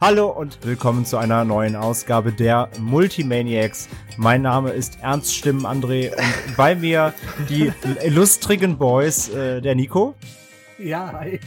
[0.00, 3.88] Hallo und willkommen zu einer neuen Ausgabe der Multimaniacs.
[4.16, 7.12] Mein Name ist Ernst Stimmen André und bei mir
[7.48, 7.72] die
[8.04, 10.14] illustrigen Boys, äh, der Nico.
[10.78, 11.40] Ja, hi.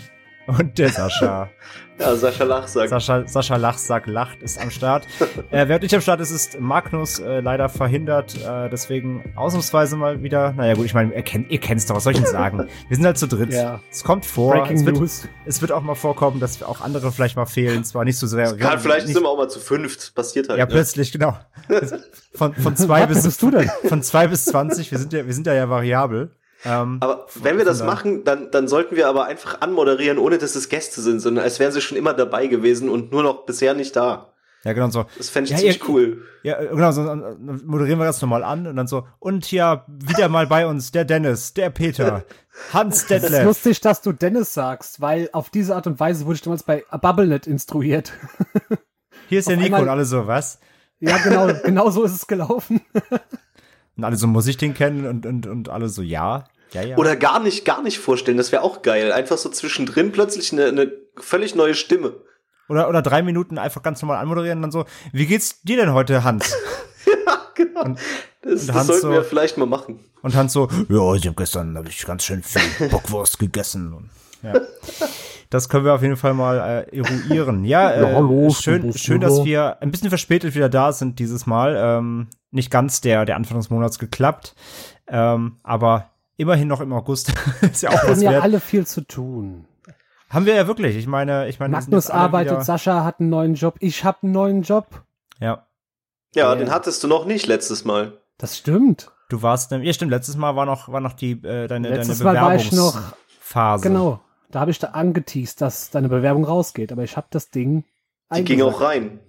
[0.47, 1.49] Und der Sascha.
[1.99, 2.89] Ja, Sascha Lachsack.
[2.89, 5.05] Sascha, Sascha Lachsack lacht, ist am Start.
[5.51, 8.35] äh, während nicht am Start ist, ist Magnus äh, leider verhindert.
[8.43, 10.51] Äh, deswegen ausnahmsweise mal wieder.
[10.53, 12.67] Naja, gut, ich meine, ihr kennt ihr kennt's doch, was soll ich denn sagen?
[12.87, 13.53] Wir sind halt zu dritt.
[13.53, 13.81] Ja.
[13.91, 14.53] Es kommt vor.
[14.53, 15.27] Breaking es wird, News.
[15.45, 17.83] es wird auch mal vorkommen, dass auch andere vielleicht mal fehlen.
[17.83, 18.55] Zwar nicht so sehr.
[18.57, 20.15] Kann, vielleicht nicht, sind wir auch mal zu fünft.
[20.15, 20.57] Passiert halt.
[20.57, 20.71] Ja, ne?
[20.71, 21.37] plötzlich, genau.
[22.33, 23.69] Von, von zwei Was bis bist du denn?
[23.87, 24.89] von zwei bis zwanzig.
[24.89, 26.31] Wir sind ja, wir sind ja, ja variabel.
[26.63, 30.17] Ähm, Aber wenn wir das von da- machen, dann, dann sollten wir aber einfach anmoderieren,
[30.19, 33.23] ohne dass es Gäste sind, sondern als wären sie schon immer dabei gewesen und nur
[33.23, 34.33] noch bisher nicht da.
[34.63, 35.05] ja, genau so.
[35.17, 36.25] Das fände ich Ja, ziemlich ihr- cool.
[36.43, 39.85] Ja, äh, genau, so dann moderieren wir das nochmal an und dann so, und ja,
[39.87, 42.25] wieder mal bei uns der Dennis, der Peter,
[42.73, 43.43] Hans Es ist Detlef.
[43.43, 46.83] lustig, dass du Dennis sagst, weil auf diese Art und Weise wurde ich damals bei
[46.91, 48.11] BubbleNet instruiert.
[49.29, 50.59] Hier ist der auf Nico einmal- und alle so, was?
[50.99, 52.81] Ja, genau, genau so ist es gelaufen.
[53.97, 55.05] Und alle so, muss ich den kennen?
[55.05, 56.97] Und, und, und alle so, ja, ja, ja.
[56.97, 59.11] Oder gar nicht, gar nicht vorstellen, das wäre auch geil.
[59.11, 62.13] Einfach so zwischendrin plötzlich eine, eine völlig neue Stimme.
[62.69, 65.93] oder, oder drei Minuten einfach ganz normal anmoderieren und dann so, wie geht's dir denn
[65.93, 66.53] heute, Hans?
[67.25, 67.83] Ja, genau.
[67.83, 67.99] Und-
[68.43, 70.03] das das sollten so- wir vielleicht mal machen.
[70.23, 73.93] Und Hans so, ja, ich hab gestern hab ich ganz schön viel Bockwurst gegessen.
[73.93, 74.09] Und,
[74.43, 74.53] ja.
[75.51, 77.65] Das können wir auf jeden Fall mal äh, eruieren.
[77.65, 81.45] Ja, äh, Ja, hallo, schön, schön, dass wir ein bisschen verspätet wieder da sind dieses
[81.45, 81.75] Mal.
[81.77, 84.55] Ähm, nicht ganz der, der Anfang des Monats geklappt.
[85.07, 87.33] Ähm, aber immerhin noch im August.
[87.61, 89.65] ist ja auch Wir was haben ja alle viel zu tun.
[90.29, 90.95] Haben wir ja wirklich.
[90.95, 94.31] Ich meine, ich meine, Magnus arbeitet, wieder- Sascha hat einen neuen Job, ich habe einen
[94.31, 95.03] neuen Job.
[95.41, 95.67] Ja.
[96.33, 96.55] Ja, Ja.
[96.55, 98.13] den hattest du noch nicht letztes Mal.
[98.37, 99.11] Das stimmt.
[99.27, 102.39] Du warst, ja stimmt, letztes Mal war noch, war noch die, äh, deine, Letztes deine
[102.39, 103.83] Mal war ich noch- Bewerbungsphase.
[103.83, 104.21] Genau.
[104.51, 107.83] Da habe ich da angeteased, dass deine Bewerbung rausgeht, aber ich habe das Ding.
[108.35, 109.19] Die ging auch rein.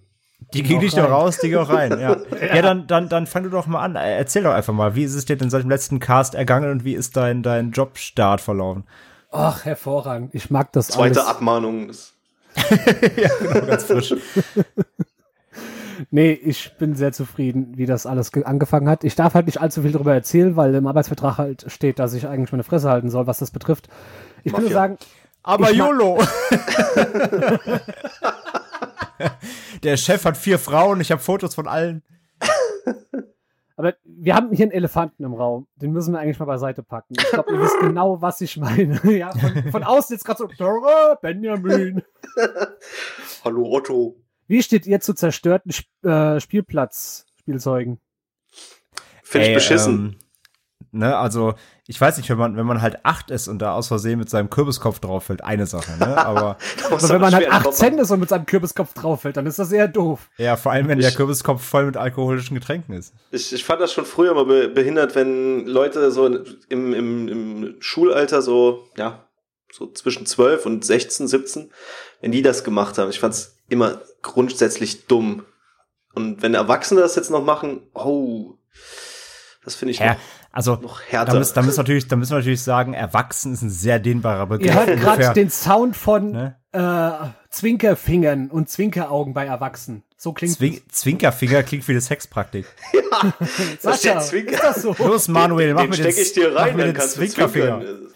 [0.55, 1.93] Die ging nicht nur raus, die ging auch rein.
[2.01, 2.17] Ja,
[2.55, 2.63] ja.
[2.63, 3.95] dann, dann, dann fang du doch mal an.
[3.97, 6.71] Äh, Erzähl doch einfach mal, wie ist es dir denn seit dem letzten Cast ergangen
[6.71, 8.85] und wie ist dein, dein Jobstart verlaufen?
[9.31, 10.35] Ach, hervorragend.
[10.35, 11.31] Ich mag das Zweite alles.
[11.31, 11.89] Abmahnung.
[11.89, 12.13] Das-
[13.41, 14.15] Genau, ganz frisch.
[16.11, 19.05] Nee, ich bin sehr zufrieden, wie das alles ge- angefangen hat.
[19.05, 22.27] Ich darf halt nicht allzu viel darüber erzählen, weil im Arbeitsvertrag halt steht, dass ich
[22.27, 23.89] eigentlich meine Fresse halten soll, was das betrifft.
[24.45, 24.75] Ich nur Mafia.
[24.75, 24.99] sagen,
[25.43, 26.19] Aber YOLO!
[29.83, 32.03] Der Chef hat vier Frauen, ich habe Fotos von allen.
[33.77, 35.67] aber wir haben hier einen Elefanten im Raum.
[35.77, 37.15] Den müssen wir eigentlich mal beiseite packen.
[37.19, 39.01] Ich glaube, ihr wisst genau, was ich meine.
[39.17, 42.03] ja, von, von außen jetzt gerade so, "Dora, Benjamin.
[43.45, 44.17] Hallo Otto.
[44.47, 48.01] Wie steht ihr zu zerstörten Sp äh, Spielplatz-Spielzeugen?
[49.23, 49.95] Finde ich beschissen.
[49.95, 50.17] Ähm,
[50.93, 51.55] ne, also,
[51.87, 54.31] ich weiß nicht, wenn man, wenn man halt acht ist und da aus Versehen mit
[54.31, 56.17] seinem Kürbiskopf drauf fällt, eine Sache, ne?
[56.25, 59.47] Aber Aber wenn man halt schwer drauf 18 ist und mit seinem Kürbiskopf drauffällt, dann
[59.47, 60.31] ist das eher doof.
[60.37, 63.13] ja, vor allem, wenn der Ich- Kürbiskopf voll mit alkoholischen Getränken ist.
[63.33, 67.77] Ich, ich fand das schon früher mal be behindert, wenn Leute so im, im, im
[67.81, 69.27] Schulalter so, ja,
[69.73, 71.71] so zwischen 12 und 16, 17,
[72.21, 73.11] wenn die das gemacht haben.
[73.11, 75.45] Ich fand's immer grundsätzlich dumm.
[76.15, 78.53] Und wenn Erwachsene das jetzt noch machen, oh,
[79.65, 80.21] das finde ich Ja, noch,
[80.53, 81.35] also, noch da härter.
[81.39, 84.47] müssen, da, müssen wir natürlich, da müssen wir natürlich sagen, erwachsen ist ein sehr dehnbarer
[84.47, 84.67] Begriff.
[84.67, 86.57] Ihr hört gerade den Sound von ne?
[86.73, 90.03] äh, Zwinkerfingern und Zwinkeraugen bei Erwachsenen.
[90.17, 92.67] So klingt Zwing Zwinkerfinger klingt wie eine Sexpraktik.
[93.11, 94.53] Da steht Sascha, Zwinker.
[94.53, 94.95] ist das so?
[94.99, 97.21] Los, Manuel, mach den mir stecke ich dir rein, mach mir dann den kannst du
[97.21, 97.81] Zwinkerfinger.
[97.81, 98.09] zwinkern.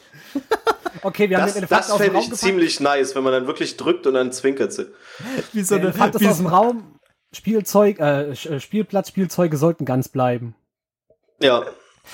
[1.02, 3.24] Okay, wir haben Das, den das Elefanten aus dem fände Raum ich ziemlich nice, wenn
[3.24, 4.86] man dann wirklich drückt und dann zwinkert sie.
[5.52, 6.98] Wie so eine, Elefant ist wie aus dem Raum.
[7.32, 10.54] Spielzeug, äh, Sch- äh, Spielplatz, Spielzeuge sollten ganz bleiben.
[11.42, 11.64] Ja,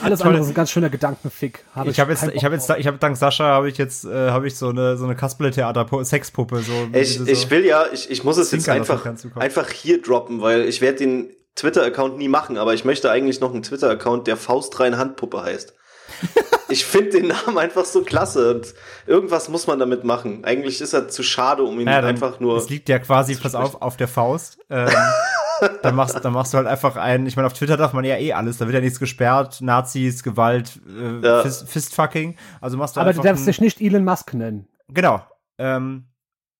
[0.00, 0.28] Alles Toll.
[0.28, 1.64] andere ist ein ganz schöner Gedankenfick.
[1.74, 4.30] Hab ich habe jetzt, ich habe jetzt, ich habe dank Sascha habe ich jetzt, äh,
[4.30, 6.72] habe ich so eine so eine Kasperle-Theater Sexpuppe so.
[6.92, 7.50] Ich, diese ich so.
[7.50, 9.04] will ja, ich, ich muss es jetzt einfach,
[9.36, 13.52] einfach hier droppen, weil ich werde den Twitter-Account nie machen, aber ich möchte eigentlich noch
[13.52, 15.74] einen Twitter-Account, der Faustrein Handpuppe heißt.
[16.68, 18.74] ich finde den Namen einfach so klasse und
[19.06, 20.44] irgendwas muss man damit machen.
[20.44, 22.56] Eigentlich ist er zu schade, um ihn Ja, einfach nur.
[22.56, 24.58] Es liegt ja quasi, pass auf, auf der Faust.
[24.70, 24.88] Ähm,
[25.82, 27.26] dann machst, dann machst du halt einfach einen.
[27.26, 28.58] Ich meine, auf Twitter darf man ja eh alles.
[28.58, 29.60] Da wird ja nichts gesperrt.
[29.60, 31.42] Nazis, Gewalt, äh, Ja.
[31.42, 32.36] Fist, Fistfucking.
[32.60, 34.68] Also machst du Aber du darfst dich nicht Elon Musk nennen.
[34.88, 35.22] Genau.
[35.58, 36.04] Ähm,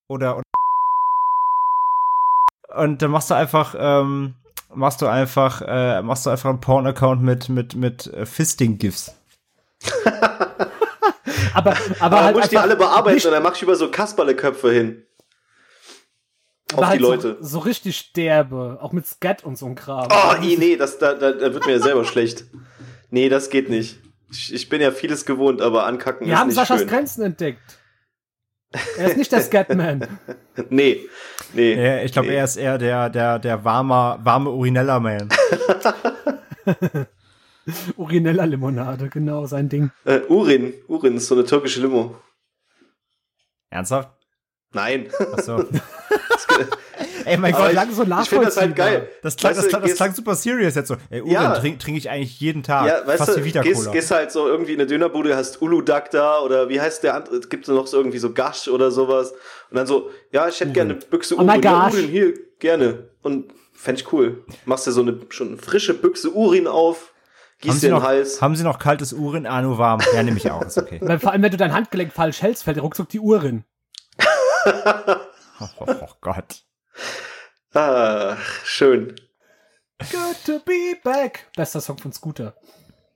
[0.09, 0.43] oder, oder
[2.75, 4.35] und dann machst du einfach, ähm,
[4.75, 9.15] machst du einfach, äh, machst du einfach einen Porn-Account mit mit mit äh, Fisting-GIFs.
[11.55, 13.91] Aber, aber, aber halt muss ich die alle bearbeiten und dann mach ich über so
[13.91, 15.03] Kasperle-Köpfe hin.
[16.75, 17.37] Auf halt die Leute.
[17.41, 18.79] So, so richtig derbe.
[18.81, 20.09] Auch mit Scat und so ein Kram.
[20.11, 22.45] Oh, i, nee, das, da, da, da wird mir ja selber schlecht.
[23.11, 23.99] Nee, das geht nicht.
[24.31, 26.89] Ich, ich bin ja vieles gewohnt, aber ankacken Wir ist haben nicht Saschas schön.
[26.89, 27.79] Grenzen entdeckt.
[28.97, 30.07] Er ist nicht der Scatman.
[30.71, 31.01] Nee,
[31.53, 31.75] nee.
[31.75, 32.37] Ja, ich glaube, nee.
[32.37, 35.29] er ist eher der, der, der warme, warme Urinella-Man.
[37.97, 39.91] Urinella Limonade, genau, sein Ding.
[40.05, 40.75] Äh, Urin.
[40.89, 42.17] Urin ist so eine türkische Limo.
[43.71, 44.11] Ernsthaft?
[44.73, 45.09] Nein.
[45.33, 45.65] Achso.
[47.25, 49.01] Ey, mein Gott, lang so ich finde das halt nachvollziehbar.
[49.01, 49.09] geil.
[49.23, 50.97] das klang, Weißt das, klang, das klang super serious jetzt so.
[51.11, 51.55] Ey, Urin Ja.
[51.59, 52.87] trinke trink ich eigentlich jeden Tag.
[52.87, 56.11] Ja, weißt Fast du, wie gehst, gehst halt so irgendwie in eine Dönerbude, hast Uludag
[56.11, 59.33] da oder wie heißt der andere, gibt es noch so irgendwie so Gasch oder sowas
[59.71, 61.95] und dann so, ja, ich hätte gerne eine Büchse Oh Urin, ja, gosh.
[61.95, 64.45] Urin hier, gerne und fände ich cool.
[64.65, 67.99] Machst dir so eine schon eine frische Büchse Urin auf, haben, gießt Sie dir den
[68.01, 68.41] noch, Hals.
[68.43, 69.47] haben Sie noch kaltes Urin?
[69.47, 70.01] Ah, nur warm.
[70.15, 70.63] Ja, nehme ich auch.
[70.63, 70.99] Ist okay.
[71.03, 73.65] Weil vor allem, wenn du dein Handgelenk falsch hältst, fällt dir ruckzuck die Uhr in.
[75.61, 76.63] Oh, oh, oh Gott.
[77.75, 79.15] Ah, schön.
[79.99, 81.47] Good to be back.
[81.57, 82.55] Bester Song von Scooter.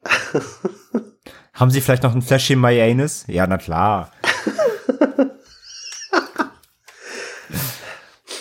[1.52, 3.30] Haben Sie vielleicht noch ein Fläschchen Mayonnaise?
[3.30, 4.10] Ja, na klar.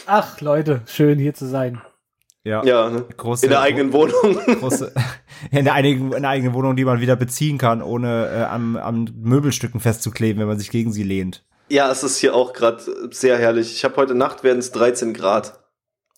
[0.05, 1.81] Ach, Leute, schön hier zu sein.
[2.43, 2.63] Ja.
[2.63, 3.05] Ja, ne?
[3.17, 4.37] Große, in der eigenen Wohnung.
[4.59, 4.93] große,
[5.51, 8.77] in der einigen, in der eigenen Wohnung, die man wieder beziehen kann, ohne äh, am,
[8.77, 11.43] am Möbelstücken festzukleben, wenn man sich gegen sie lehnt.
[11.69, 13.73] Ja, es ist hier auch gerade sehr herrlich.
[13.73, 15.59] Ich habe heute Nacht werden es 13 Grad.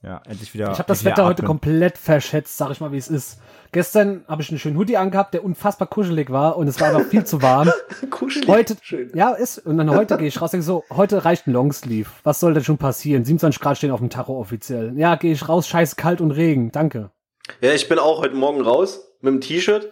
[0.04, 0.72] Ja, endlich wieder.
[0.72, 3.40] Ich habe das Wetter heute komplett verschätzt, sag ich mal, wie es ist.
[3.72, 7.10] Gestern habe ich einen schönen Hoodie angehabt, der unfassbar kuschelig war und es war einfach
[7.10, 7.72] viel zu warm.
[8.10, 8.48] Kuschelig.
[8.48, 9.12] Heute, Schön.
[9.16, 12.10] ja, ist, und dann heute gehe ich raus, denke so, heute reicht ein Longsleeve.
[12.24, 13.26] Was soll denn schon passieren?
[13.26, 14.94] 27 Grad stehen auf dem Tacho offiziell.
[14.98, 16.72] Ja, gehe ich raus, scheiße kalt und Regen.
[16.72, 17.12] Danke.
[17.60, 19.92] Ja, ich bin auch heute Morgen raus mit dem T-Shirt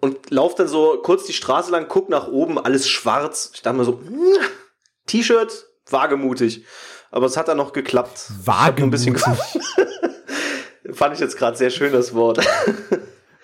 [0.00, 3.52] und lauf dann so kurz die Straße lang, guck nach oben, alles schwarz.
[3.54, 4.18] Ich dachte mir so, hm,
[5.06, 6.64] T-Shirt, wagemutig.
[7.10, 8.30] Aber es hat dann noch geklappt.
[8.40, 9.16] Ich hab nur ein bisschen
[10.92, 12.38] Fand ich jetzt gerade sehr schön, das Wort.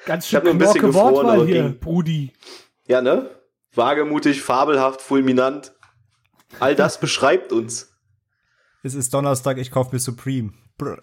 [0.07, 1.79] Ganz Ich hab schön nur ein bisschen gefroren, Wortwahl aber hier, ging.
[1.79, 2.33] Brudi.
[2.87, 3.31] ja, ne?
[3.75, 5.73] Wagemutig, fabelhaft, fulminant.
[6.61, 7.93] All das beschreibt uns.
[8.83, 10.53] Es ist Donnerstag, ich kaufe mir Supreme.
[10.79, 10.99] Brr.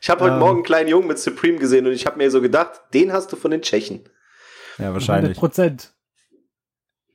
[0.00, 0.40] Ich habe heute Ähm.
[0.40, 3.32] Morgen einen kleinen Jungen mit Supreme gesehen und ich habe mir so gedacht, den hast
[3.32, 4.00] du von den Tschechen.
[4.78, 5.38] Ja, 100 wahrscheinlich.
[5.38, 5.92] Prozent.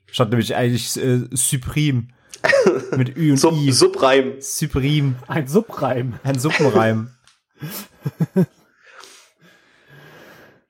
[0.09, 2.07] Statt nämlich eigentlich äh, Supreme.
[2.97, 3.71] Mit Ü und Sub I.
[3.71, 4.33] Subreim.
[4.39, 5.15] Supreme.
[5.27, 6.13] Ein Subreim.
[6.23, 7.09] Ein Suppenreim.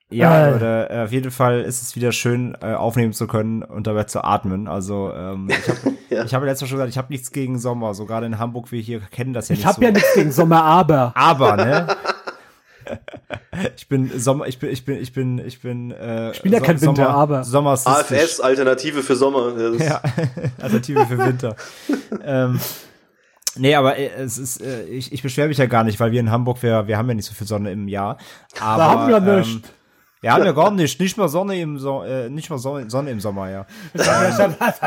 [0.10, 0.56] ja, Äh.
[0.56, 4.04] oder äh, auf jeden Fall ist es wieder schön, äh, aufnehmen zu können und dabei
[4.04, 4.68] zu atmen.
[4.68, 5.80] Also, ähm, ich habe
[6.12, 6.26] Ja.
[6.26, 7.94] ich hab letztes Mal schon gesagt, ich habe nichts gegen Sommer.
[7.94, 9.82] So gerade in Hamburg, wir hier kennen das ja Ich nicht habe so.
[9.84, 11.14] ja nichts gegen Sommer, aber.
[11.16, 11.88] Aber, ne?
[13.76, 16.60] Ich bin Sommer, ich bin, ich bin, ich bin, ich bin, äh, Ich bin ja
[16.60, 19.54] kein Winter, aber- Sommer AFS, Alternative für Sommer.
[19.80, 20.02] Ja,
[20.62, 21.56] Alternative für Winter.
[22.24, 22.60] ähm,
[23.58, 26.20] nee, aber äh, es ist, äh, ich, ich beschwere mich ja gar nicht, weil wir
[26.20, 28.18] in Hamburg, wir, wir haben ja nicht so viel Sonne im Jahr.
[28.60, 29.64] Aber, Da haben wir ähm, nicht.
[30.22, 33.10] Wir haben ja gar nicht, nicht mal Sonne im, so äh, nicht mal Sonne, Sonne
[33.10, 33.66] im Sommer, ja.
[33.96, 34.84] Sommer, Sommer,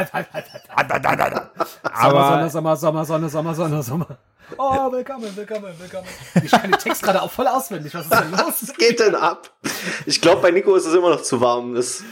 [2.48, 4.18] Sommer, Sommer, Sonne, Sommer, Sonne, Sommer.
[4.56, 6.06] Oh, willkommen, willkommen, willkommen.
[6.40, 7.92] Ich kann den Text gerade auch voll auswendig.
[7.94, 8.62] Was ist denn los?
[8.62, 9.50] Was geht denn ab?
[10.06, 11.74] Ich glaube, bei Nico ist es immer noch zu warm.
[11.74, 12.04] Das,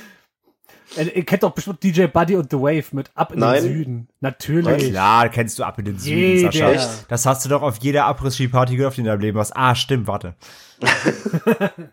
[0.97, 3.63] Ihr ihr kennt doch bestimmt DJ Buddy und The Wave mit Ab in Nein.
[3.63, 4.09] den Süden.
[4.19, 4.91] Natürlich.
[4.91, 6.53] Klar, kennst du ab in den Süden, Jeder.
[6.53, 6.71] Sascha.
[6.73, 7.07] Echt?
[7.09, 9.57] Das hast du doch auf jeder Abriss-Ski-Party gehört, die in deinem Leben warst.
[9.57, 10.35] Ah, stimmt, warte.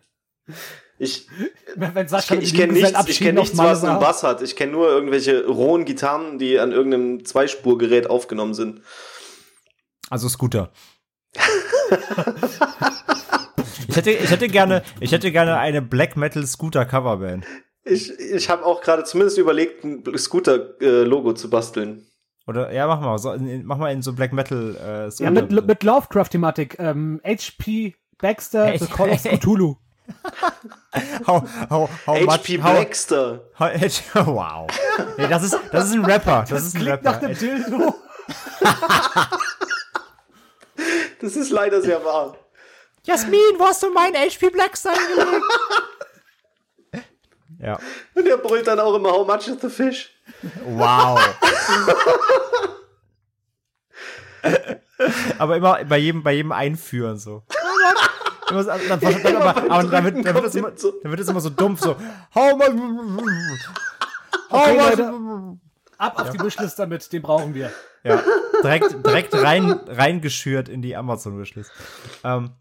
[1.00, 4.00] ich ich, ich kenne nichts, ich kenn nichts mal was einen.
[4.00, 4.41] Bass hat.
[4.41, 8.82] Ich kenne nur irgendwelche rohen Gitarren, die an irgendeinem Zweispurgerät aufgenommen sind.
[10.10, 10.72] Also Scooter.
[13.88, 17.46] ich hätte, ich hätte gerne, ich hätte gerne eine Black Metal Scooter Coverband.
[17.86, 22.06] Ich, ich habe auch gerade zumindest überlegt, ein Scooter-Logo zu basteln.
[22.46, 25.24] Oder, ja, mach mal, so, mach mal in so Black Metal, äh, Scooter.
[25.24, 26.77] Ja, mit, mit Lovecraft-Thematik.
[26.77, 29.77] Ähm, HP Baxter, The Call of Cthulhu.
[31.28, 33.39] how, how, how much, HP how, Blackster.
[33.58, 33.72] how,
[34.28, 34.68] wow.
[35.18, 37.28] Nee, das ist, das ist ein Rapper, das, ist ein Klingt nach Rapper.
[37.28, 37.96] dem Dildo.
[41.22, 42.38] Das ist leider sehr wahr.
[43.04, 45.44] Jasmin, wo hast du meinen HP Blackstone gelegt?
[47.62, 47.78] ja,
[48.16, 50.12] Und der brüllt dann auch immer, how much is the fish?
[50.63, 51.20] wow.
[55.38, 57.44] aber immer bei jedem, bei jedem Einführen so.
[58.50, 61.20] Immer so- Dann, dann, dann, aber, aber dann, wird, dann, wird es immer, dann wird
[61.20, 61.96] es immer so dumpf, so.
[62.36, 62.53] How
[64.50, 64.89] Okay, much?
[64.89, 65.13] Leute.
[65.98, 67.72] Ab auf die Wishlist damit, den brauchen wir.
[68.03, 68.22] Ja,
[68.63, 71.72] direkt, direkt rein, reingeschürt in die Amazon-Wishlist.
[72.24, 72.51] Ähm,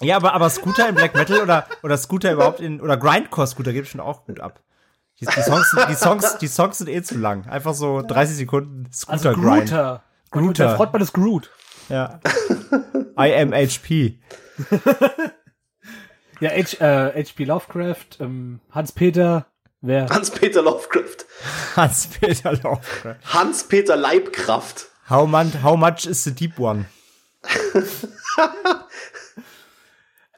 [0.00, 3.86] ja, aber, aber Scooter in Black Metal oder, oder Scooter überhaupt in, oder Grindcore-Scooter geht
[3.86, 4.60] schon auch gut ab.
[5.20, 7.46] Die, die, Songs, sind- die, Songs, die Songs sind eh zu lang.
[7.48, 9.70] Einfach so 30 Sekunden Also Scooter-Grind.
[9.70, 10.02] Grooter.
[10.32, 10.66] Grooter.
[10.66, 11.50] Der Frontmann ist Groot.
[11.88, 12.20] ja.
[13.18, 14.18] I am HP.
[16.38, 19.46] Ja, H, äh, HP Lovecraft, ähm, Hans-Peter,
[19.80, 20.08] Wer?
[20.08, 21.24] Hans-Peter Lovecraft.
[21.76, 23.16] Hans-Peter Lovecraft.
[23.24, 24.88] Hans-Peter Leibkraft.
[25.08, 26.86] How, man, how much is the deep one?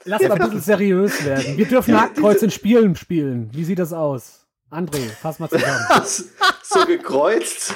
[0.04, 1.56] Lass mal ein bisschen seriös werden.
[1.56, 3.50] Wir dürfen Hakenkreuz in Spielen spielen.
[3.52, 4.46] Wie sieht das aus?
[4.70, 5.86] André, fass mal zusammen.
[6.62, 7.74] so gekreuzt.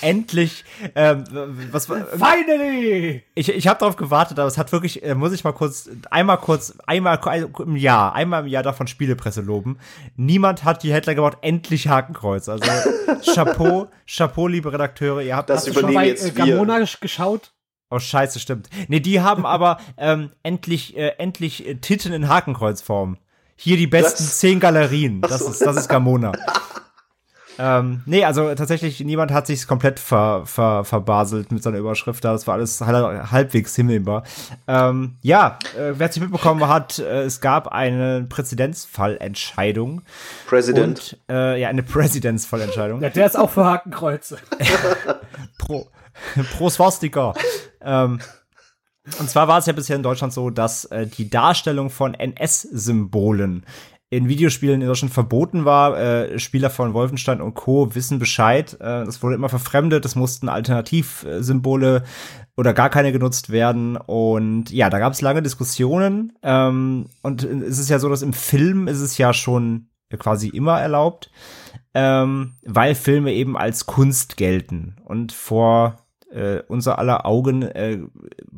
[0.00, 0.64] Endlich,
[0.94, 1.24] ähm,
[1.70, 3.22] was Finally!
[3.34, 6.38] Ich, ich habe darauf gewartet, aber es hat wirklich, äh, muss ich mal kurz, einmal
[6.38, 7.18] kurz, einmal
[7.58, 9.78] im Jahr, einmal im Jahr davon Spielepresse loben.
[10.16, 12.48] Niemand hat die Headline gebaut, endlich Hakenkreuz.
[12.48, 12.64] Also
[13.34, 17.52] Chapeau, Chapeau, liebe Redakteure, ihr habt das Hast du schon bei äh, Gamona geschaut?
[17.90, 18.68] Oh, scheiße, stimmt.
[18.88, 23.16] Nee, die haben aber ähm, endlich, äh, endlich äh, Titten in Hakenkreuzform.
[23.56, 24.38] Hier die besten das?
[24.38, 25.20] zehn Galerien.
[25.22, 26.32] Das ist, das ist Gamona.
[27.58, 32.32] ähm, nee, also tatsächlich, niemand hat sich komplett ver, ver, verbaselt mit seiner Überschrift da.
[32.32, 34.22] Das war alles halbwegs himmelbar.
[34.66, 40.02] Ähm, ja, äh, wer es nicht mitbekommen hat, äh, es gab eine Präzedenzfallentscheidung.
[40.46, 41.18] Präsident.
[41.26, 43.02] Und, äh, ja, eine Präzedenzfallentscheidung.
[43.02, 44.38] Ja, der ist auch für Hakenkreuze.
[45.58, 45.88] Pro,
[46.56, 47.34] pro Swastika.
[47.80, 48.20] ähm,
[49.18, 53.64] und zwar war es ja bisher in Deutschland so, dass äh, die Darstellung von NS-Symbolen
[54.10, 55.98] in Videospielen in Deutschland verboten war.
[55.98, 57.94] Äh, Spieler von Wolfenstein und Co.
[57.94, 58.74] wissen Bescheid.
[58.80, 60.04] Äh, das wurde immer verfremdet.
[60.04, 62.04] Es mussten Alternativsymbole
[62.56, 63.96] oder gar keine genutzt werden.
[63.96, 66.32] Und ja, da gab es lange Diskussionen.
[66.42, 69.88] Ähm, und es ist ja so, dass im Film ist es ja schon
[70.18, 71.30] quasi immer erlaubt,
[71.92, 74.96] ähm, weil Filme eben als Kunst gelten.
[75.04, 77.98] Und vor äh, unser aller Augen, äh,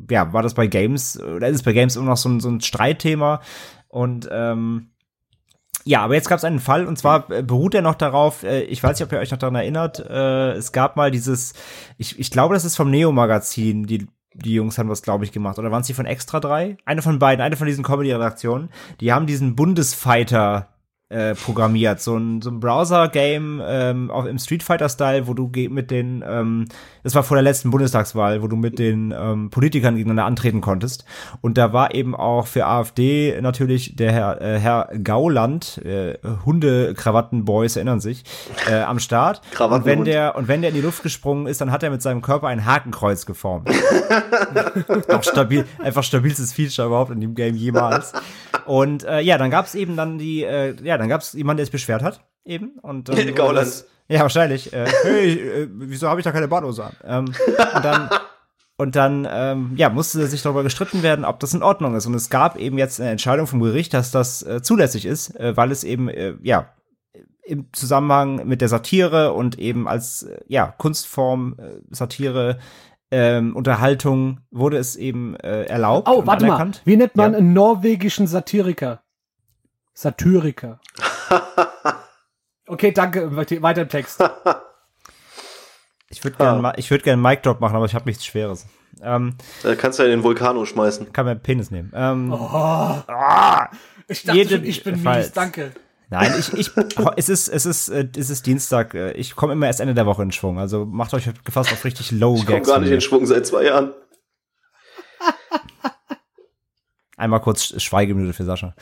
[0.09, 2.49] ja, war das bei Games, oder ist es bei Games immer noch so ein, so
[2.49, 3.41] ein Streitthema.
[3.89, 4.90] Und ähm,
[5.83, 8.61] ja, aber jetzt gab es einen Fall und zwar äh, beruht er noch darauf, äh,
[8.63, 11.53] ich weiß nicht, ob ihr euch noch daran erinnert, äh, es gab mal dieses,
[11.97, 15.59] ich, ich glaube, das ist vom Neo-Magazin, die die Jungs haben das, glaube ich, gemacht.
[15.59, 16.77] Oder waren es die von Extra 3?
[16.85, 18.69] Eine von beiden, eine von diesen Comedy-Redaktionen.
[19.01, 20.69] Die haben diesen Bundesfighter
[21.11, 22.01] äh, programmiert.
[22.01, 26.67] So ein, so ein Browser-Game ähm, auch im Street Fighter-Style, wo du mit den, ähm,
[27.03, 31.05] das war vor der letzten Bundestagswahl, wo du mit den ähm, Politikern gegeneinander antreten konntest.
[31.41, 37.75] Und da war eben auch für AfD natürlich der Herr, äh, Herr Gauland, äh, Hunde-Krawatten-Boys
[37.75, 38.23] erinnern sich,
[38.69, 39.41] äh, am Start.
[39.59, 42.01] und wenn der und wenn der in die Luft gesprungen ist, dann hat er mit
[42.01, 43.69] seinem Körper ein Hakenkreuz geformt.
[45.09, 48.13] auch stabil, einfach stabilstes Feature überhaupt in dem Game jemals.
[48.65, 51.57] Und äh, ja, dann gab es eben dann die, äh, ja, dann gab es jemanden,
[51.57, 52.79] der sich beschwert hat, eben.
[52.81, 53.85] Und ähm, Gauland.
[54.07, 54.71] Ja, wahrscheinlich.
[54.73, 56.95] Äh, hey, äh, wieso habe ich da keine Badehose an?
[57.03, 57.25] Ähm,
[57.75, 58.09] und dann
[58.77, 62.07] und dann, ähm, ja, musste sich darüber gestritten werden, ob das in Ordnung ist.
[62.07, 65.55] Und es gab eben jetzt eine Entscheidung vom Gericht, dass das äh, zulässig ist, äh,
[65.55, 66.73] weil es eben, äh, ja,
[67.43, 71.57] im Zusammenhang mit der Satire und eben als, äh, ja, Kunstform,
[71.91, 72.57] Satire,
[73.11, 76.07] ähm, Unterhaltung wurde es eben äh, erlaubt.
[76.09, 76.77] Oh, warte anerkannt.
[76.77, 76.91] mal.
[76.91, 77.37] Wie nennt man ja.
[77.37, 79.03] einen norwegischen Satiriker?
[79.93, 80.79] Satyriker.
[82.67, 83.35] okay, danke.
[83.35, 84.23] Weiter im Text.
[86.09, 86.73] Ich würde gerne ah.
[86.77, 88.65] würd gern einen Mic Drop machen, aber ich habe nichts Schweres.
[89.01, 91.13] Ähm, da kannst du ja in den Vulkano schmeißen.
[91.13, 91.91] Kann mir Penis nehmen.
[91.95, 92.37] Ähm, oh.
[92.37, 93.69] Ah,
[94.07, 95.71] ich dachte schon, ich bin mies, danke.
[96.09, 96.71] Nein, ich, ich,
[97.15, 98.93] es ist, es ist, äh, es ist Dienstag.
[98.93, 100.59] Äh, ich komme immer erst Ende der Woche in Schwung.
[100.59, 102.41] Also macht euch gefasst auf richtig Low Gags.
[102.41, 103.93] Ich komme gar nicht in Schwung seit zwei Jahren.
[107.21, 108.73] Einmal kurz Schweigeminute für Sascha.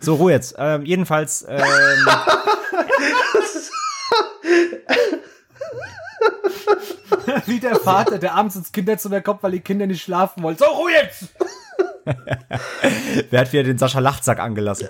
[0.00, 0.54] So, Ruhe jetzt.
[0.58, 1.46] Ähm, jedenfalls.
[1.48, 1.64] Ähm,
[7.46, 10.58] Wie der Vater, der abends ins Kinderzimmer kommt, weil die Kinder nicht schlafen wollen.
[10.58, 11.28] So, Ruhe jetzt!
[13.30, 14.88] Wer hat wieder den Sascha Lachtsack angelassen?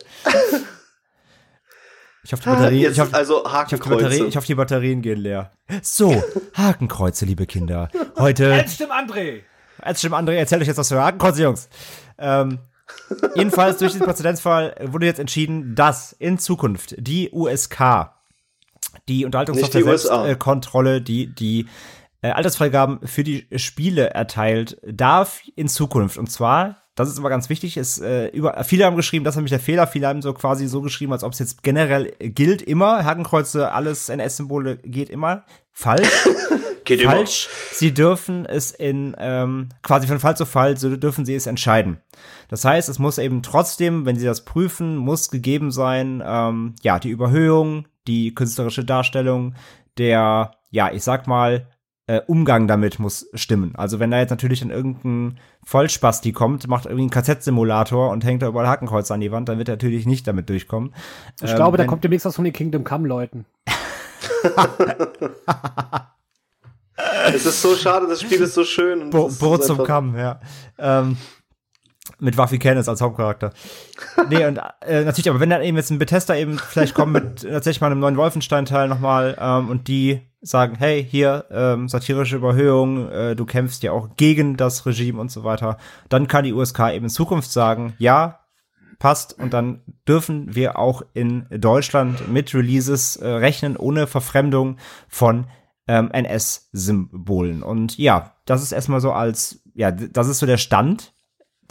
[2.24, 4.56] Ich hoffe, die Batterie, Jetzt ich hoffe, also ich hoffe, die Batterie, ich hoffe, die
[4.56, 5.52] Batterien gehen leer.
[5.80, 7.88] So, Hakenkreuze, liebe Kinder.
[8.16, 8.46] Heute.
[8.46, 9.42] Jetzt stimmt André.
[9.86, 11.68] Jetzt stimmt André, erzähl euch jetzt was für Hakenkreuze, Jungs.
[12.18, 12.58] Ähm,
[13.34, 18.10] jedenfalls durch den Präzedenzfall wurde jetzt entschieden, dass in Zukunft die USK,
[19.08, 21.66] die Unterhaltungssoftware-Kontrolle, die, die
[22.22, 26.18] äh, Altersfreigaben für die Spiele erteilt, darf in Zukunft.
[26.18, 29.36] Und zwar das ist aber ganz wichtig, ist, äh, über, viele haben geschrieben, das ist
[29.36, 32.62] nämlich der Fehler, viele haben so quasi so geschrieben, als ob es jetzt generell gilt
[32.62, 35.44] immer, Hakenkreuze, alles NS-Symbole geht immer.
[35.72, 36.08] Falsch.
[36.86, 37.48] geht Falsch.
[37.48, 37.74] Immer.
[37.74, 41.98] Sie dürfen es in, ähm, quasi von Fall zu Fall, so dürfen sie es entscheiden.
[42.48, 46.98] Das heißt, es muss eben trotzdem, wenn sie das prüfen, muss gegeben sein, ähm, ja,
[46.98, 49.54] die Überhöhung, die künstlerische Darstellung,
[49.98, 51.68] der, ja, ich sag mal,
[52.08, 53.74] äh, Umgang damit muss stimmen.
[53.76, 58.42] Also wenn da jetzt natürlich in irgendein Vollspasti kommt, macht irgendwie einen KZ-Simulator und hängt
[58.42, 60.94] da überall Hakenkreuze an die Wand, dann wird er natürlich nicht damit durchkommen.
[61.42, 63.44] Ich ähm, glaube, da kommt demnächst was von den Kingdom Come-Leuten.
[67.26, 69.10] es ist so schade, das Spiel ist so schön.
[69.10, 70.40] Bo Bo zum Come, ja.
[70.78, 71.16] Ähm,
[72.20, 73.52] Mit Waffi Canis als Hauptcharakter.
[74.30, 77.42] nee, und äh, natürlich, aber wenn dann eben jetzt ein Bethesda eben vielleicht kommt mit
[77.50, 83.10] tatsächlich mal einem neuen Wolfenstein-Teil nochmal ähm, und die sagen, hey, hier, ähm, satirische Überhöhung,
[83.10, 85.76] äh, du kämpfst ja auch gegen das Regime und so weiter,
[86.08, 88.40] dann kann die USK eben in Zukunft sagen, ja,
[88.98, 95.46] passt und dann dürfen wir auch in Deutschland mit Releases äh, rechnen, ohne Verfremdung von
[95.88, 97.62] ähm, NS-Symbolen.
[97.62, 101.12] Und ja, das ist erstmal so als, ja, das ist so der Stand.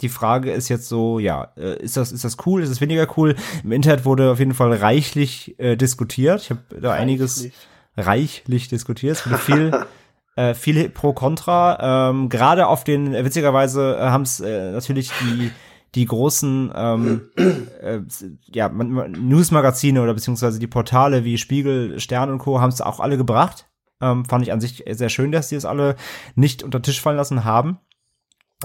[0.02, 3.08] Die Frage ist jetzt so, ja, äh, ist das, ist das cool, ist es weniger
[3.16, 3.34] cool?
[3.64, 6.42] Im Internet wurde auf jeden Fall reichlich äh, diskutiert.
[6.42, 7.02] Ich habe da reichlich.
[7.02, 7.50] einiges
[7.96, 9.16] reichlich diskutiert.
[9.16, 9.84] Es wurde viel,
[10.36, 12.10] äh, viel pro Contra.
[12.10, 15.50] Ähm, Gerade auf den, äh, witzigerweise äh, haben es äh, natürlich die
[15.96, 17.22] die großen ähm,
[17.80, 18.00] äh,
[18.52, 22.60] ja, Newsmagazine oder beziehungsweise die Portale wie Spiegel, Stern und Co.
[22.60, 23.66] haben es auch alle gebracht.
[24.02, 25.96] Ähm, fand ich an sich sehr schön, dass die es alle
[26.34, 27.78] nicht unter Tisch fallen lassen haben.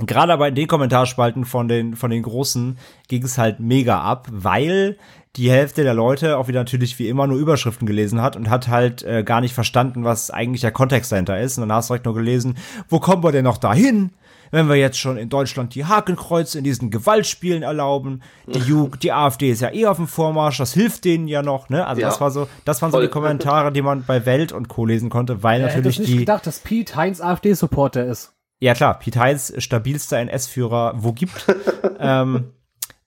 [0.05, 4.27] Gerade aber in den Kommentarspalten von den, von den Großen ging es halt mega ab,
[4.29, 4.97] weil
[5.37, 8.67] die Hälfte der Leute auch wieder natürlich wie immer nur Überschriften gelesen hat und hat
[8.67, 11.57] halt äh, gar nicht verstanden, was eigentlich der Kontext dahinter ist.
[11.57, 12.57] Und dann hast du direkt nur gelesen,
[12.89, 14.11] wo kommen wir denn noch dahin?
[14.51, 19.11] wenn wir jetzt schon in Deutschland die Hakenkreuze in diesen Gewaltspielen erlauben, die, Ju die
[19.11, 21.87] AfD ist ja eh auf dem Vormarsch, das hilft denen ja noch, ne?
[21.87, 22.09] Also ja.
[22.09, 24.85] das war so, das waren so die Kommentare, die man bei Welt und Co.
[24.85, 26.17] lesen konnte, weil ja, natürlich nicht die.
[26.17, 28.33] gedacht, dass Pete Heinz AfD-Supporter ist.
[28.59, 31.47] Ja klar, Pete Heinz, stabilster NS-Führer, wo gibt.
[31.99, 32.51] ähm,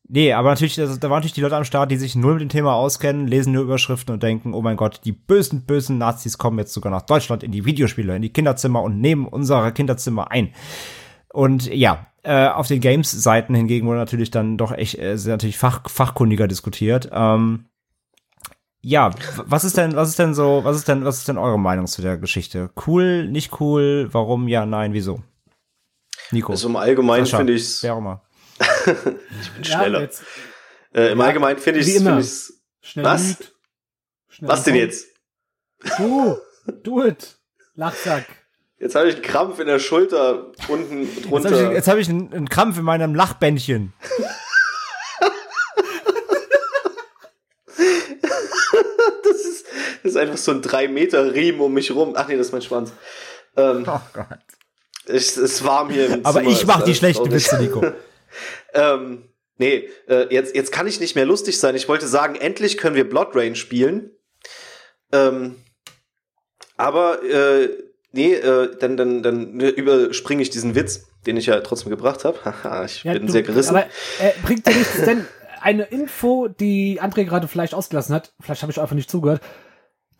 [0.09, 2.43] nee, aber natürlich, also, da waren natürlich die Leute am Start, die sich null mit
[2.43, 6.39] dem Thema auskennen, lesen nur Überschriften und denken, oh mein Gott, die bösen, bösen Nazis
[6.39, 10.31] kommen jetzt sogar nach Deutschland in die Videospiele, in die Kinderzimmer und nehmen unsere Kinderzimmer
[10.31, 10.53] ein.
[11.33, 15.59] Und ja, äh, auf den Games-Seiten hingegen wurde natürlich dann doch echt äh, sehr natürlich
[15.59, 17.11] fach, fachkundiger diskutiert.
[17.13, 17.67] Ähm,
[18.81, 19.11] ja,
[19.47, 21.87] was ist denn, was ist denn so, was ist denn, was ist denn eure Meinung
[21.87, 22.71] zu der Geschichte?
[22.87, 25.23] Cool, nicht cool, warum, ja, nein, wieso?
[26.31, 26.53] Nico.
[26.53, 27.83] Also im Allgemeinen finde ich es.
[27.83, 28.21] Wer auch mal.
[29.41, 30.03] ich bin schneller.
[30.03, 30.09] Ja,
[30.95, 32.61] äh, Im ja, Allgemeinen finde ich es.
[32.95, 33.39] Was?
[34.29, 35.07] Schnell was denn jetzt?
[35.97, 36.37] Du,
[36.83, 37.39] do it.
[37.75, 38.27] Lachsack.
[38.79, 41.73] Jetzt habe ich einen Krampf in der Schulter unten drunter.
[41.73, 43.93] Jetzt habe ich, hab ich einen, einen, Krampf in meinem Lachbändchen.
[47.67, 47.79] das,
[49.37, 49.67] ist,
[50.03, 52.15] das ist einfach so ein 3 Meter Riemen um mich rum.
[52.17, 52.93] Ach nee, das ist mein Schwanz.
[53.57, 54.27] Ähm, oh Gott.
[55.07, 57.85] Es ist warm hier im Aber ich mache die schlechten Witze, Nico.
[58.75, 61.75] Ähm, nee, äh, jetzt, jetzt kann ich nicht mehr lustig sein.
[61.75, 64.11] Ich wollte sagen, endlich können wir Blood Rain spielen.
[65.13, 65.57] Ähm,
[66.77, 67.69] aber äh,
[68.15, 72.39] Nee, äh, dann, dann, dann überspringe ich diesen Witz, den ich ja trotzdem gebracht habe.
[72.45, 73.71] Haha, ich ja, bin du, sehr gerissen.
[73.71, 73.87] Aber
[74.21, 75.27] äh, bringt dir nichts, denn
[75.61, 79.43] eine Info, die André gerade vielleicht ausgelassen hat, vielleicht habe ich einfach nicht zugehört,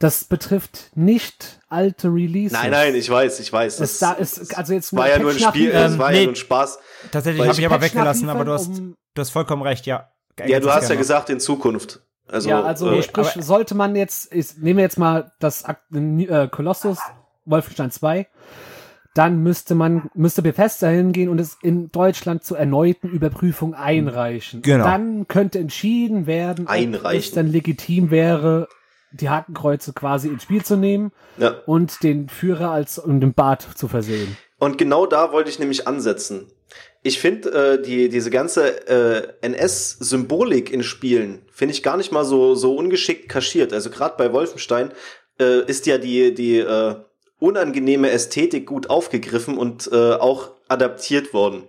[0.05, 2.53] das betrifft nicht alte Releases.
[2.53, 3.79] Nein, nein, ich weiß, ich weiß.
[3.79, 6.23] Das, da ist, also jetzt war ja nur ein Spiel, ähm, es war nee, ja
[6.25, 6.79] nur ein Spaß.
[7.11, 10.11] Tatsächlich habe ich aber weggelassen, aber du hast, um, du hast vollkommen recht, ja.
[10.45, 12.03] Ja, du hast ja gesagt in Zukunft.
[12.29, 16.99] Also, ja, also äh, sprich, sollte man jetzt, ich nehme jetzt mal das äh, Colossus
[17.47, 18.27] Wolfenstein 2,
[19.15, 24.61] dann müsste man, müsste Bethesda hingehen und es in Deutschland zur erneuten Überprüfung einreichen.
[24.61, 24.85] Genau.
[24.85, 28.69] Dann könnte entschieden werden, ob es dann legitim wäre,
[29.15, 31.57] die Hakenkreuze quasi ins Spiel zu nehmen ja.
[31.67, 34.37] und den Führer als und den Bart zu versehen.
[34.59, 36.51] Und genau da wollte ich nämlich ansetzen.
[37.03, 42.25] Ich finde äh, die diese ganze äh, NS-Symbolik in Spielen finde ich gar nicht mal
[42.25, 43.73] so so ungeschickt kaschiert.
[43.73, 44.91] Also gerade bei Wolfenstein
[45.39, 46.97] äh, ist ja die die äh,
[47.39, 51.65] unangenehme Ästhetik gut aufgegriffen und äh, auch adaptiert worden.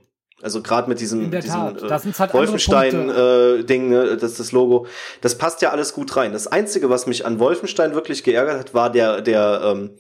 [0.45, 4.85] Also gerade mit diesem, diesem äh, halt Wolfenstein-Ding, äh, ne, das das Logo,
[5.21, 6.33] das passt ja alles gut rein.
[6.33, 9.97] Das Einzige, was mich an Wolfenstein wirklich geärgert hat, war der, der ähm,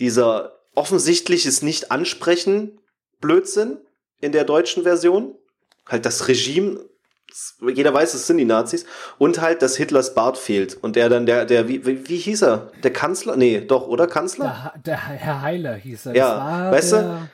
[0.00, 2.80] dieser offensichtliches Nicht-Ansprechen
[3.20, 3.76] Blödsinn
[4.22, 5.34] in der deutschen Version.
[5.86, 6.80] Halt das Regime
[7.60, 8.86] jeder weiß, es sind die Nazis.
[9.18, 10.74] Und halt, dass Hitlers Bart fehlt.
[10.82, 12.72] Und der dann, der, der, wie, wie, wie hieß er?
[12.82, 13.36] Der Kanzler?
[13.36, 14.72] Nee, doch, oder Kanzler?
[14.74, 16.16] Der, der Herr Heiler hieß er.
[16.16, 17.28] Ja, weißt du?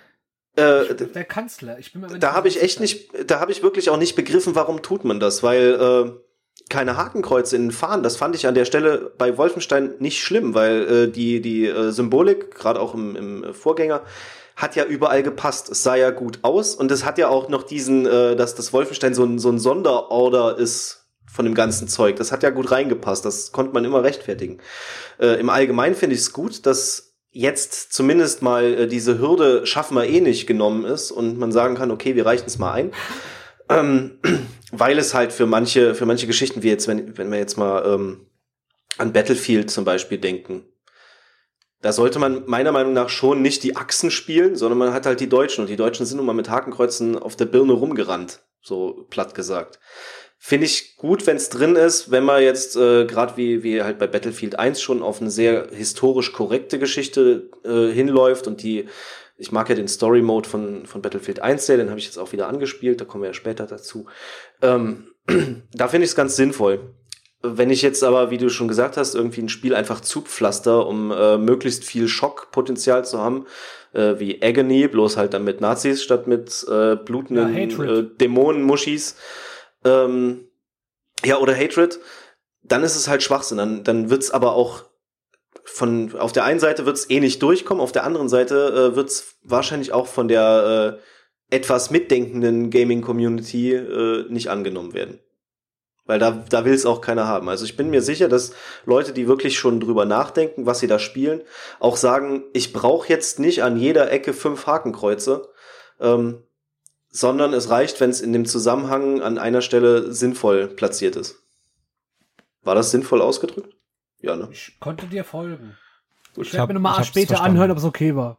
[0.57, 1.79] Äh, der Kanzler.
[1.79, 4.55] Ich bin mir da habe ich echt nicht, da habe ich wirklich auch nicht begriffen,
[4.55, 6.11] warum tut man das, weil äh,
[6.69, 10.55] keine Hakenkreuze in den Fahnen, das fand ich an der Stelle bei Wolfenstein nicht schlimm,
[10.55, 14.03] weil äh, die die äh, Symbolik, gerade auch im, im Vorgänger,
[14.57, 15.69] hat ja überall gepasst.
[15.69, 18.73] Es sah ja gut aus und es hat ja auch noch diesen, äh, dass das
[18.73, 22.17] Wolfenstein so ein, so ein Sonderorder ist von dem ganzen Zeug.
[22.17, 23.25] Das hat ja gut reingepasst.
[23.25, 24.59] Das konnte man immer rechtfertigen.
[25.21, 27.06] Äh, Im Allgemeinen finde ich es gut, dass
[27.37, 31.75] jetzt zumindest mal äh, diese Hürde schaffen wir eh nicht genommen ist und man sagen
[31.75, 32.93] kann, okay, wir reichen es mal ein.
[33.69, 34.19] Ähm,
[34.73, 37.85] weil es halt für manche, für manche Geschichten, wie jetzt, wenn, wenn wir jetzt mal
[37.87, 38.27] ähm,
[38.99, 40.65] an Battlefield zum Beispiel denken,
[41.83, 45.21] da sollte man meiner Meinung nach schon nicht die Achsen spielen, sondern man hat halt
[45.21, 48.41] die Deutschen und die Deutschen sind nun mal mit Hakenkreuzen auf der Birne rumgerannt.
[48.63, 49.79] so platt gesagt.
[50.49, 53.99] Finde ich gut, wenn es drin ist, wenn man jetzt äh, gerade wie, wie halt
[53.99, 58.87] bei Battlefield 1 schon auf eine sehr historisch korrekte Geschichte äh, hinläuft und die,
[59.39, 62.17] ich mag ja den Story Mode von, von Battlefield 1 sehr, den habe ich jetzt
[62.17, 64.07] auch wieder angespielt, da kommen wir ja später dazu.
[64.63, 65.09] Ähm,
[65.75, 66.95] da finde ich es ganz sinnvoll.
[67.43, 71.11] Wenn ich jetzt aber, wie du schon gesagt hast, irgendwie ein Spiel einfach zupflaster, um
[71.11, 73.47] äh, möglichst viel Schockpotenzial zu haben,
[73.95, 79.17] äh, wie Agony, bloß halt dann mit Nazis statt mit äh, blutenden Ja, äh, Dämonen-Muschis,
[79.87, 80.49] ähm,
[81.25, 81.99] ja, oder Hatred,
[82.63, 83.59] dann ist es halt Schwachsinn.
[83.59, 84.85] Dann, dann wird's aber auch
[85.65, 89.37] von, auf der einen Seite wird's eh nicht durchkommen, auf der anderen Seite äh, wird's
[89.43, 90.99] wahrscheinlich auch von der
[91.51, 95.21] äh, etwas mitdenkenden Gaming-Community äh, nicht angenommen werden.
[96.05, 97.49] Weil da, da will es auch keiner haben.
[97.49, 98.53] Also ich bin mir sicher, dass
[98.85, 101.43] Leute, die wirklich schon drüber nachdenken, was sie da spielen,
[101.81, 105.49] auch sagen, ich brauche jetzt nicht an jeder Ecke fünf Hakenkreuze,
[106.01, 106.45] ähm,
[107.17, 111.37] sondern es reicht, wenn es in dem Zusammenhang an einer Stelle sinnvoll platziert ist.
[112.63, 113.75] War das sinnvoll ausgedrückt?
[114.21, 114.49] Ja, ne?
[114.51, 115.77] Ich konnte dir folgen.
[116.35, 116.47] Gut.
[116.47, 117.53] Ich werde mir nochmal später verstanden.
[117.53, 118.39] anhören, ob es okay war.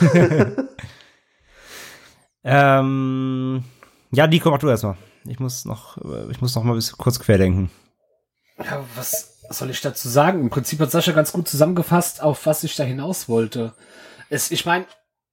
[2.48, 3.64] Ähm,
[4.12, 4.96] ja, Nico, mach du erstmal.
[5.24, 5.98] Ich muss noch,
[6.30, 7.70] ich muss noch mal ein bisschen kurz querdenken.
[8.62, 10.40] Ja, was soll ich dazu sagen?
[10.40, 13.74] Im Prinzip hat Sascha ganz gut zusammengefasst, auf was ich da hinaus wollte.
[14.30, 14.86] Es, ich meine,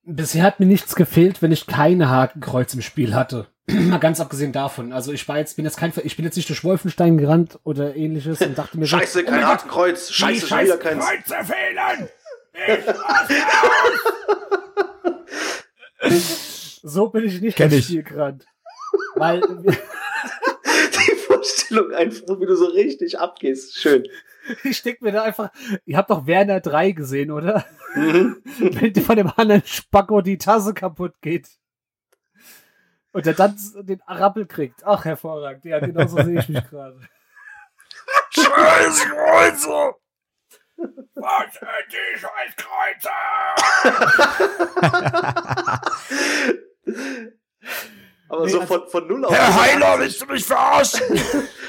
[0.06, 3.48] bisher hat mir nichts gefehlt, wenn ich keine Hakenkreuz im Spiel hatte.
[3.68, 4.92] Mal ganz abgesehen davon.
[4.94, 7.96] Also ich war jetzt, bin jetzt kein, ich bin jetzt nicht durch Wolfenstein gerannt oder
[7.96, 10.12] ähnliches und dachte mir Scheiße, so, oh kein Gott, Hakenkreuz.
[10.12, 11.06] Scheiße, schon scheiß wieder keins.
[11.06, 12.10] Kreuze fehlen!
[16.84, 17.88] so bin ich nicht Kenn durchs.
[17.88, 18.46] Spiel gerannt.
[19.16, 23.76] Weil, Die Vorstellung einfach, wie du so richtig abgehst.
[23.78, 24.08] Schön.
[24.64, 25.50] ich denke mir da einfach,
[25.86, 27.66] ihr habt doch Werner 3 gesehen, oder?
[27.96, 28.42] Mhm.
[28.60, 31.50] wenn dir von dem anderen Spacko die Tasse kaputt geht.
[33.12, 34.84] Und er dann den Rappel kriegt.
[34.86, 35.66] Ach, hervorragend.
[35.66, 37.00] Ja, genau so sehe ich mich gerade.
[38.32, 39.94] Scheiß Kreuze!
[41.16, 43.10] Was sind die Scheißkreuze?
[48.30, 51.02] Aber Nee, so also- von, von null auf Herr Heiler, 180 willst du mich verarschen?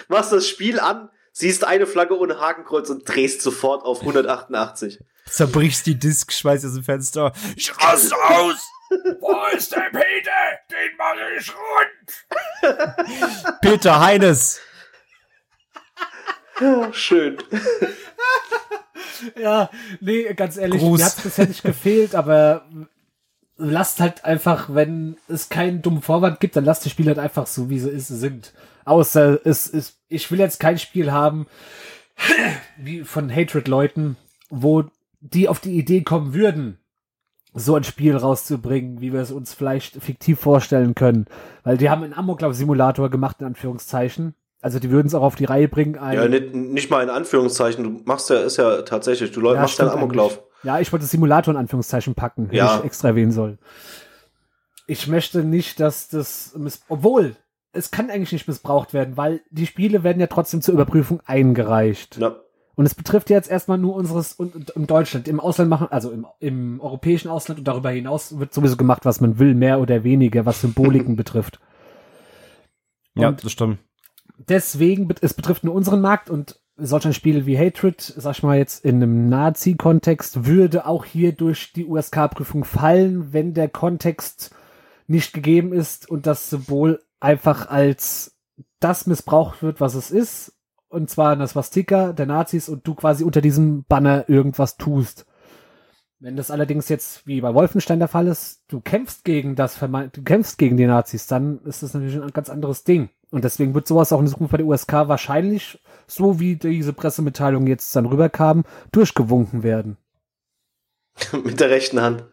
[0.09, 5.01] machst das Spiel an, siehst eine Flagge ohne Hakenkreuz und drehst sofort auf 188.
[5.29, 7.33] Zerbrichst die Disk, schmeißt aus dem Fenster.
[7.57, 8.57] Ich raste aus!
[9.21, 10.31] Wo ist der Peter?
[10.71, 11.53] Den mache ich
[12.63, 13.61] rund.
[13.61, 14.61] Peter Heines!
[16.93, 17.37] Schön.
[19.37, 19.71] Ja,
[20.01, 20.99] nee, ganz ehrlich, Gruß.
[20.99, 22.69] mir hat es bisher nicht gefehlt, aber
[23.57, 27.47] lasst halt einfach, wenn es keinen dummen Vorwand gibt, dann lasst die Spiele halt einfach
[27.47, 28.53] so, wie sie ist, sind.
[28.85, 31.47] Außer es ist, ich will jetzt kein Spiel haben,
[32.79, 34.17] wie von Hatred-Leuten,
[34.51, 34.85] wo
[35.21, 36.79] die auf die Idee kommen würden,
[37.55, 41.27] so ein Spiel rauszubringen, wie wir es uns vielleicht fiktiv vorstellen können.
[41.63, 44.35] Weil die haben einen Amoklauf-Simulator gemacht, in Anführungszeichen.
[44.61, 45.97] Also die würden es auch auf die Reihe bringen.
[45.99, 47.85] ein- Ja, nicht, nicht mal in Anführungszeichen.
[47.85, 50.33] Du machst ja, ist ja tatsächlich, du Ja, machst ja einen Amoklauf.
[50.39, 50.45] eigentlich.
[50.65, 52.79] Ja, ich wollte Simulator in Anführungszeichen packen, Ja.
[52.79, 53.59] ich extra erwähnen sollen.
[54.87, 56.57] Ich möchte nicht, dass das
[56.89, 57.37] obwohl
[57.75, 62.19] es kann eigentlich nicht missbraucht werden, weil die Spiele werden ja trotzdem zur Überprüfung eingereicht.
[62.19, 62.37] Ja.
[62.77, 66.27] Und es betrifft jetzt erstmal nur unseres und, im Deutschland, im Ausland machen, also im,
[66.41, 70.45] im europäischen Ausland und darüber hinaus wird sowieso gemacht, was man will, mehr oder weniger,
[70.45, 71.61] was Symboliken betrifft.
[73.15, 73.79] Ja, Und- das stimmt.
[74.39, 78.59] deswegen, es betrifft nur unseren Markt und solch ein Spiel wie Hatred, sag ich mal
[78.59, 84.53] jetzt in einem Nazi-Kontext, würde auch hier durch die USK-Prüfung fallen, wenn der Kontext
[85.07, 88.37] nicht gegeben ist und das Symbol einfach als
[88.81, 90.53] das missbraucht wird, was es ist,
[90.89, 95.27] und zwar das Swastika der Nazis und du quasi unter diesem Banner irgendwas tust.
[96.21, 100.23] Wenn das allerdings jetzt wie bei Wolfenstein der Fall ist, du kämpfst gegen das du
[100.23, 103.09] kämpfst gegen die Nazis, dann ist das natürlich ein ganz anderes Ding.
[103.31, 107.67] Und deswegen wird sowas auch in Zukunft bei der USK wahrscheinlich, so wie diese Pressemitteilung
[107.67, 109.97] jetzt dann rüberkam, durchgewunken werden.
[111.33, 112.25] Mit der rechten Hand.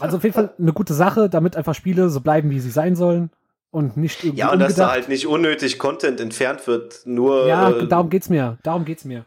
[0.00, 2.96] Also auf jeden Fall eine gute Sache, damit einfach Spiele so bleiben, wie sie sein
[2.96, 3.30] sollen
[3.70, 4.92] und nicht irgendwie Ja, und dass da umgedacht.
[4.92, 7.46] halt nicht unnötig Content entfernt wird, nur.
[7.46, 8.58] Ja, äh, darum geht's mir.
[8.62, 9.24] Darum geht's mir.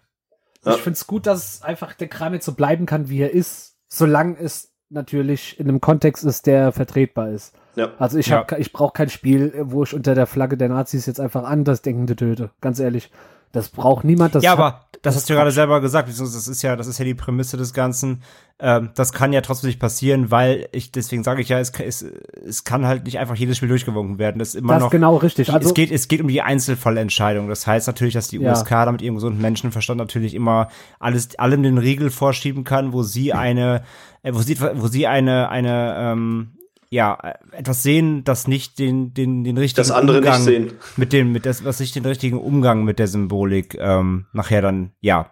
[0.66, 0.76] Ja.
[0.76, 4.38] Ich find's gut, dass einfach der Kram jetzt so bleiben kann, wie er ist, solange
[4.40, 7.54] es natürlich in einem Kontext ist, der vertretbar ist.
[7.76, 7.92] Ja.
[8.00, 8.38] Also ich Ja.
[8.40, 12.16] hab, ich brauche kein Spiel, wo ich unter der Flagge der Nazis jetzt einfach Andersdenkende
[12.16, 12.50] töte.
[12.62, 13.12] Ganz ehrlich,
[13.52, 14.36] das braucht niemand.
[14.36, 15.56] Das ja, aber das, das hast du gerade Quatsch.
[15.56, 18.24] selber gesagt, das ist ja, das ist ja die Prämisse des Ganzen.
[18.60, 22.02] Ähm, das kann ja trotzdem nicht passieren, weil ich, deswegen sage ich ja, es, es,
[22.02, 24.40] es kann halt nicht einfach jedes Spiel durchgewunken werden.
[24.40, 24.90] Das ist immer das noch.
[24.90, 25.54] genau richtig.
[25.54, 27.48] Also es geht, es geht um die Einzelfallentscheidung.
[27.50, 28.52] Das heißt natürlich, dass die Ja.
[28.52, 33.04] USK da mit ihrem gesunden Menschenverstand natürlich immer alles, allem den Riegel vorschieben kann, wo
[33.04, 33.84] sie eine,
[34.24, 36.57] äh, wo sie, wo sie eine, eine, ähm,
[36.90, 40.74] ja, äh, etwas sehen, das nicht den, den, den richtigen Das andere nicht Umgang sehen.
[40.96, 44.92] mit dem, mit das, was nicht den richtigen Umgang mit der Symbolik ähm, nachher dann,
[45.02, 45.32] ja,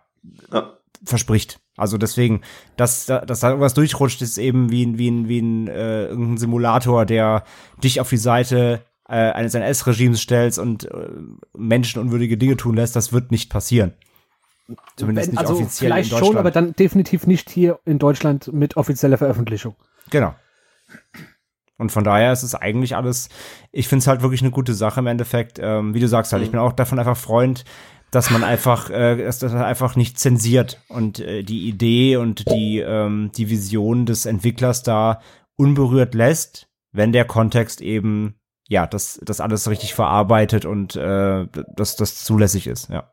[0.52, 0.74] Ja.
[1.04, 1.60] verspricht.
[1.78, 2.42] Also deswegen,
[2.78, 6.06] dass, da- dass da irgendwas durchrutscht, ist eben wie ein, wie ein, wie ein äh,
[6.08, 7.44] irgendein Simulator, der
[7.84, 11.10] dich auf die Seite äh, eines NS-Regimes stellst und äh,
[11.56, 13.94] menschenunwürdige Dinge tun lässt, das wird nicht passieren.
[14.96, 16.28] Zumindest Wenn, nicht also offiziell vielleicht in Deutschland.
[16.34, 19.76] schon, aber dann definitiv nicht hier in Deutschland mit offizieller Veröffentlichung.
[20.10, 20.34] Genau.
[21.78, 23.30] Und von daher ist es eigentlich alles,
[23.72, 25.60] ich finde es halt wirklich eine gute Sache im Endeffekt.
[25.62, 27.66] Ähm, wie du sagst halt, ich bin auch davon einfach Freund,
[28.12, 32.80] dass man einfach, äh, dass das einfach nicht zensiert und äh, die Idee und die,
[32.80, 35.22] ähm, die Vision des Entwicklers da
[35.58, 38.36] unberührt lässt, wenn der Kontext eben,
[38.70, 43.12] ja, das, das alles richtig verarbeitet und äh, dass das zulässig ist, ja.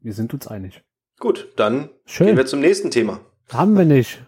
[0.00, 0.82] Wir sind uns einig.
[1.18, 2.28] Gut, dann Schön.
[2.28, 3.20] gehen wir zum nächsten Thema.
[3.52, 4.22] Haben wir nicht.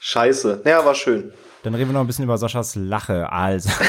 [0.00, 0.60] Scheiße.
[0.64, 1.32] Naja, war schön.
[1.62, 3.30] Dann reden wir noch ein bisschen über Saschas Lache.
[3.32, 3.70] Also.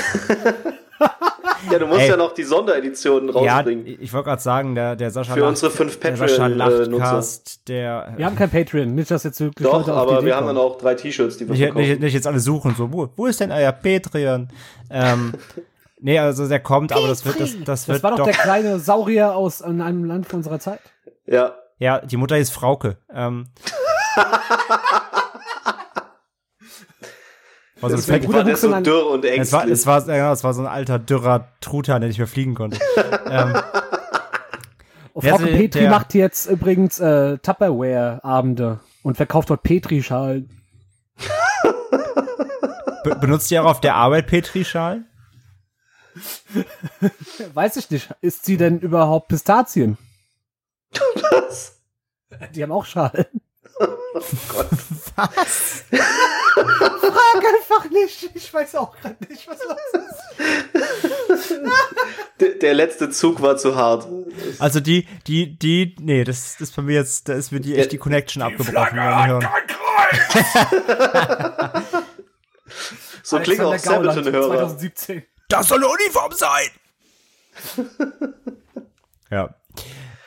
[1.71, 2.09] Ja, du musst Ey.
[2.09, 3.85] ja noch die Sondereditionen Ja, rausbringen.
[3.99, 6.55] ich wollte gerade sagen, der, der Sascha Für unsere fünf der Patreon-Nutzer.
[6.55, 8.93] Lachtcast, der Wir haben kein Patreon.
[8.95, 11.47] Nicht, dass jetzt wirklich Doch, Leute auf aber wir haben dann auch drei T-Shirts, die
[11.47, 12.03] wir nicht, nicht, verkaufen.
[12.03, 14.47] nicht jetzt alle suchen so, wo, wo ist denn euer Patreon?
[14.89, 15.33] ähm,
[15.99, 18.35] nee, also der kommt, aber das wird, das, das Das wird war doch, doch, der
[18.35, 20.79] kleine Saurier aus in einem Land von unserer Zeit.
[21.25, 21.55] Ja.
[21.79, 22.97] ja, die Mutter ist Frauke.
[23.13, 23.47] Ähm,
[27.81, 29.73] war so ein Bruder war der so dürr und es war, ängstlich.
[29.79, 32.79] es war, ja, es war so ein alter, dürrer Truthahn, der nicht mehr fliegen konnte.
[33.29, 33.55] ähm,
[35.13, 40.47] Oh, ist Petri der- macht jetzt übrigens äh, Tupperware-Abende und verkauft dort Petri-Schalen.
[43.03, 45.07] be benutzt ihr auch auf der Arbeit Petrischalen?
[47.55, 48.13] Weiß ich nicht.
[48.21, 49.97] Ist sie denn überhaupt Pistazien?
[51.31, 51.81] Was?
[52.53, 53.25] Die haben auch Schalen.
[55.15, 55.83] Was?
[55.89, 58.29] Frag einfach nicht.
[58.33, 59.77] Ich weiß auch gerade nicht, was los
[61.29, 61.61] ist.
[62.39, 64.07] Der, der letzte Zug war zu hart.
[64.59, 67.75] Also die, die, die, nee, das, das ist bei mir jetzt, da ist mir die
[67.75, 68.95] echt die Connection abgebrochen.
[68.95, 69.47] wir hören.
[73.27, 74.47] So klingen auch Sabaton-Hörer.
[74.47, 75.23] 2017.
[75.49, 76.69] Das soll eine Uniform sein!
[79.29, 79.53] ja.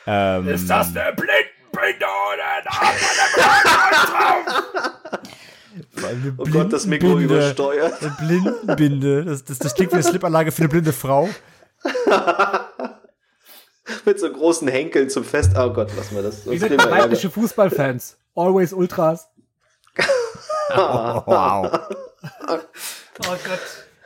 [0.05, 1.60] Ähm, ist das der Blindenbinder
[6.07, 7.35] eine Oh Gott, das Mikro Blindenbinde.
[7.45, 8.01] übersteuert.
[8.01, 9.25] Eine Blindenbinde.
[9.25, 11.29] Das, das, das klingt wie eine Slipanlage für eine blinde Frau.
[14.05, 15.53] Mit so großen Henkeln zum Fest.
[15.57, 16.45] Oh Gott, lass mal das.
[16.45, 18.17] Wir das sind weibliche Fußballfans.
[18.35, 19.27] Always Ultras.
[20.73, 21.69] Wow.
[22.47, 22.57] Oh
[23.25, 23.59] Gott.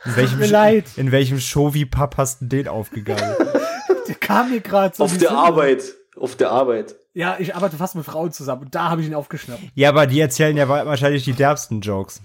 [0.04, 0.86] In welchem, mir leid.
[0.96, 3.36] in welchem Show wie Papp hast du den aufgegangen?
[4.08, 5.04] Der kam mir gerade so.
[5.04, 5.30] Auf der.
[5.30, 5.94] Arbeit.
[6.16, 6.96] Auf der Arbeit.
[7.18, 9.62] Ja, ich arbeite fast mit Frauen zusammen und da habe ich ihn aufgeschnappt.
[9.74, 12.20] ja, aber die erzählen ja wa- wahrscheinlich die derbsten Jokes.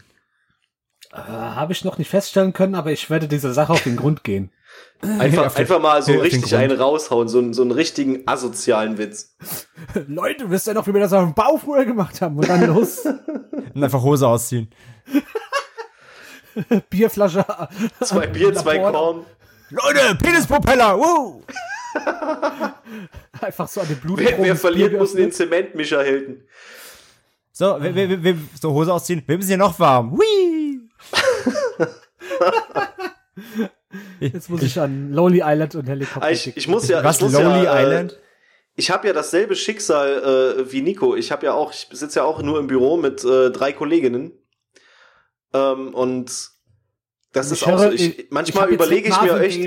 [1.14, 4.26] Äh, habe ich noch nicht feststellen können, aber ich werde dieser Sache auf den Grund
[4.26, 4.52] gehen.
[5.02, 7.28] Einfach, einfach mal so richtig einen raushauen.
[7.30, 9.36] So, einen- so einen richtigen asozialen Witz.
[10.08, 12.38] Leute, wisst ihr noch, wie wir das auf dem Bau früher gemacht haben?
[12.38, 13.06] Und dann los,
[13.74, 14.70] Und einfach Hose ausziehen.
[16.90, 17.46] Bierflasche.
[18.02, 19.26] Zwei Bier, zwei Korn.
[19.70, 21.44] Leute, Penispropeller, woo!
[23.42, 24.20] Einfach so an den Blut.
[24.20, 26.44] Wer, wer verliert, muss den Zementmischer halten.
[27.52, 29.24] So, wir, wir, wir, so Hose ausziehen.
[29.26, 30.18] Wir müssen hier noch warm.
[30.18, 30.80] Whee!
[34.20, 36.28] Jetzt muss ich an Lonely Island und Helikopter.
[36.28, 38.20] Ah, Ich, ich muss ja, Was, ich muss Lonely ja, äh, Island?
[38.76, 41.16] Ich habe ja dasselbe Schicksal äh, wie Nico.
[41.16, 44.32] Ich habe ja auch, ich sitze ja auch nur im Büro mit äh, drei Kolleginnen.
[45.54, 46.52] Ähm, und
[47.34, 47.92] das ist auch so.
[47.92, 49.60] Ich, manchmal überlege ich mir echt.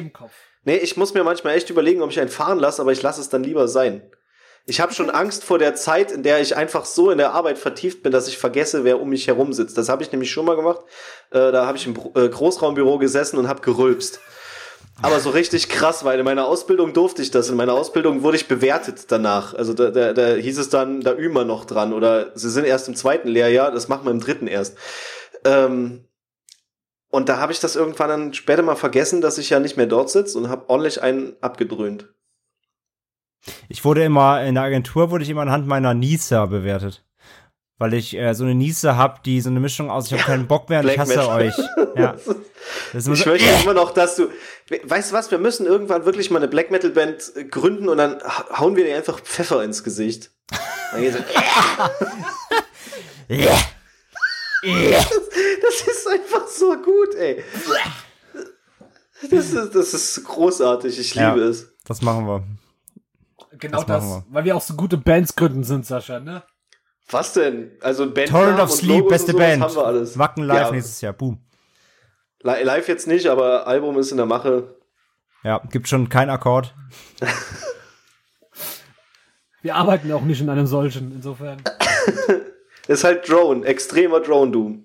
[0.64, 3.20] Nee, ich muss mir manchmal echt überlegen, ob ich einen fahren lasse, aber ich lasse
[3.20, 4.02] es dann lieber sein.
[4.66, 7.58] Ich habe schon Angst vor der Zeit, in der ich einfach so in der Arbeit
[7.58, 9.76] vertieft bin, dass ich vergesse, wer um mich herum sitzt.
[9.76, 10.80] Das habe ich nämlich schon mal gemacht.
[11.30, 14.20] Äh, da habe ich im äh, Großraumbüro gesessen und habe gerülpst.
[15.02, 17.50] Aber so richtig krass, weil in meiner Ausbildung durfte ich das.
[17.50, 19.52] In meiner Ausbildung wurde ich bewertet danach.
[19.52, 21.92] Also da, da, da hieß es dann, da üben wir noch dran.
[21.92, 24.78] Oder sie sind erst im zweiten Lehrjahr, das machen wir im dritten erst.
[25.44, 26.04] Ähm,
[27.14, 29.86] und da habe ich das irgendwann dann später mal vergessen, dass ich ja nicht mehr
[29.86, 32.12] dort sitze und habe ordentlich einen abgedröhnt.
[33.68, 37.04] Ich wurde immer, in der Agentur wurde ich immer anhand meiner Nieser bewertet.
[37.76, 40.46] Weil ich äh, so eine Niese hab, die so eine Mischung aus, ich habe keinen
[40.46, 41.54] Bock mehr und ich hasse euch.
[41.96, 42.16] Ja.
[42.92, 43.30] Ich möchte
[43.62, 44.28] immer noch, dass du.
[44.84, 47.98] Weißt du was, wir müssen irgendwann wirklich mal eine Black Metal Band äh, gründen und
[47.98, 50.32] dann ha- hauen wir dir einfach Pfeffer ins Gesicht.
[50.92, 51.22] Dann geht's so,
[55.62, 57.42] das ist einfach so gut, ey.
[59.30, 61.46] Das ist, das ist großartig, ich liebe Ja.
[61.48, 61.72] es.
[61.86, 62.44] das machen wir.
[63.58, 66.42] Genau Das das, machen weil wir auch so gute Bands gründen sind, Sascha, ne?
[67.10, 67.72] Was denn?
[67.80, 69.62] Also Band Torrent of Sleep, beste Band.
[69.62, 70.18] haben wir alles.
[70.18, 70.70] Wacken live Ja.
[70.72, 71.12] nächstes Jahr.
[71.12, 71.38] Boom.
[72.42, 74.76] Li- Live jetzt nicht, aber Album ist in der Mache.
[75.42, 76.74] Ja, gibt schon keinen Akkord.
[79.62, 81.62] Wir arbeiten auch nicht in einem solchen, insofern.
[82.88, 84.84] Ist halt Drone, extremer Drone Doom.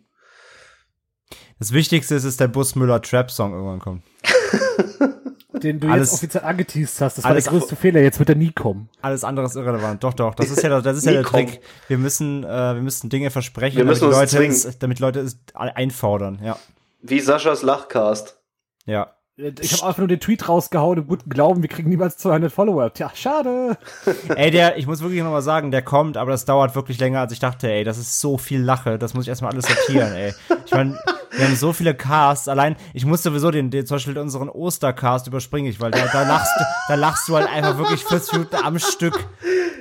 [1.59, 4.03] Das Wichtigste ist, dass der Bus Müller Trap Song irgendwann kommt.
[5.63, 7.17] Den du Alles- jetzt offiziell angeteased hast.
[7.17, 7.99] Das war alles- der größte Fehler.
[8.01, 8.89] Jetzt wird er nie kommen.
[9.01, 10.01] Alles andere ist irrelevant.
[10.03, 10.33] Doch, doch.
[10.35, 11.47] Das ist ja, das ist ja der kommen.
[11.47, 11.61] Trick.
[11.89, 15.37] Wir müssen, äh, wir müssen Dinge versprechen, Wir müssen damit, Leute es, damit Leute es
[15.53, 16.39] einfordern.
[16.41, 16.57] Ja,
[17.01, 18.39] Wie Saschas Lachcast.
[18.85, 19.13] ja.
[19.61, 22.91] Ich habe einfach nur den Tweet rausgehauen im guten Glauben, wir kriegen niemals 200 Follower.
[22.93, 23.77] Tja, schade.
[24.35, 27.21] Ey, der, ich muss wirklich noch mal sagen, der kommt, aber das dauert wirklich länger,
[27.21, 27.85] als ich dachte, ey.
[27.85, 28.99] Das ist so viel Lache.
[28.99, 30.33] Das muss ich erstmal alles sortieren, ey.
[30.65, 30.99] Ich meine,
[31.31, 32.49] wir haben so viele Casts.
[32.49, 36.23] Allein, ich muss sowieso den, den zum Beispiel unseren Ostercast überspringe ich, weil da, da
[36.23, 36.51] lachst
[36.89, 39.25] da lachst du halt einfach wirklich 40 Minuten am Stück.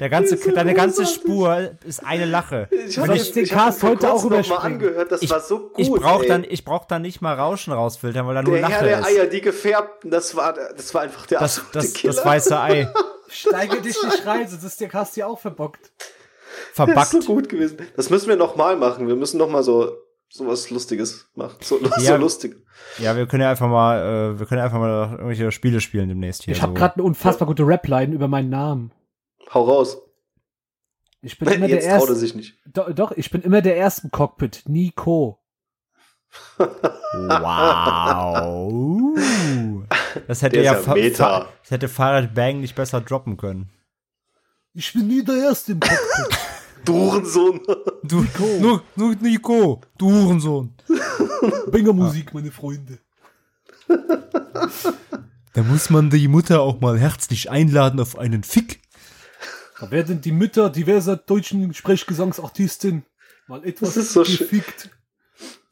[0.00, 2.68] Der ganze, deine ganze Spur ist eine Lache.
[2.70, 4.62] Ich habe ich den Cast vor heute auch mal überspringen?
[4.74, 5.72] angehört, das Ich, war so gut.
[5.76, 6.28] ich brauch ey.
[6.28, 8.98] dann, ich brauch dann nicht mal Rauschen rausfiltern, weil da nur der Herr Lache der
[9.00, 9.06] ist.
[9.06, 12.12] Eier, die gefärbten, das war, das war einfach der Das, absolute das, Killer.
[12.14, 12.88] das weiße Ei.
[13.28, 15.90] Steige dich nicht rein, sonst ist der Cast hier auch verbockt.
[15.90, 17.11] Das ist Verbackt.
[17.11, 17.76] so gut gewesen.
[17.96, 19.06] Das müssen wir noch mal machen.
[19.06, 19.92] Wir müssen noch mal so
[20.30, 21.56] so was Lustiges machen.
[21.62, 22.16] So, so Ja.
[22.16, 22.56] lustig.
[22.98, 26.08] Ja, wir können ja einfach mal, äh, wir können ja einfach mal irgendwelche Spiele spielen
[26.08, 26.54] demnächst hier.
[26.54, 26.78] Ich habe so.
[26.78, 28.92] gerade eine unfassbar gute Rap-Line über meinen Namen.
[29.52, 29.98] Hau raus.
[31.20, 32.14] Ich bin immer der Jetzt traut er Erste.
[32.16, 32.54] sich nicht.
[32.66, 34.62] Do, doch, ich bin immer der Erste im Cockpit.
[34.66, 35.38] Nico.
[37.14, 39.18] Wow.
[40.26, 41.40] Das hätte Der ja, ja Meta.
[41.40, 43.70] Fa das hätte Fahrrad Bang nicht besser droppen können.
[44.74, 46.38] Ich bin nie der Erste im Cockpit.
[46.84, 47.61] Du Hurensohn.
[48.04, 48.24] Du,
[48.61, 50.74] nur, nur Nico, du Hurensohn.
[51.72, 52.98] Banger Musik, meine Freunde.
[55.52, 58.80] Da muss man die Mutter auch mal herzlich einladen auf einen Fick.
[59.80, 63.04] Da werden die Mütter diverser deutschen Sprechgesangsartisten
[63.46, 64.38] mal etwas Das ist so schön.
[64.38, 64.90] gefickt.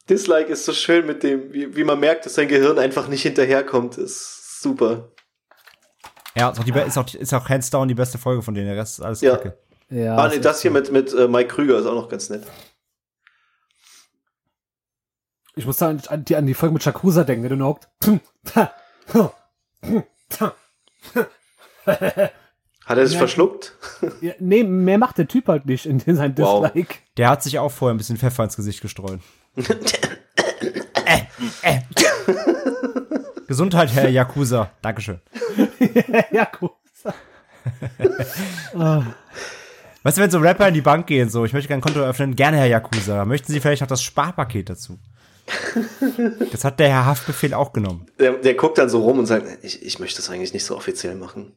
[0.09, 3.23] Dislike ist so schön mit dem, wie, wie man merkt, dass sein Gehirn einfach nicht
[3.23, 3.99] hinterherkommt.
[3.99, 5.11] Ist super.
[6.37, 8.69] Ja, ist auch, die, ist, auch, ist auch hands down die beste Folge von denen.
[8.69, 9.37] Der Rest ist alles Ja.
[9.37, 9.59] kacke.
[9.89, 12.45] Ja, ah, nee, das hier mit, mit äh, Mike Krüger ist auch noch ganz nett.
[15.55, 17.81] Ich muss da an die, an die Folge mit Shakusa denken, wenn du noch
[22.87, 23.19] Hat er sich Ja.
[23.19, 23.75] verschluckt?
[24.21, 26.71] ja, Nee, mehr macht der Typ halt nicht in seinem Wow.
[26.73, 26.95] Dislike.
[27.17, 29.21] Der hat sich auch vorher ein bisschen Pfeffer ins Gesicht gestreut.
[29.57, 31.21] äh,
[31.63, 31.81] äh.
[33.47, 34.71] Gesundheit, Herr Yakuza.
[34.83, 35.21] Dankeschön.
[36.31, 37.15] Yakuza.
[38.79, 39.03] ah,
[40.03, 42.01] Weißt du, wenn so Rapper in die Bank gehen, so, ich möchte gerne ein Konto
[42.01, 43.25] eröffnen, gerne Herr Yakuza.
[43.25, 44.99] Möchten Sie vielleicht noch das Sparpaket dazu?
[46.53, 48.07] Das hat der Herr Haftbefehl auch genommen.
[48.19, 50.77] Der, der guckt dann so rum und sagt, ich, ich möchte das eigentlich nicht so
[50.77, 51.53] offiziell machen.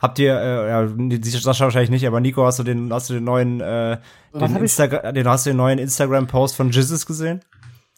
[0.00, 0.88] Habt ihr, äh, ja,
[1.22, 3.98] Sascha wahrscheinlich nicht, aber Nico, hast du den, hast du den neuen, äh,
[4.32, 4.56] den, hab ich?
[4.62, 7.44] Instagra den, hast du den neuen Instagram-Post von Jizzes gesehen?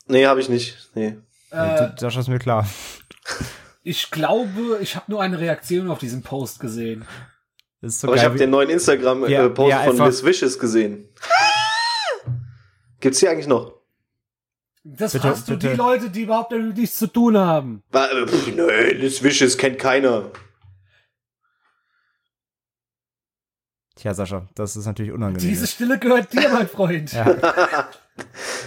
[0.07, 0.91] Nee, habe ich nicht.
[0.95, 1.17] Nee.
[1.51, 2.67] Äh, Sascha ist mir klar.
[3.83, 7.05] ich glaube, ich habe nur eine Reaktion auf diesen Post gesehen.
[7.83, 11.09] Das ist so Aber ich habe den neuen Ja, Instagram-Post ja, von Liz Vicious gesehen.
[13.01, 13.75] Gibt's die eigentlich noch?
[14.85, 15.71] Das Bitte, fragst du bitte.
[15.71, 17.83] die Leute, die überhaupt damit nichts zu tun haben.
[17.93, 20.31] Äh, pff, nö, Liz Vicious kennt keiner.
[23.97, 25.49] Tja, Sascha, das ist natürlich unangenehm.
[25.49, 27.13] Diese Stille gehört dir, mein Freund.
[27.21, 27.89] Ja.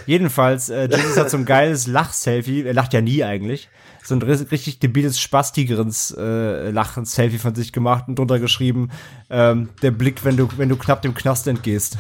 [0.08, 3.70] Jedenfalls, äh, Jesus hat so ein geiles Lach-Selfie, er lacht ja nie eigentlich,
[4.04, 8.90] so ein ri- richtig debiles Spastigrins äh, Lachen-Selfie von sich gemacht und drunter geschrieben,
[9.30, 11.98] ähm, der Blick, wenn du, wenn du knapp dem Knast entgehst.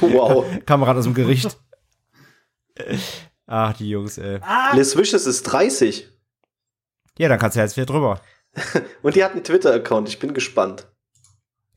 [0.00, 0.44] Wow.
[0.66, 1.56] Kamerad aus dem Gericht.
[3.46, 4.38] Ach, die Jungs, ey.
[4.42, 6.08] Ah, Liz Vicious ist 30.
[7.18, 8.20] Ja, dann kannst du ja jetzt wieder drüber.
[9.02, 10.08] Und die hat einen Twitter-Account.
[10.08, 10.88] Ich bin gespannt.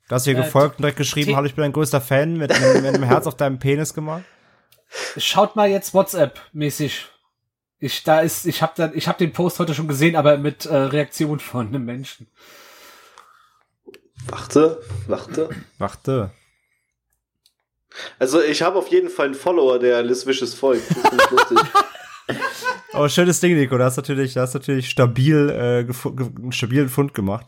[0.08, 2.52] Du hast hier Äh, gefolgt und direkt geschrieben, hallo, ich bin dein größter Fan, mit
[2.52, 4.24] einem, mit einem Herz auf deinem Penis gemalt.
[5.18, 7.08] Schaut mal jetzt WhatsApp-mäßig.
[7.80, 10.76] Ich, da ist, ich habe ich habe den Post heute schon gesehen, aber mit äh,
[10.76, 12.28] Reaktion von einem Menschen.
[14.28, 15.50] Warte, warte.
[15.78, 16.32] Warte.
[18.20, 20.84] Also ich habe auf jeden Fall einen Follower, der Liz Vicious folgt.
[20.90, 21.60] Das lustig.
[22.94, 23.78] Oh, schönes Ding, Nico.
[23.78, 27.48] Da hast natürlich, da hast natürlich stabil, äh, einen stabilen Fund gemacht.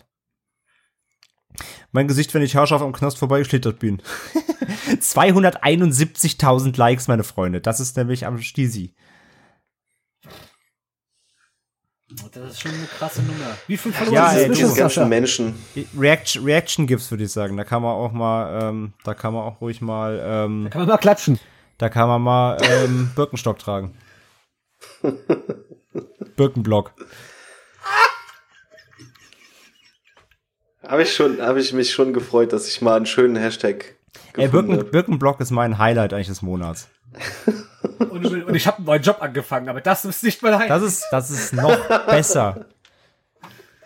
[1.92, 4.02] Mein Gesicht, wenn ich haarscharf am Knast vorbeigeschlittert bin.
[5.00, 7.62] 271.000 Likes, meine Freunde.
[7.62, 8.94] Das ist nämlich am Stisi.
[12.34, 13.58] Das ist schon eine krasse Nummer.
[13.68, 15.10] Wie viel Follower Ja, ist ey, das Diese ganzen?
[15.10, 15.56] Menschen.
[15.98, 17.58] Reaction, Reaction GIFs, würde ich sagen.
[17.58, 20.88] Da kann man auch mal, ähm, da kann man auch ruhig mal, ähm, Kann man
[20.88, 21.38] mal klatschen.
[21.78, 23.98] da kann man mal ähm, Birkenstock tragen.
[26.38, 26.94] Birkenblock.
[30.88, 33.98] Habe ich schon, habe ich mich schon gefreut, dass ich mal einen schönen Hashtag
[34.38, 34.84] Ey, Birken, habe.
[34.86, 36.88] Birkenblock ist mein Highlight eigentlich des Monats.
[38.00, 41.06] Und, und ich habe einen neuen Job angefangen, aber das ist nicht mein Das ist,
[41.12, 41.78] das ist noch
[42.08, 42.68] besser.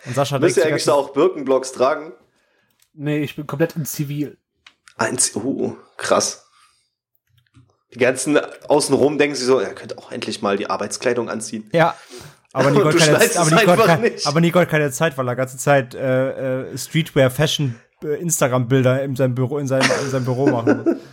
[0.04, 2.12] Und Sascha Müsst ihr eigentlich da auch Birkenblocks tragen?
[2.94, 4.36] Nee, ich bin komplett in Zivil.
[4.96, 6.46] Eins, uh, krass.
[7.94, 8.38] Die ganzen
[8.68, 11.68] außenrum denken sich so, er könnte auch endlich mal die Arbeitskleidung anziehen.
[11.72, 11.96] Ja.
[12.52, 14.26] Aber Nicole, keine, aber, Nicole, keine, nicht.
[14.26, 19.16] aber Nicole keine Zeit, weil er ganze Zeit äh, äh, Streetwear, Fashion, äh, Instagram-Bilder in
[19.16, 20.96] seinem Büro, in seinem, in seinem Büro machen muss.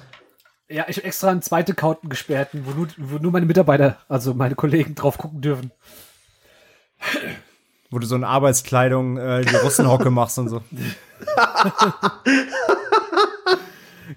[0.71, 4.35] Ja, ich habe extra einen zweiten Account gesperrt, wo nur, wo nur meine Mitarbeiter, also
[4.35, 5.71] meine Kollegen drauf gucken dürfen.
[7.89, 10.61] Wo du so in Arbeitskleidung äh, die Russenhocke machst und so.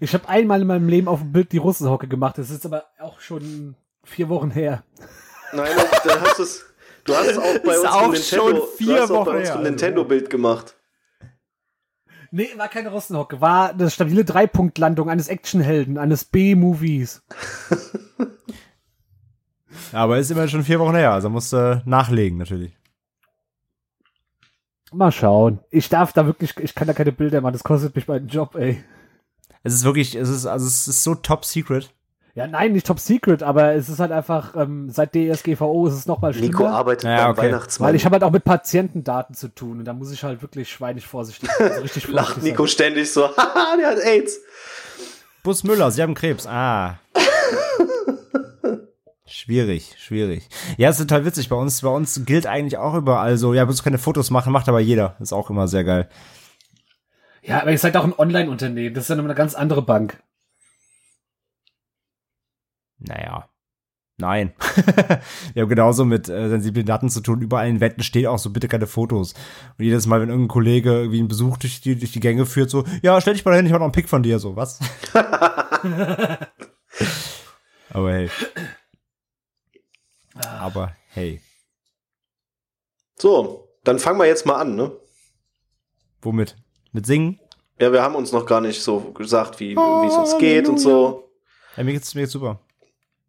[0.01, 2.39] Ich habe einmal in meinem Leben auf dem Bild die Russenhocke gemacht.
[2.39, 4.83] Das ist aber auch schon vier Wochen her.
[5.53, 5.71] Nein,
[6.05, 6.72] dann hast du es.
[7.05, 9.25] Du hast es auch bei Ist uns auch Nintendo, schon vier du hast auch Wochen
[9.25, 9.69] bei uns her, also.
[9.69, 10.77] Nintendo-Bild gemacht.
[12.31, 17.23] Nee, war keine Russenhocke, war eine stabile Dreipunktlandung eines Actionhelden, eines B-Movies.
[19.93, 22.79] Aber ist immer schon vier Wochen her, also musst du nachlegen natürlich.
[24.93, 25.61] Mal schauen.
[25.71, 28.55] Ich darf da wirklich, ich kann da keine Bilder machen, das kostet mich meinen Job,
[28.55, 28.83] ey.
[29.63, 31.93] Es ist wirklich, es ist, also es ist so top secret.
[32.35, 36.07] Ja, nein, nicht top secret, aber es ist halt einfach, ähm, seit DSGVO ist es
[36.07, 36.61] nochmal schlimmer.
[36.61, 37.43] Nico arbeitet Ja, beim okay.
[37.43, 37.89] Weihnachtsmann.
[37.91, 40.71] weil ich habe halt auch mit Patientendaten zu tun und da muss ich halt wirklich
[40.71, 44.41] schweinig vorsichtig, also richtig Lacht vorsichtig Nico ständig so, haha, der hat AIDS.
[45.43, 46.47] Bus Müller, Sie haben Krebs.
[46.47, 47.01] Ah.
[49.27, 50.49] schwierig, schwierig.
[50.79, 51.49] Ja, ist total witzig.
[51.49, 54.69] Bei uns, bei uns gilt eigentlich auch überall so, ja, du keine Fotos machen, macht
[54.69, 55.17] aber jeder.
[55.21, 56.09] Ist auch immer sehr geil.
[57.43, 60.23] Ja, aber ihr seid auch ein Online-Unternehmen, das ist ja nochmal eine ganz andere Bank.
[63.07, 63.49] Naja.
[64.19, 64.53] Nein.
[65.55, 67.41] Wir haben genauso mit äh, sensiblen Daten zu tun.
[67.41, 69.35] Überall in Wetten steht auch so, bitte keine Fotos.
[69.79, 72.71] Und jedes Mal, wenn irgendein Kollege irgendwie einen Besuch durch die, durch die Gänge führt,
[72.71, 74.39] so, ja, stell dich mal dahin, ich mach noch einen Pick von dir.
[74.39, 74.79] So, was?
[77.91, 78.31] Aber hey.
[80.61, 81.41] Aber hey.
[83.19, 84.93] So, dann fangen wir jetzt mal an, ne?
[86.21, 86.57] Womit?
[86.93, 87.41] Mit Singen?
[87.81, 90.79] Ja, wir haben uns noch gar nicht so gesagt, wie wie es uns geht und
[90.79, 91.29] so.
[91.77, 92.61] Ja, mir geht's, mir geht's super.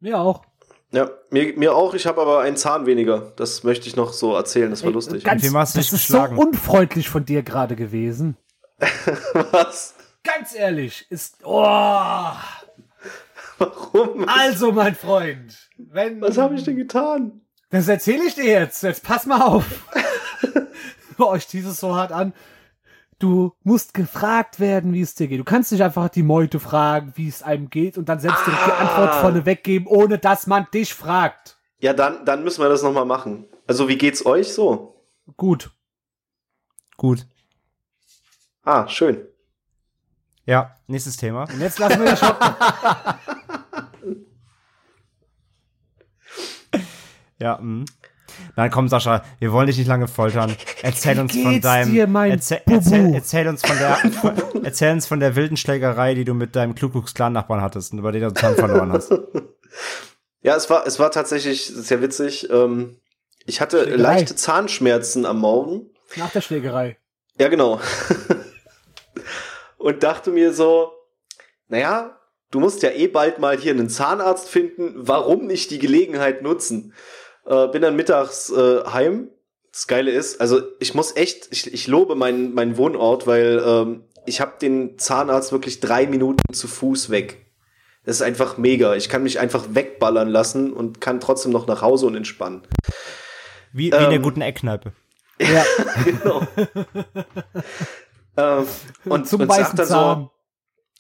[0.04, 0.44] Mir auch.
[0.92, 1.94] Ja, mir, mir auch.
[1.94, 3.32] Ich habe aber einen Zahn weniger.
[3.38, 4.70] Das möchte ich noch so erzählen.
[4.70, 5.24] Das war Ey, lustig.
[5.24, 6.36] Ganz, das ist geschlagen?
[6.36, 8.36] so unfreundlich von dir gerade gewesen.
[9.52, 9.96] Was?
[10.22, 11.38] Ganz ehrlich, ist.
[11.46, 11.64] Oh,
[13.58, 14.28] Warum?
[14.28, 15.70] also, mein Freund.
[15.78, 17.40] Wenn, Was habe ich denn getan?
[17.70, 18.84] Das erzähle ich dir jetzt.
[18.84, 19.88] Jetzt pass mal auf.
[21.18, 22.34] oh, ich dieses so hart an.
[23.24, 25.40] Du musst gefragt werden, wie es dir geht.
[25.40, 28.66] Du kannst nicht einfach die Meute fragen, wie es einem geht und dann selbst direkt
[28.68, 28.80] die Ah.
[28.80, 31.58] Antwort vorne weggeben, ohne dass man dich fragt.
[31.80, 33.46] Ja, dann, dann müssen wir das nochmal machen.
[33.66, 35.02] Also, wie geht's euch so?
[35.38, 35.72] Gut.
[36.98, 37.26] Gut.
[38.64, 39.26] Ah, schön.
[40.46, 41.44] Ja, nächstes Thema.
[41.44, 42.56] Und jetzt lassen wir dich hocken.
[47.40, 47.86] Ja, mh.
[48.56, 50.56] Dann komm, Sascha, wir wollen dich nicht lange foltern.
[50.84, 51.92] Erzähl uns von deinem.
[51.92, 53.98] dir, mein erzähl, erzähl, erzähl uns von der.
[54.64, 58.22] erzähl uns von der wilden Schlägerei, die du mit deinem Kluglux-Clan-Nachbarn hattest und über den
[58.22, 59.12] du Zahn verloren hast.
[60.46, 62.50] Ja, es war, es war tatsächlich sehr witzig.
[62.52, 62.98] Ähm,
[63.46, 64.02] ich hatte Schlägerei.
[64.02, 65.90] leichte Zahnschmerzen am Morgen.
[66.18, 66.98] Nach der Schlägerei.
[67.40, 67.80] Ja, genau.
[69.78, 70.92] Und dachte mir so,
[71.70, 72.20] naja,
[72.52, 74.94] du musst ja eh bald mal hier einen Zahnarzt finden.
[74.96, 76.94] Warum nicht die Gelegenheit nutzen?
[77.46, 79.30] Äh, bin dann mittags äh, heim.
[79.72, 84.04] Das Geile ist, also ich muss echt, ich, ich lobe meinen, meinen Wohnort, weil ähm,
[84.26, 87.46] ich habe den Zahnarzt wirklich drei Minuten zu Fuß weg.
[88.06, 88.96] Das ist einfach mega.
[88.96, 92.62] Ich kann mich einfach wegballern lassen und kann trotzdem noch nach Hause und entspannen.
[93.72, 94.94] Wie, wie in der Ähm, guten Eckkneipe.
[95.40, 95.66] Ja,
[96.06, 96.48] genau.
[98.38, 98.68] ähm,
[99.06, 100.22] und, zum und sagt dann Zahn.
[100.22, 100.32] so,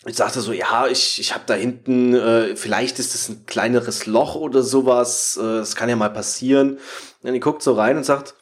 [0.06, 4.06] ich sagte so, ja, ich, ich habe da hinten, äh, vielleicht ist es ein kleineres
[4.06, 6.78] Loch oder sowas, äh, das kann ja mal passieren.
[7.22, 8.36] Und die guckt so rein und sagt,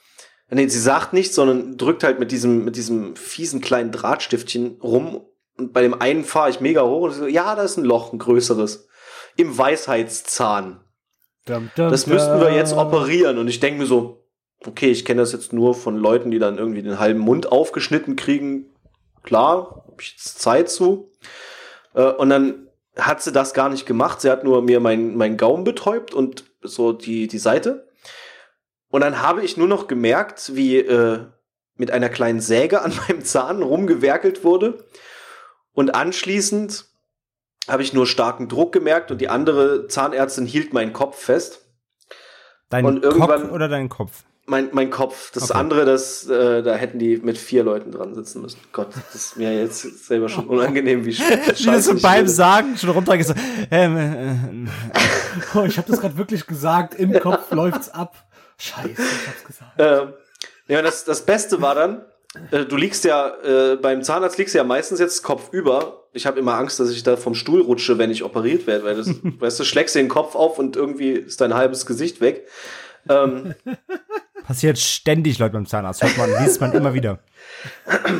[0.49, 5.25] nee, sie sagt nichts, sondern drückt halt mit diesem, mit diesem fiesen kleinen Drahtstiftchen rum.
[5.57, 8.11] Und bei dem einen fahre ich mega hoch und so, ja, da ist ein Loch,
[8.11, 8.87] ein größeres.
[9.37, 10.81] Im Weisheitszahn.
[11.45, 13.37] Dum, dum, Das müssten wir jetzt operieren.
[13.37, 14.25] Und ich denke mir so,
[14.65, 18.15] okay, ich kenne das jetzt nur von Leuten, die dann irgendwie den halben Mund aufgeschnitten
[18.15, 18.73] kriegen.
[19.23, 21.11] Klar, hab ich jetzt Zeit zu.
[21.93, 22.67] Äh, Und dann
[22.97, 24.21] hat sie das gar nicht gemacht.
[24.21, 27.87] Sie hat nur mir meinen mein Gaumen betäubt und so die, die Seite.
[28.89, 31.25] Und dann habe ich nur noch gemerkt, wie äh,
[31.75, 34.85] mit einer kleinen Säge an meinem Zahn rumgewerkelt wurde.
[35.73, 36.85] Und anschließend
[37.67, 41.61] habe ich nur starken Druck gemerkt und die andere Zahnärztin hielt meinen Kopf fest.
[42.69, 44.23] Dein und Kopf irgendwann- oder dein Kopf?
[44.51, 45.31] Mein, mein Kopf.
[45.31, 45.59] Das Okay.
[45.59, 48.59] andere, das, äh, da hätten die mit vier Leuten dran sitzen müssen.
[48.73, 52.27] Gott, das ist mir jetzt selber schon unangenehm, wie sch- Wie das scheiße so beim.
[52.27, 53.25] Sagen schon runtergeht.
[53.27, 53.33] So,
[53.71, 54.67] ähm, äh, äh,
[55.55, 56.95] Oh, ich habe das gerade wirklich gesagt.
[56.95, 58.13] Im Kopf läuft's ab.
[58.57, 59.71] Scheiße, ich hab's gesagt.
[59.79, 60.13] Ähm,
[60.67, 62.01] ja, das, das Beste war dann,
[62.51, 66.03] äh, du liegst ja, äh, beim Zahnarzt liegst du ja meistens jetzt Kopf über.
[66.13, 68.95] Ich habe immer Angst, dass ich da vom Stuhl rutsche, wenn ich operiert werde, weil
[68.95, 69.07] das,
[69.39, 72.47] weißt du, schlägst dir den Kopf auf und irgendwie ist dein halbes Gesicht weg.
[73.09, 73.55] Ähm,
[74.43, 76.03] passiert ständig, Leute, beim Zahnarzt.
[76.03, 77.19] Hört man, liest man immer wieder.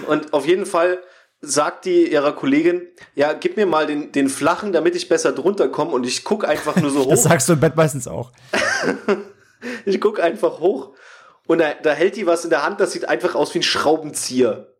[0.07, 0.99] und auf jeden Fall
[1.41, 2.83] sagt die ihrer Kollegin,
[3.15, 6.47] ja, gib mir mal den, den flachen, damit ich besser drunter komme und ich guck
[6.47, 7.29] einfach nur so Das hoch.
[7.29, 8.31] sagst du im Bett meistens auch.
[9.85, 10.95] Ich guck einfach hoch
[11.45, 13.63] und da, da hält die was in der Hand, das sieht einfach aus wie ein
[13.63, 14.73] Schraubenzieher.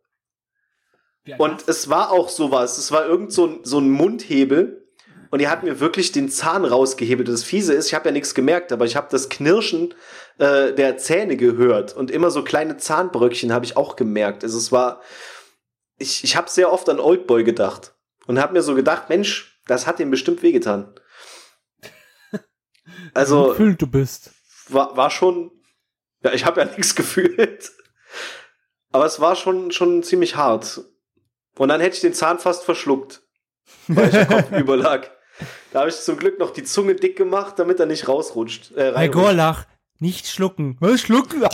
[1.38, 2.78] Und es war auch sowas.
[2.78, 4.84] Es war irgend so ein, so ein Mundhebel.
[5.30, 7.28] Und die hat mir wirklich den Zahn rausgehebelt.
[7.28, 9.94] Das Fiese ist, ich habe ja nichts gemerkt, aber ich habe das Knirschen
[10.38, 11.94] äh, der Zähne gehört.
[11.94, 14.44] Und immer so kleine Zahnbröckchen habe ich auch gemerkt.
[14.44, 15.00] Also es war,
[15.98, 17.94] ich, ich habe sehr oft an Oldboy gedacht.
[18.26, 20.94] Und habe mir so gedacht, Mensch, das hat ihm bestimmt wehgetan.
[23.14, 24.30] Also Gefühlt du bist.
[24.68, 25.50] war, war schon,
[26.22, 27.70] ja, ich habe ja nichts gefühlt.
[28.90, 30.80] Aber es war schon, schon ziemlich hart.
[31.56, 33.22] Und dann hätte ich den Zahn fast verschluckt,
[33.88, 35.10] weil ich Kopf überlag.
[35.72, 38.72] Da habe ich zum Glück noch die Zunge dick gemacht, damit er nicht rausrutscht.
[38.76, 39.08] Äh.
[39.08, 39.66] Gorlach,
[40.02, 40.76] nicht schlucken.
[40.80, 41.42] Was schlucken?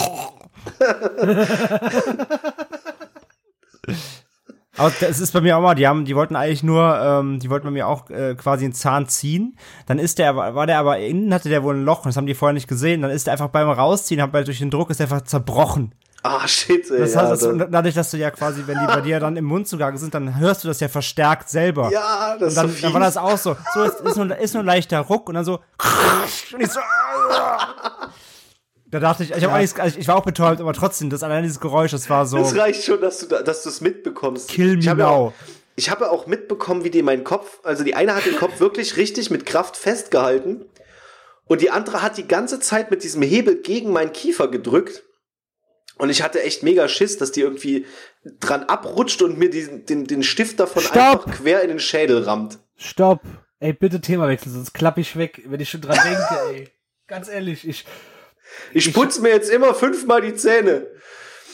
[4.76, 7.50] Aber das ist bei mir auch mal, die haben, die wollten eigentlich nur, ähm, die
[7.50, 9.58] wollten bei mir auch äh, quasi einen Zahn ziehen.
[9.86, 12.26] Dann ist der, war der aber innen, hatte der wohl ein Loch, und das haben
[12.26, 13.02] die vorher nicht gesehen.
[13.02, 15.94] Dann ist der einfach beim Rausziehen, hat durch den Druck ist der einfach zerbrochen.
[16.22, 16.98] Ah, shit, ey.
[17.00, 19.18] Das ja, heißt, das, da- und dadurch, dass du ja quasi, wenn die bei dir
[19.20, 21.90] dann im Mund zugange sind, dann hörst du das ja verstärkt selber.
[21.92, 23.56] ja, das Und dann, ist so dann war das auch so.
[23.74, 25.54] So ist, ist, nur, ist nur ein leichter Ruck und dann so.
[26.54, 26.80] Und ich so.
[28.90, 31.22] Da dachte ich, ich, hab auch nichts, also ich war auch betäubt, aber trotzdem, das
[31.22, 32.38] allein dieses Geräusch, das war so.
[32.38, 34.48] Das reicht schon, dass du da, dass du es mitbekommst.
[34.48, 35.14] Kill ich me habe ja now.
[35.14, 35.32] auch,
[35.76, 38.60] ich habe ja auch mitbekommen, wie die meinen Kopf, also die eine hat den Kopf
[38.60, 40.64] wirklich richtig mit Kraft festgehalten
[41.44, 45.02] und die andere hat die ganze Zeit mit diesem Hebel gegen meinen Kiefer gedrückt.
[45.96, 47.84] Und ich hatte echt mega Schiss, dass die irgendwie
[48.40, 51.26] dran abrutscht und mir diesen, den, den Stift davon Stopp!
[51.26, 52.58] einfach quer in den Schädel rammt.
[52.76, 53.20] Stopp.
[53.58, 56.68] Ey, bitte Themawechsel, sonst klapp ich weg, wenn ich schon dran denke, ey.
[57.08, 57.84] Ganz ehrlich, ich.
[58.72, 60.86] Ich putze mir jetzt immer fünfmal die Zähne.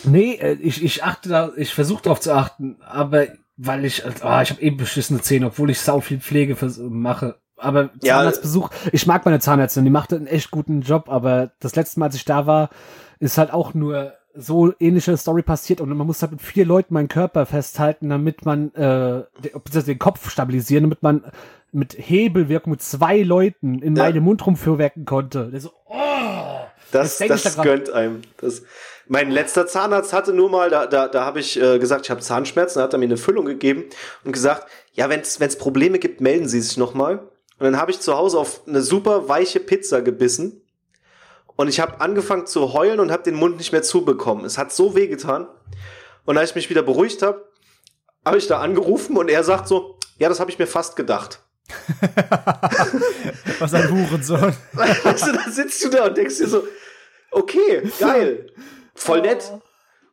[0.04, 3.26] Nee, äh, ich, ich achte da, ich versuche darauf zu achten, aber
[3.56, 6.56] weil ich, ah, ich habe eben beschissene Zähne, obwohl ich sau viel Pflege
[6.90, 7.36] mache.
[7.56, 8.16] Aber Ja.
[8.18, 12.06] Zahnarztbesuch, ich mag meine Zahnärztin, die macht einen echt guten Job, aber das letzte Mal,
[12.06, 12.70] als ich da war,
[13.20, 16.92] ist halt auch nur so ähnliche Story passiert und man muss halt mit vier Leuten
[16.92, 19.22] meinen Körper festhalten, damit man äh,
[19.86, 21.24] den, Kopf stabilisieren, damit man
[21.70, 24.02] mit Hebelwirkung mit zwei Leuten in Ja.
[24.02, 25.50] meinem Mund rumfuhrwerken konnte.
[25.52, 26.03] Der so, oh!
[26.94, 28.22] Das, das gönnt einem.
[28.38, 28.62] Das,
[29.06, 32.20] mein letzter Zahnarzt hatte nur mal, da, da, da habe ich äh, gesagt, ich habe
[32.20, 33.84] Zahnschmerzen, da hat er mir eine Füllung gegeben
[34.24, 37.18] und gesagt, ja, wenn es Probleme gibt, melden Sie sich nochmal.
[37.58, 40.62] Und dann habe ich zu Hause auf eine super weiche Pizza gebissen
[41.56, 44.44] und ich habe angefangen zu heulen und habe den Mund nicht mehr zubekommen.
[44.44, 45.46] Es hat so weh getan.
[46.24, 47.48] Und als ich mich wieder beruhigt habe,
[48.24, 51.40] habe ich da angerufen und er sagt so, ja, das habe ich mir fast gedacht.
[53.58, 54.54] Was ein Hurensohn.
[54.72, 56.64] Weißt du, da sitzt du da und denkst dir so,
[57.34, 58.46] okay, geil,
[58.94, 59.52] voll nett.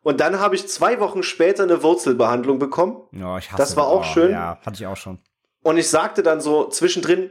[0.04, 3.04] Und dann habe ich zwei Wochen später eine Wurzelbehandlung bekommen.
[3.12, 4.32] Ja, ich hasse Das war auch schön.
[4.32, 5.20] Ja, hatte ich auch schon.
[5.64, 7.30] Und ich sagte dann so zwischendrin,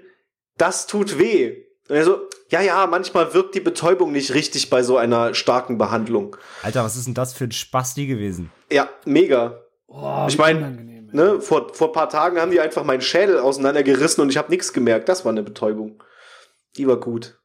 [0.56, 1.64] das tut weh.
[1.88, 2.20] Und er so,
[2.50, 6.36] ja, ja, manchmal wirkt die Betäubung nicht richtig bei so einer starken Behandlung.
[6.62, 8.52] Alter, was ist denn das für ein Spasti gewesen?
[8.70, 9.60] Ja, mega.
[9.88, 11.16] oh Ich wie mein, unangenehm, ey.
[11.16, 11.40] Ne?
[11.40, 14.72] Vor, vor ein paar Tagen haben die einfach meinen Schädel auseinandergerissen und ich habe nichts
[14.72, 15.08] gemerkt.
[15.08, 16.00] Das war eine Betäubung.
[16.76, 17.39] Die war gut.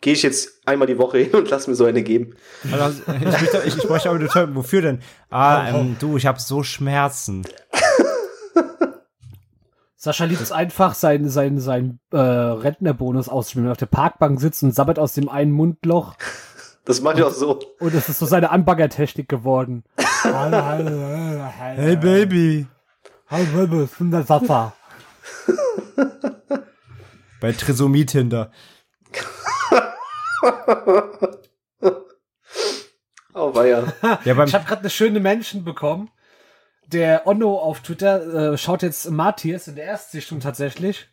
[0.00, 2.36] Gehe ich jetzt einmal die Woche hin und lass mir so eine geben.
[2.70, 4.54] Also, ich, möchte, ich, ich bräuchte aber eine Betäubung.
[4.54, 5.00] Wofür denn?
[5.28, 7.44] Ah, ähm, du, ich habe so Schmerzen.
[9.96, 13.64] Sascha liebt es einfach, seinen sein, sein, äh, Rentnerbonus auszuspielen.
[13.64, 16.14] Wenn er auf der Parkbank sitzt und sabbert aus dem einen Mundloch.
[16.84, 17.58] Das mache ich auch so.
[17.80, 19.82] Und es ist so seine Anbaggertechnik geworden.
[20.22, 21.82] hallo, hallo, hallo, hallo.
[21.82, 22.66] Hey, Baby.
[23.26, 24.72] Hallo, Baby, ich bin der Sascha.
[27.40, 28.50] Bei Trisomie Tinder.
[33.34, 33.92] Oh, war ja.
[34.02, 36.10] Beim, Ich habe gerade eine schöne Menschen bekommen.
[36.86, 41.08] Der Onno auf Twitter äh, schaut jetzt Matthias in der Erstsichtung tatsächlich.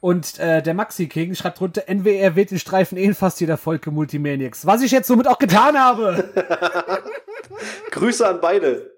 [0.00, 3.56] Und äh, der Maxi King schreibt drunter, NWR wählt den Streifen eh in fast jeder
[3.56, 4.66] Folge Multimaniacs.
[4.66, 6.32] Was ich jetzt somit auch getan habe.
[7.90, 8.92] Grüße an beide.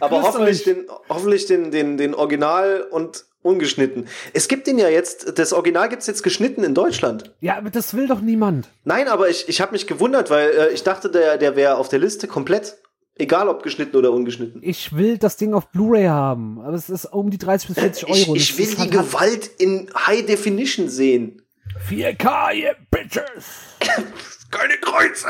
[0.00, 0.64] Aber Grüßt hoffentlich, euch.
[0.64, 4.06] den, hoffentlich den, den, den Original und ungeschnitten.
[4.34, 7.34] Es gibt den ja jetzt, das Original gibt's jetzt geschnitten in Deutschland.
[7.40, 8.68] Ja, aber das will doch niemand.
[8.84, 11.88] Nein, aber ich, ich habe mich gewundert, weil äh, ich dachte, der, der wäre auf
[11.88, 12.76] der Liste komplett.
[13.20, 14.60] Egal ob geschnitten oder ungeschnitten.
[14.62, 18.04] Ich will das Ding auf Blu-ray haben, aber es ist um die 30 bis 40
[18.08, 18.36] Euro.
[18.36, 21.42] Ich, ich will die halt- Gewalt in High Definition sehen.
[21.90, 23.46] 4K, ihr Bitches.
[24.50, 25.26] Keine Kreuze!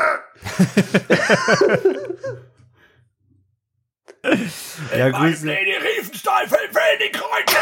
[4.97, 5.45] Ja, Grüße.
[5.47, 6.71] Lady Riefenstahl fällt
[7.03, 7.57] die Kreuze.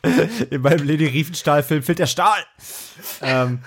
[0.50, 2.40] In meinem Lady Riefenstahl-Film fehlt der Stahl.
[3.22, 3.60] ähm,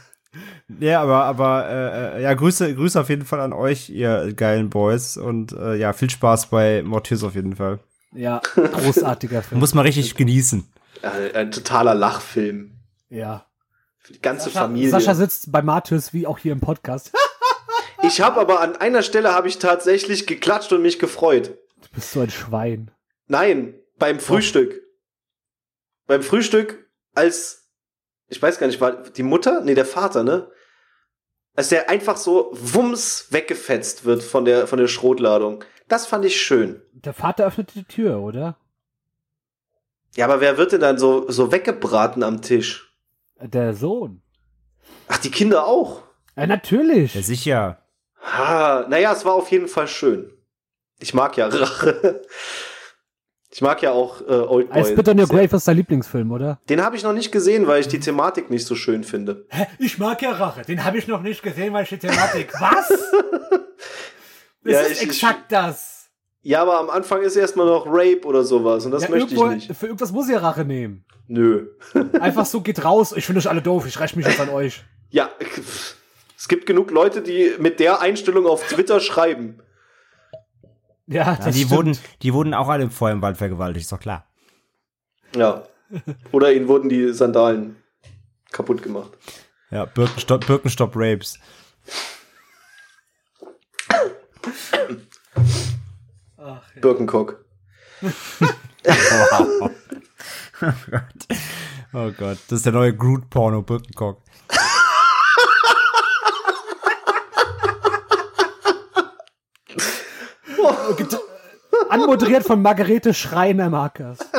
[0.80, 4.70] ja, aber, aber äh, äh, ja, Grüße, Grüße auf jeden Fall an euch, ihr geilen
[4.70, 5.18] Boys.
[5.18, 7.80] Und äh, ja, viel Spaß bei Mortis auf jeden Fall.
[8.14, 9.60] Ja, großartiger Film.
[9.60, 10.66] Muss man richtig genießen.
[11.02, 12.72] Ein, ein totaler Lachfilm.
[13.10, 13.46] ja.
[14.04, 14.90] Für die ganze Sascha, Familie.
[14.90, 17.12] Sascha sitzt bei Martyrs wie auch hier im Podcast.
[18.04, 21.58] Ich habe aber an einer Stelle habe ich tatsächlich geklatscht und mich gefreut.
[21.82, 22.92] Du bist so ein Schwein.
[23.28, 24.82] Nein, beim Frühstück.
[26.08, 27.70] Beim Frühstück, als
[28.28, 29.62] ich weiß gar nicht, war die Mutter?
[29.62, 30.50] Nee, der Vater, ne?
[31.56, 35.64] Als der einfach so wumms weggefetzt wird von der von der Schrotladung.
[35.88, 36.82] Das fand ich schön.
[36.94, 38.58] Der Vater öffnet die Tür, oder?
[40.16, 42.94] Ja, aber wer wird denn dann so so weggebraten am Tisch?
[43.40, 44.22] Der Sohn.
[45.08, 46.04] Ach, die Kinder auch.
[46.36, 47.16] Ja, natürlich.
[47.16, 47.81] Ja, sicher.
[48.24, 50.32] Ha, naja, es war auf jeden Fall schön.
[51.00, 52.22] Ich mag ja Rache.
[53.54, 54.82] Ich mag ja auch äh, Oldboy.
[54.82, 55.28] I Spit on Your.
[55.28, 56.62] Grave ist der Lieblingsfilm, oder?
[56.70, 59.46] Den habe ich noch nicht gesehen, weil ich die Thematik nicht so schön finde.
[59.50, 59.66] Hä?
[59.80, 60.62] Ich mag ja Rache.
[60.62, 62.54] Den habe ich noch nicht gesehen, weil ich die Thematik.
[62.62, 62.88] Was?
[64.64, 66.10] Das Ja, ist ich- ich- exakt das.
[66.44, 69.40] Ja, aber am Anfang ist erstmal noch Rape oder sowas und das ja, möchte ich
[69.40, 69.76] irgendwo- nicht.
[69.76, 71.06] Für irgendwas muss er Rache nehmen.
[71.28, 71.68] Nö.
[72.20, 73.14] Einfach so geht raus.
[73.16, 73.86] Ich finde euch alle doof.
[73.86, 74.84] Ich räche mich jetzt an euch.
[75.10, 75.30] Ja,
[76.42, 79.60] es gibt genug Leute, die mit der Einstellung auf Twitter schreiben.
[81.06, 81.72] Ja, Ja, die, stimmt.
[81.72, 84.26] wurden, die wurden auch alle vorher im Wald vergewaltigt, ist doch klar.
[85.36, 85.68] Ja.
[86.32, 87.76] Oder ihnen wurden die Sandalen
[88.52, 89.12] kaputt gemacht.
[89.70, 91.38] Ja, Birkenstock, Birkenstock Rapes.
[96.82, 97.46] Birkenkock.
[98.02, 99.72] Wow.
[100.64, 101.04] oh Gott.
[101.94, 102.38] Oh Gott.
[102.48, 104.24] Das ist der neue Groot-Porno, Birkencock.
[111.90, 114.20] Anmoderiert von Margarete Schreiner-Markers.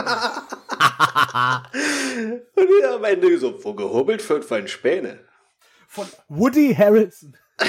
[2.54, 5.20] Und ja, am Ende so, wo gehobelt wird, fallen Späne.
[5.88, 7.36] Von Woody Harrison.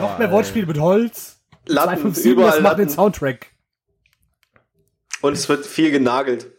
[0.00, 1.40] Noch mehr Wortspiele mit Holz.
[1.66, 2.94] Latten 257, überall das macht den Latten.
[2.94, 3.46] Soundtrack.
[5.20, 6.50] Und es wird viel genagelt.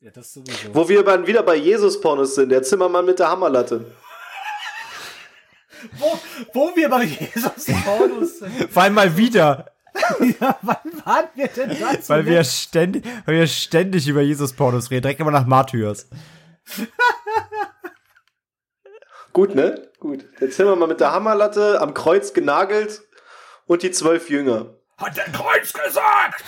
[0.00, 0.74] Ja, das sowieso.
[0.74, 3.92] Wo wir dann wieder bei Jesus-Pornos sind, der Zimmermann mit der Hammerlatte.
[5.98, 6.18] Wo,
[6.52, 8.70] wo wir bei Jesus Paulus sind.
[8.70, 9.72] Vor allem mal wieder,
[10.40, 12.08] Ja, wann waren wir denn dazu?
[12.08, 15.02] weil wir ständig, weil wir ständig über Jesus-Pornos reden.
[15.02, 16.08] Direkt immer nach Martyrs.
[19.32, 19.88] Gut, ne?
[19.98, 20.24] Gut.
[20.40, 23.02] Der Zimmermann mit der Hammerlatte, am Kreuz genagelt
[23.66, 24.74] und die zwölf Jünger.
[24.98, 26.44] Hat der Kreuz gesagt!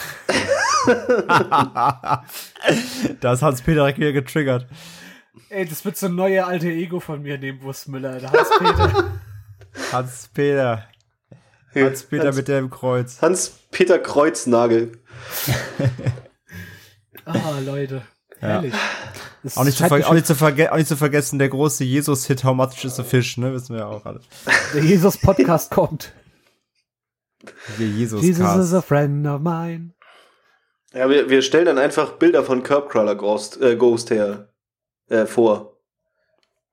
[3.21, 4.67] Da ist Hans-Peter direkt wieder getriggert.
[5.55, 8.19] Ey, das wird so ein neuer alte Ego von mir neben Wurstmüller.
[8.19, 9.21] Der Hans-Peter.
[9.93, 10.89] Hans-Peter.
[11.73, 13.23] Hans-Peter Hans- mit dem Kreuz.
[13.23, 14.93] Hans-Peter Kreuznagel.
[17.27, 18.03] Ah, Leute.
[18.39, 18.75] Herrlich.
[19.55, 22.85] Auch nicht, zu auch, nicht zu auch nicht zu vergessen, der große Jesus-Hit How Much
[22.85, 23.55] is a Fish, ne?
[23.55, 24.21] Wissen wir ja auch alle.
[24.75, 26.13] Der Jesus-Podcast kommt.
[27.79, 29.95] Der jesus Jesus is a friend of mine.
[30.93, 34.54] Ja, wir, wir stellen dann einfach Bilder von Curbcrawler Ghost, äh, Ghost her
[35.09, 35.77] äh, vor.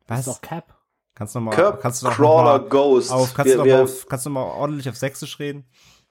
[0.07, 0.27] Das Was?
[0.27, 0.77] ist auch Cap.
[1.15, 3.11] Kannst du noch mal, kannst du noch Curbcrawler mal Ghost.
[3.11, 5.39] auf, kannst wir, du noch wir, mal auf, kannst du noch mal ordentlich auf Sächsisch
[5.39, 5.65] reden?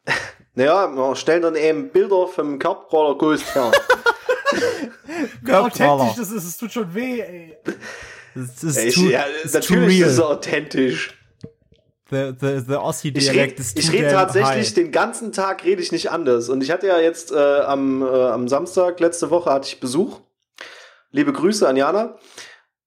[0.55, 3.73] naja, wir stellen dann eben Bilder vom Curbcrawler Ghost her.
[5.51, 7.57] Authentisch das ist, es tut schon weh, ey.
[8.35, 11.17] Das ist Ich, too, ja, ist natürlich too ist es authentisch.
[12.11, 14.75] The, the, the rede ist ich red damn tatsächlich high.
[14.75, 16.49] den ganzen Tag rede ich nicht anders.
[16.49, 20.21] Und ich hatte ja jetzt äh, am, äh, am Samstag letzte Woche hatte ich Besuch.
[21.11, 22.17] Liebe Grüße an Jana.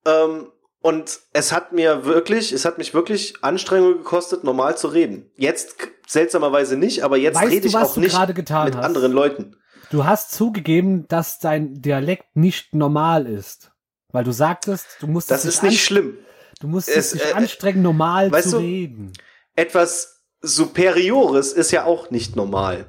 [0.05, 0.51] Ähm,
[0.82, 5.32] und es hat mir wirklich, es hat mich wirklich Anstrengung gekostet, normal zu reden.
[5.38, 5.76] Jetzt
[6.07, 8.76] seltsamerweise nicht, aber jetzt Weißt rede du, ich auch du nicht mit hast?
[8.76, 9.55] anderen Leuten.
[9.91, 13.71] Du hast zugegeben, dass dein Dialekt nicht normal ist.
[14.09, 16.17] Weil du sagtest, du musst Das ist nicht schlimm.
[16.59, 19.13] Du musst Es, dich äh, anstrengen, normal zu du- reden.
[19.55, 22.86] Etwas Superiores ist ja auch nicht normal.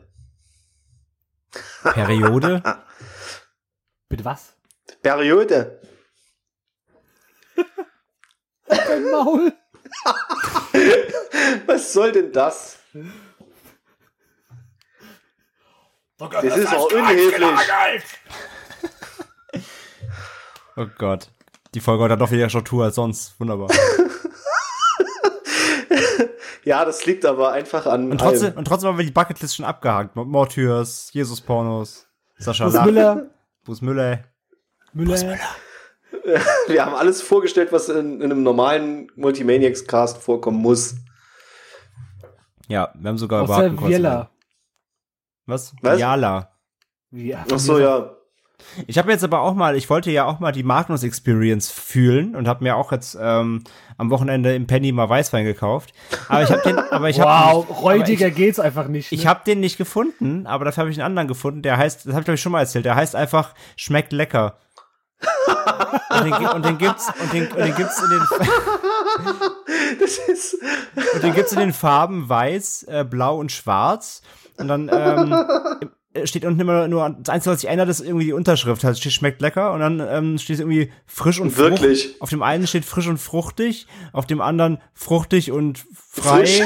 [1.82, 2.62] Periode?
[4.08, 4.53] Bitte was?
[5.04, 5.80] Periode.
[8.66, 9.52] Dein Maul.
[11.66, 12.78] Was soll denn das?
[16.18, 18.02] Oh Gott, Das ist auch unhöflich.
[20.76, 21.30] Oh Gott.
[21.74, 23.38] Die Folge hat doch weniger Struktur als sonst.
[23.38, 23.68] Wunderbar.
[26.64, 28.10] Ja, das liegt aber einfach an.
[28.10, 28.56] Und trotzdem, allem.
[28.56, 30.16] und trotzdem haben wir die Bucketlist schon abgehakt.
[30.16, 32.06] Mortyrs, Jesus-Pornos,
[32.38, 33.30] Sascha Bus Lach, Müller,
[33.64, 34.24] Bus Müller.
[34.94, 35.38] Müller.
[36.68, 40.94] Wir haben alles vorgestellt, was in, in einem normalen Multimaniacs-Cast vorkommen muss.
[42.68, 44.30] Ja, wir haben sogar über Außer Hakenkreuz Viella.
[45.46, 45.74] Was?
[45.82, 46.00] Was?
[46.00, 46.50] Jala.
[47.10, 48.16] Wie, Ach so, ja.
[48.86, 52.34] Ich habe jetzt aber auch mal, ich wollte ja auch mal die Magnus Experience fühlen
[52.34, 53.62] und habe mir auch jetzt ähm,
[53.98, 55.92] am Wochenende im Penny mal Weißwein gekauft.
[56.28, 59.12] Aber ich habe den, aber ich habe wow, aber räudiger geht's einfach nicht.
[59.12, 59.18] Ne?
[59.18, 61.62] ich habe den nicht gefunden, aber dafür habe ich einen anderen gefunden.
[61.62, 62.84] Der heißt, das habe ich glaube ich schon mal erzählt.
[62.84, 64.56] Der heißt einfach schmeckt lecker.
[66.10, 68.20] Und, den, und den gibt's und den, und den gibt's in den
[70.00, 70.56] Das ist.
[71.14, 74.22] Und den gibt's in den Farben weiß, äh, blau und schwarz.
[74.56, 78.32] Und dann ähm, steht unten immer nur, das Einzige, was sich ändert, ist irgendwie die
[78.32, 78.84] Unterschrift.
[78.84, 82.02] Also steht, schmeckt lecker und dann ähm, steht irgendwie frisch und Wirklich?
[82.04, 82.22] fruchtig.
[82.22, 86.60] Auf dem einen steht frisch und fruchtig, auf dem anderen fruchtig und frei Frisch?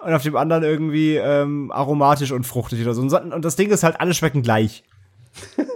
[0.00, 3.02] und auf dem anderen irgendwie ähm, aromatisch und fruchtig oder so.
[3.02, 4.84] Und so- Und das Ding ist halt, alle schmecken gleich.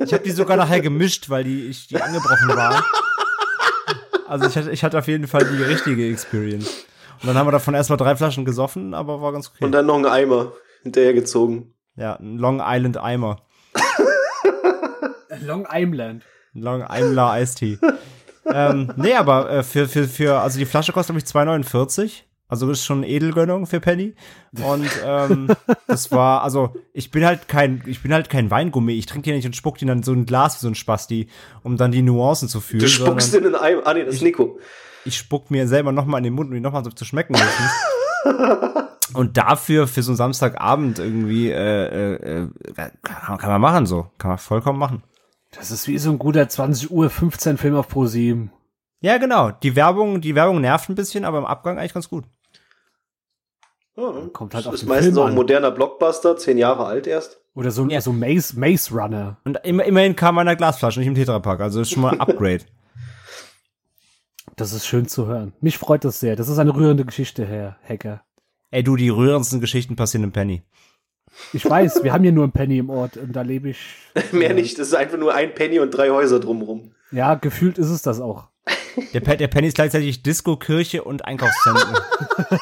[0.01, 2.83] Ich habe die sogar nachher gemischt, weil die, ich, die angebrochen waren.
[4.27, 6.87] Also ich hatte, ich hatte auf jeden Fall die richtige Experience.
[7.21, 9.65] Und dann haben wir davon erstmal drei Flaschen gesoffen, aber war ganz okay.
[9.65, 10.53] Und dann noch ein Eimer
[10.83, 11.75] hinterhergezogen.
[11.97, 13.43] ja, ein Long Island Eimer.
[15.41, 16.25] Long Island.
[16.55, 17.79] Long Eimler Eistee.
[18.47, 22.23] ähm, nee, aber äh, für, für, für, also die Flasche kostet, glaube ich, 2,49.
[22.51, 24.15] Also ist schon Edelgönnung für Penny.
[24.63, 25.49] Und ähm,
[25.87, 28.93] das war, also ich bin halt kein, ich bin halt kein Weingummi.
[28.95, 31.29] Ich trinke die nicht und spuck die dann so ein Glas wie so ein Spasti,
[31.63, 32.81] um dann die Nuancen zu fühlen.
[32.81, 33.87] Du spuckst sondern in den Eimer.
[33.87, 34.59] Ah, nee, das ist Nico.
[35.05, 37.05] ich spuck mir selber noch mal in den Mund, um die noch mal so zu
[37.05, 37.71] schmecken müssen.
[39.15, 42.49] Und dafür, für so einen Samstagabend irgendwie, äh, äh, äh,
[43.03, 44.07] kann, kann man machen so.
[44.19, 45.03] Kann man vollkommen machen.
[45.53, 48.53] Das ist wie so ein guter 20 Uhr 15 Film auf Pro 7.
[49.01, 49.51] Ja, genau.
[49.51, 52.25] Die Werbung, die Werbung nervt ein bisschen, aber im Abgang eigentlich ganz gut.
[53.97, 57.07] Ja, Kommt halt das auf ist meistens Film auch ein moderner Blockbuster, zehn Jahre alt
[57.07, 57.41] erst.
[57.55, 58.01] Oder so, Ja.
[58.01, 59.37] so Maze, Maze Runner.
[59.45, 61.61] Und immer, immerhin kam meiner Glasflasche, nicht im Tetrapack.
[61.61, 62.65] Also ist schon mal ein Upgrade.
[64.57, 65.53] Das ist schön zu hören.
[65.61, 66.37] Mich freut das sehr.
[66.37, 68.23] Das ist eine rührende Geschichte, Herr Hacker.
[68.71, 70.63] Ey, du, die rührendsten Geschichten passieren im Penny.
[71.53, 73.79] Ich weiß, wir haben hier nur einen Penny im Ort und da lebe ich.
[74.33, 76.93] Mehr nicht, das ist einfach nur ein Penny und drei Häuser drumrum.
[77.11, 78.49] Ja, gefühlt ist es das auch.
[79.15, 81.95] Der, Pe der Penny ist gleichzeitig Disco, Kirche und Einkaufszentrum.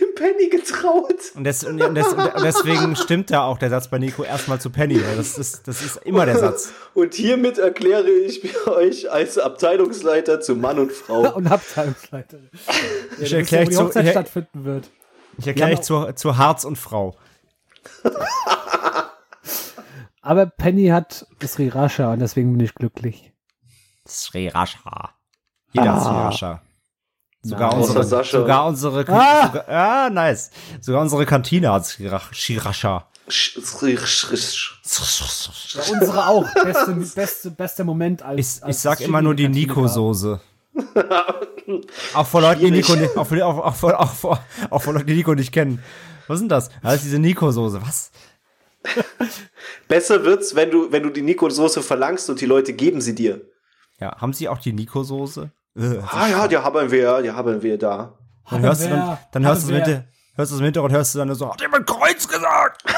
[0.00, 1.14] Im Penny getraut.
[1.34, 4.70] Und, des, und, des, und deswegen stimmt da auch der Satz bei Nico erstmal zu
[4.70, 4.96] Penny.
[5.04, 6.72] Weil das, ist, das ist immer der Satz.
[6.94, 11.28] Und hiermit erkläre ich euch als Abteilungsleiter zu Mann und Frau.
[11.34, 12.50] Und Abteilungsleiterin.
[13.20, 14.90] Ich Ja, erkläre wo die euch Hochzeit zu, stattfinden wird.
[15.38, 17.16] ich erkläre euch zu, zu Harz und Frau.
[20.22, 23.32] Aber Penny hat Sriracha und deswegen bin ich glücklich.
[24.08, 25.10] Srirascha.
[25.72, 26.00] Jeder Ah.
[26.00, 26.62] Srirascha.
[27.44, 27.86] Sogar Nice.
[27.88, 28.38] unsere, Sascha.
[28.40, 29.46] sogar unsere, Ah.
[29.46, 30.50] sogar, ja, nice.
[30.80, 31.84] Sogar unsere Kantine hat
[35.74, 36.46] Ja, unsere auch.
[36.64, 38.56] Beste, beste, bester Moment als.
[38.58, 40.40] Ich, als ich sag immer nur die Nico-Soße.
[42.14, 42.70] auch vor Leuten, die.
[42.70, 44.40] Nico nicht, auch auch, auch, vor, auch, vor,
[44.70, 45.82] auch vor Leuten, die Nico nicht kennen.
[46.26, 46.70] Was ist denn das?
[46.82, 47.80] Das ist diese Nico-Soße.
[47.82, 48.10] Was?
[49.88, 53.40] Besser wird's, wenn du, wenn du die Nico-Soße verlangst und die Leute geben sie dir.
[54.00, 55.50] Ja, haben sie auch die Nico-Soße?
[55.76, 58.18] Äh, Ah ja, die haben wir, die haben wir da.
[58.50, 60.04] Dann hörst du, dann, dann hörst du es mit,
[60.34, 62.82] hörst du es im Hintergrund, hörst du dann so, hat jemand Kreuz gesagt?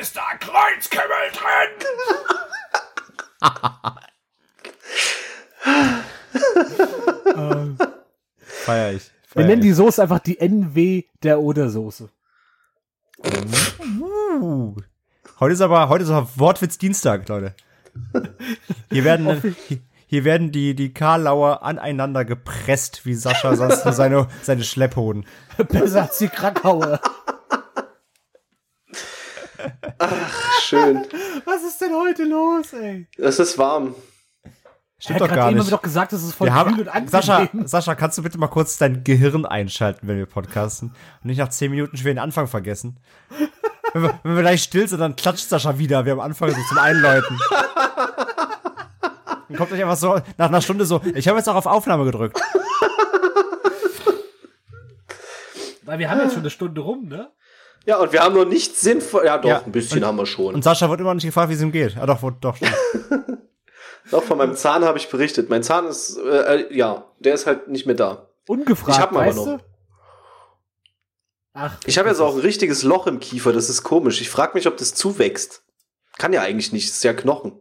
[0.00, 1.86] ist da Kreuzkümmel drin?
[8.64, 9.10] Feier ich.
[9.32, 9.68] Wir Feier nennen ich.
[9.68, 12.10] die Soße einfach die NW der Oder-Soße.
[14.00, 14.76] Uh.
[15.40, 17.54] Heute ist aber, heute ist aber Wortwitz Dienstag, Leute.
[18.90, 19.56] Hier werden,
[20.08, 25.26] hier, werden die, die Karlauer aneinander gepresst, wie Sascha sonst nur seine, seine Schlepphoden.
[25.68, 27.00] Besser als die Krakauer.
[30.62, 31.04] Schön.
[31.44, 33.06] Was ist denn heute los, ey?
[33.18, 33.94] Es ist warm.
[34.98, 35.70] Stimmt doch hat gar nicht.
[35.70, 37.08] doch gesagt, das ist voll Wir kühl haben, und angenehm.
[37.08, 40.88] Sascha, Sascha, kannst du bitte mal kurz dein Gehirn einschalten, wenn wir podcasten
[41.22, 42.98] und nicht nach zehn Minuten schon wieder den Anfang vergessen?
[43.92, 46.04] Wenn wir, wenn wir gleich still sind, dann klatscht Sascha wieder.
[46.04, 47.38] Wir am Anfang so zum Einläuten.
[49.48, 52.04] Dann kommt euch einfach so nach einer Stunde so, ich habe jetzt auch auf Aufnahme
[52.04, 52.40] gedrückt.
[55.84, 57.30] Weil wir haben jetzt schon eine Stunde rum, ne?
[57.86, 59.24] Ja, und wir haben noch nichts sinnvoll.
[59.24, 60.54] Ja, doch, Ja, ein bisschen haben wir schon.
[60.54, 61.96] Und Sascha wird immer noch nicht gefragt, wie es ihm geht.
[61.96, 62.74] Ah, doch, doch, stimmt.
[64.10, 65.50] Doch, von meinem Zahn habe ich berichtet.
[65.50, 68.30] Mein Zahn ist, äh, äh, ja, der ist halt nicht mehr da.
[68.46, 69.60] Ungefragt, Ich hab ihn aber noch.
[71.52, 74.22] Ach, Ich habe jetzt auch ein richtiges Loch im Kiefer, das ist komisch.
[74.22, 75.62] Ich frage mich, ob das zuwächst.
[76.16, 77.60] Kann ja eigentlich nicht, das ist ja Knochen.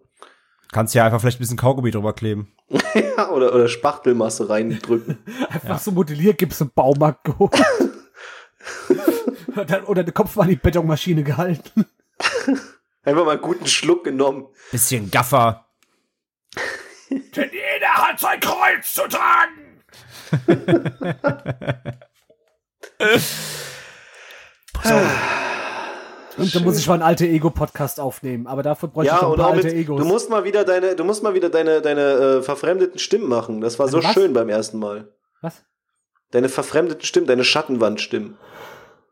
[0.71, 2.53] Kannst ja einfach vielleicht ein bisschen Kaugummi drüber kleben.
[3.17, 5.17] Ja, oder, oder Spachtelmasse reindrücken.
[5.49, 7.51] einfach so Modelliergips im Baumarkt geholt.
[9.67, 11.85] Dann- Oder der Kopf war an die Betonmaschine gehalten.
[13.03, 14.47] Einfach mal einen guten Schluck genommen.
[14.71, 15.65] Bisschen Gaffer.
[17.09, 19.83] Denn jeder hat sein Kreuz zu tragen.
[26.37, 29.33] Und dann muss ich mal einen alte Ego-Podcast aufnehmen, aber dafür bräuchte ich Ja, noch
[29.33, 29.99] ein paar auch alte mit, Egos.
[30.01, 33.61] du musst mal wieder deine, du musst mal wieder deine, deine äh, verfremdeten Stimmen machen.
[33.61, 34.13] Das war so Was?
[34.13, 35.11] schön beim ersten Mal.
[35.41, 35.63] Was?
[36.31, 38.37] Deine verfremdeten Stimmen, deine Schattenwandstimmen.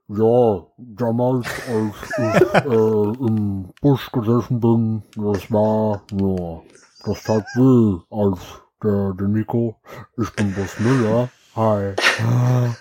[0.08, 6.62] Ja, damals, als ich äh, im Bus gesessen bin, das war, ja,
[7.06, 8.40] das tat weh, als
[8.84, 9.78] der, der Nico,
[10.22, 11.94] ich bin Bus Müller, hi.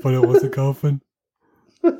[0.00, 1.02] Von der Rose kaufen.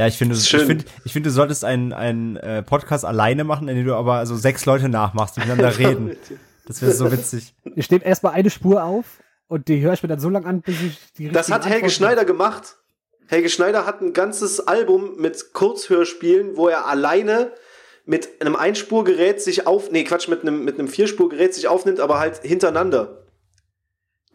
[0.00, 3.68] Ja, ich finde, ich finde, ich finde, du solltest einen, einen äh, Podcast alleine machen,
[3.68, 6.16] in dem du aber also sechs Leute nachmachst, die miteinander reden.
[6.66, 7.52] Das wäre so witzig.
[7.76, 9.04] Ich nehme erstmal eine Spur auf
[9.46, 11.74] und die höre ich mir dann so lange an, bis ich die Das hat Helge
[11.74, 12.76] Antworten- Schneider gemacht.
[13.26, 17.52] Helge Schneider hat ein ganzes Album mit Kurzhörspielen, wo er alleine
[18.06, 22.18] mit einem Einspurgerät sich auf, nee, Quatsch, mit einem, mit einem Vierspurgerät sich aufnimmt, aber
[22.18, 23.18] halt hintereinander.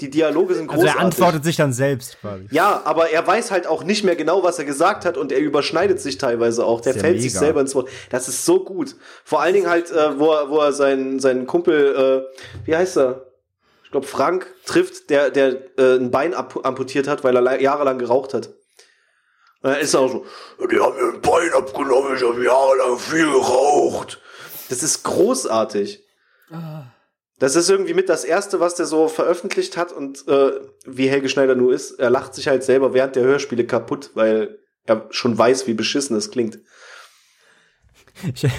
[0.01, 1.01] Die Dialoge sind Also großartig.
[1.01, 2.47] er antwortet sich dann selbst quasi.
[2.51, 5.39] Ja, aber er weiß halt auch nicht mehr genau, was er gesagt hat und er
[5.39, 6.81] überschneidet sich teilweise auch.
[6.81, 7.39] Der ja fällt sich mega.
[7.45, 7.87] selber ins Wort.
[8.09, 8.95] Das ist so gut.
[9.23, 12.97] Vor allen Dingen halt, äh, wo er, wo er seinen, seinen Kumpel, äh, wie heißt
[12.97, 13.27] er?
[13.85, 17.97] Ich glaube, Frank trifft, der, der äh, ein Bein amputiert hat, weil er la- jahrelang
[17.97, 18.47] geraucht hat.
[19.61, 20.25] Und dann ist er auch so,
[20.69, 24.19] die haben mir ein Bein abgenommen, ich habe jahrelang viel geraucht.
[24.69, 26.03] Das ist großartig.
[27.38, 30.51] Das ist irgendwie mit das Erste, was der so veröffentlicht hat und äh,
[30.86, 34.59] wie Helge Schneider nur ist, er lacht sich halt selber während der Hörspiele kaputt, weil
[34.86, 36.59] er schon weiß, wie beschissen es klingt.
[38.33, 38.43] Ich,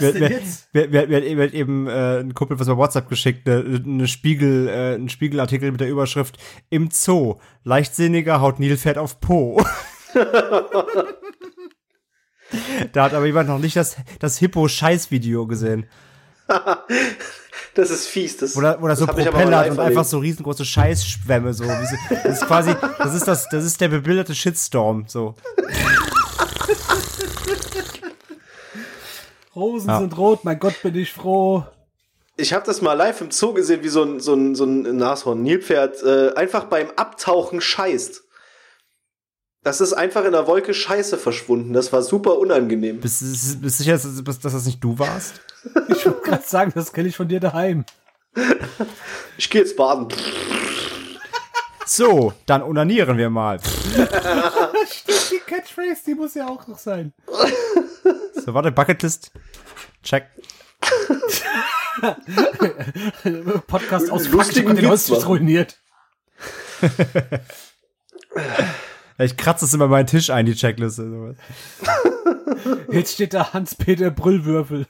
[0.00, 0.68] wir, denn wir, jetzt?
[0.72, 4.08] wir, wir, wir, wir hat eben äh, ein Kumpel was bei WhatsApp geschickt, eine, eine
[4.08, 6.36] Spiegel, äh, ein Spiegelartikel mit der Überschrift
[6.68, 7.36] Im Zoo.
[7.62, 9.62] Leichtsinniger haut Nilpferd auf Po.
[12.92, 15.86] da hat aber jemand noch nicht das, das Hippo-Scheiß-Video gesehen.
[17.74, 18.36] Das ist fies.
[18.36, 21.54] Das, da so das aber Propeller und einfach so riesengroße Scheißschwämme.
[21.54, 21.64] So.
[21.64, 25.04] Das ist quasi, das ist das, das ist der bebilderte Shitstorm.
[25.06, 25.34] So.
[29.54, 29.98] Rosen Ja.
[30.00, 31.64] sind rot, mein Gott, bin ich froh.
[32.36, 34.96] Ich habe das mal live im Zoo gesehen, wie so ein, so ein, so ein
[34.96, 38.22] Nashorn, Nilpferd, äh, einfach beim Abtauchen scheißt.
[39.62, 41.72] Das ist einfach in der Wolke Scheiße verschwunden.
[41.72, 43.00] Das war super unangenehm.
[43.00, 45.40] Bist du sicher, dass, dass das nicht du warst?
[45.88, 47.84] Ich wollte gerade sagen, das kenne ich von dir daheim.
[49.36, 50.06] Ich gehe jetzt baden.
[51.84, 53.58] So, dann onanieren wir mal.
[53.96, 57.12] Die Catchphrase, die muss ja auch noch sein.
[58.34, 59.32] So, warte, Bucketlist.
[60.02, 60.26] Check.
[63.66, 65.78] Podcast aus Lustigen Fakten und den Witz ruiniert.
[69.20, 71.08] Ich kratze es immer meinen Tisch ein, die Checkliste.
[71.10, 71.36] sowas.
[72.92, 74.86] Jetzt steht da Hans-Peter Brüllwürfel.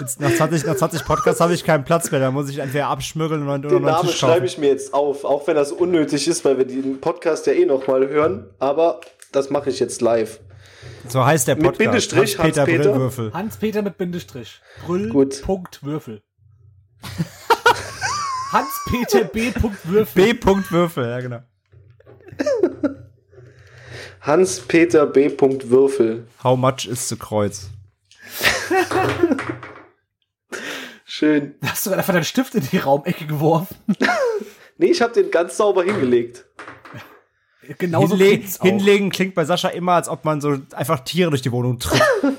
[0.00, 2.20] Jetzt, nach, 20, nach 20 Podcasts habe ich keinen Platz mehr.
[2.20, 4.32] Da muss ich entweder abschmürgeln oder Den neuen Namen Tisch kaufen.
[4.32, 7.54] schreibe ich mir jetzt auf, auch wenn das unnötig ist, weil wir den Podcast ja
[7.54, 8.50] eh noch mal hören.
[8.58, 9.00] Aber
[9.32, 10.40] das mache ich jetzt live.
[11.08, 11.78] So heißt der Mit Podcast.
[11.78, 12.90] Bindestrich, Hans-Peter Hans-Peter.
[12.90, 13.32] Brillwürfel.
[13.32, 14.60] Hans-Peter mit Bindestrich.
[14.84, 15.08] Brüll.
[15.08, 15.42] Gut.
[15.42, 16.22] Punkt Würfel.
[18.52, 19.50] Hans-Peter B.
[19.50, 20.24] Punkt Würfel.
[20.24, 20.34] B.
[20.34, 21.40] Punkt Würfel, ja genau.
[24.26, 25.30] Hans-Peter B.
[25.38, 26.26] Würfel.
[26.42, 27.70] How much is the Kreuz?
[31.04, 31.54] Schön.
[31.64, 33.76] Hast du einfach deinen Stift in die Raumecke geworfen?
[34.78, 36.44] Nee, ich habe den ganz sauber hingelegt.
[37.78, 41.50] Genauso Hinle hinlegen klingt bei Sascha immer, als ob man so einfach Tiere durch die
[41.50, 42.02] Wohnung tritt.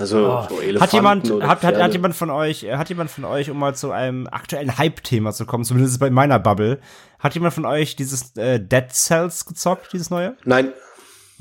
[0.00, 0.48] Also Oh.
[0.74, 3.58] so Hat jemand, hat, hat, hat jemand von euch, äh, hat jemand von euch, um
[3.58, 6.80] mal zu einem aktuellen Hype-Thema zu kommen, zumindest bei meiner Bubble,
[7.18, 10.36] hat jemand von euch dieses äh, Dead Cells gezockt, dieses neue?
[10.44, 10.72] Nein,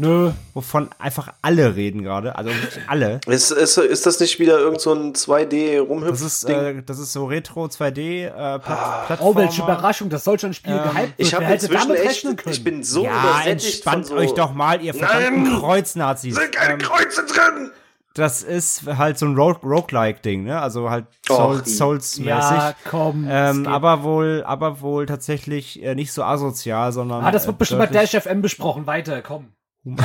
[0.01, 0.31] Nö.
[0.53, 3.19] Wovon einfach alle reden gerade, also wirklich alle.
[3.27, 6.99] ist, ist, ist das nicht wieder irgend so ein 2D rumhüpf Das ist, äh, das
[6.99, 9.41] ist so Retro 2D äh, Plat Oh, Plattformer.
[9.41, 11.27] welche Überraschung, dass solch ein Spiel Ähm, gehypt wird.
[11.27, 12.53] ich habe inzwischen damit echt, rechnen können?
[12.55, 15.59] ich bin so Ja, übersättigt entspannt von so, euch doch mal, ihr verdammten!
[15.59, 16.33] Kreuznazis.
[16.33, 17.71] Sind keine Ähm, Kreuze drin!
[18.19, 20.61] Das ist halt so ein Rogue- Roguelike-Ding, ne?
[20.61, 22.27] Also halt Och, Souls- Souls-mäßig.
[22.29, 23.25] ja, komm.
[23.29, 27.23] ähm, aber wohl, aber wohl tatsächlich äh, nicht so asozial, sondern.
[27.23, 28.85] ah, das wird äh, bestimmt bei Dash FM besprochen.
[28.85, 29.47] Weiter, komm.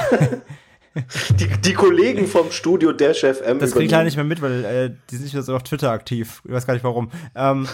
[1.40, 3.58] Die, die Kollegen vom Studio Dash FM.
[3.58, 4.04] Das kriege ich leider übernehmen.
[4.04, 6.40] nicht mehr mit, weil äh, die sind nicht mehr so auf Twitter aktiv.
[6.44, 7.10] Ich weiß gar nicht warum.
[7.34, 7.66] Ähm,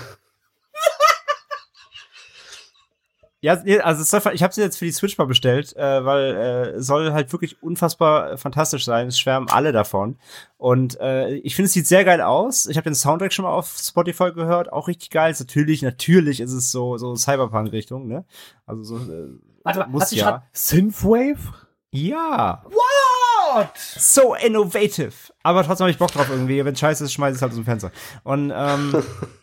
[3.43, 6.87] ja, also ich habe sie jetzt für die Switch mal bestellt, äh, weil äh, es
[6.87, 9.09] soll halt wirklich unfassbar fantastisch sein.
[9.09, 10.19] Es schwärmen alle davon.
[10.59, 12.67] Und äh, ich finde, es sieht sehr geil aus.
[12.67, 15.31] Ich habe den Soundtrack schon mal auf Spotify gehört, auch richtig geil.
[15.31, 18.27] Ist natürlich, natürlich ist es so so Cyberpunk-Richtung, ne?
[18.67, 18.97] Also so.
[18.97, 19.29] Äh,
[19.63, 20.25] Warte mal, Muss hast du ja.
[20.25, 21.55] schon Synthwave?
[21.93, 22.63] ja.
[22.67, 23.71] What?
[23.77, 25.13] so innovative.
[25.43, 26.65] Aber trotzdem habe ich Bock drauf irgendwie.
[26.65, 27.91] Wenn scheiße ist, schmeiß ich es halt aus dem Fenster.
[28.23, 29.03] Und ähm,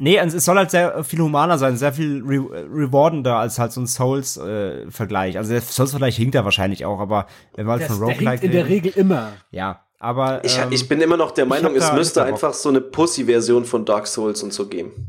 [0.00, 2.38] nee, also es soll halt sehr viel humaner sein, sehr viel re
[2.68, 5.38] rewardender als halt so ein Souls-Vergleich.
[5.38, 8.22] also der Souls-Vergleich hinkt da wahrscheinlich auch, aber wenn wir halt Das, von der hinkt
[8.22, 9.32] Roguelike in der Regel immer.
[9.50, 12.80] ja, aber Ich, ähm, ich bin immer noch der Meinung, es müsste einfach so eine
[12.80, 15.06] Pussy-Version von Dark Souls und so geben.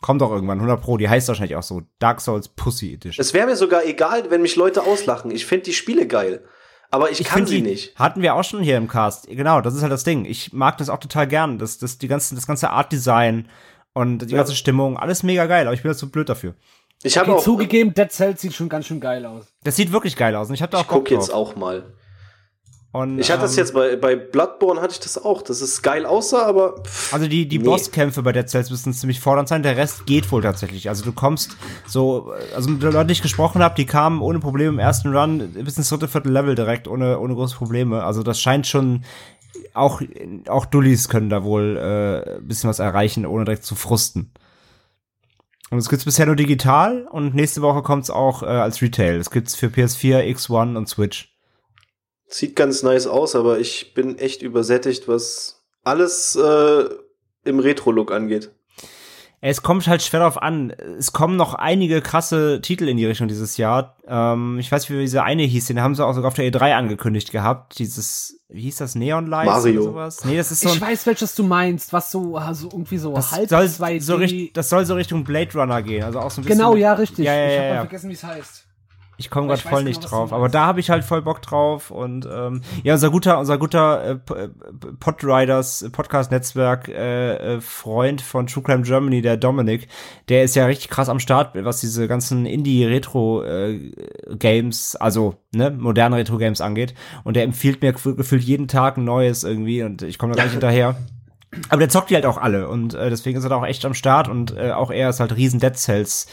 [0.00, 3.22] kommt doch irgendwann 100 Pro, die heißt wahrscheinlich auch so Dark Souls Pussy Edition.
[3.22, 5.30] Es wäre mir sogar egal, wenn mich Leute auslachen.
[5.30, 6.42] Ich finde die Spiele geil.
[6.90, 7.98] Aber ich, kann find sie die, nicht.
[7.98, 9.26] Hatten wir auch schon hier im Cast.
[9.26, 10.26] Genau, das ist halt das Ding.
[10.26, 11.58] Ich mag das auch total gern.
[11.58, 13.48] Das, das, die ganzen, das ganze Art-Design
[13.94, 14.38] und die Ja.
[14.38, 16.54] ganze Stimmung, alles mega geil, aber ich bin da zu blöd dafür.
[17.02, 17.44] Ich habe Okay, auch.
[17.44, 19.46] zugegeben, Dead Cells sieht schon ganz schön geil aus.
[19.64, 21.84] Das sieht wirklich geil aus und ich hab da auch Ich gucke jetzt auch mal.
[22.94, 25.80] Und, Ich hatte das ähm, jetzt bei, bei Bloodborne hatte ich das auch, dass es
[25.80, 27.64] geil aussah, aber pff, Also die, die Nee.
[27.64, 30.90] Bosskämpfe bei Dead Cells müssen ziemlich fordernd sein, der Rest geht wohl tatsächlich.
[30.90, 34.40] Also du kommst so, also mit den Leuten, die ich gesprochen habe, die kamen ohne
[34.40, 38.04] Probleme im ersten Run bis ins dritte Viertel Level direkt, ohne, ohne große Probleme.
[38.04, 39.04] Also das scheint schon,
[39.74, 40.02] auch,
[40.48, 44.32] auch Dullis können da wohl äh, ein bisschen was erreichen, ohne direkt zu frusten.
[45.70, 49.16] Und es gibt's bisher nur digital und nächste Woche kommt's auch äh, als Retail.
[49.16, 51.34] Es gibt's für PS4, X1 und Switch.
[52.28, 56.84] sieht ganz nice aus, aber ich bin echt übersättigt, was alles äh,
[57.44, 58.50] im Retro-Look angeht.
[59.44, 60.70] Es kommt halt schwer darauf an.
[60.70, 63.96] Es kommen noch einige krasse Titel in die Richtung dieses Jahr.
[64.06, 66.74] Ähm, ich weiß, wie dieser eine hieß, den haben sie auch sogar auf der E3
[66.74, 67.80] angekündigt gehabt.
[67.80, 69.82] Dieses, wie hieß das, Neon Lights Mario.
[69.82, 70.24] oder sowas?
[70.24, 73.32] Nee, das ist so Ich weiß, welches du meinst, was so, also irgendwie so das
[73.32, 74.00] halb soll 2D.
[74.00, 76.58] so richt, das soll so Richtung Blade Runner gehen, also auch so ein bisschen.
[76.58, 77.26] genau, ja, richtig.
[77.26, 77.80] Ja, ja, ich ja, hab mal ja.
[77.80, 78.66] vergessen, wie es heißt.
[79.18, 81.92] Ich komme gerade voll nicht genau, drauf, aber da habe ich halt voll Bock drauf
[81.92, 84.48] und ähm, ja, unser guter, unser guter äh, äh,
[84.98, 89.86] Podriders äh, Podcast-Netzwerk äh, äh, Freund von True Crime Germany, der Dominik,
[90.28, 96.60] der ist ja richtig krass am Start, was diese ganzen Indie-Retro-Games, also ne, moderne Retro-Games
[96.60, 96.94] angeht
[97.24, 100.36] und der empfiehlt mir gef- gefühlt jeden Tag ein neues irgendwie und ich komme da
[100.38, 100.96] gar nicht hinterher.
[101.68, 103.84] Aber der zockt die halt auch alle und äh, deswegen ist er da auch echt
[103.84, 106.26] am Start und äh, auch er ist halt riesen Dead Cells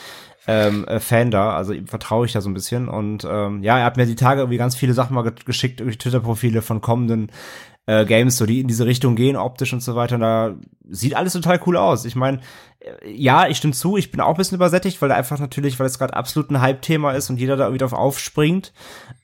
[0.49, 3.77] ähm, äh, Fan da, also ihm vertraue ich da so ein bisschen und ähm, ja,
[3.77, 6.81] er hat mir die Tage irgendwie ganz viele Sachen mal ge geschickt, irgendwie Twitter-Profile von
[6.81, 7.31] kommenden
[7.85, 10.15] äh, Games, so die in diese Richtung gehen, optisch und so weiter.
[10.15, 10.55] Und da
[10.89, 12.05] sieht alles total cool aus.
[12.05, 12.39] Ich meine,
[12.79, 15.79] äh, ja, ich stimme zu, ich bin auch ein bisschen übersättigt, weil da einfach natürlich,
[15.79, 18.73] weil es gerade absolut ein Hype-Thema ist und jeder da irgendwie drauf aufspringt.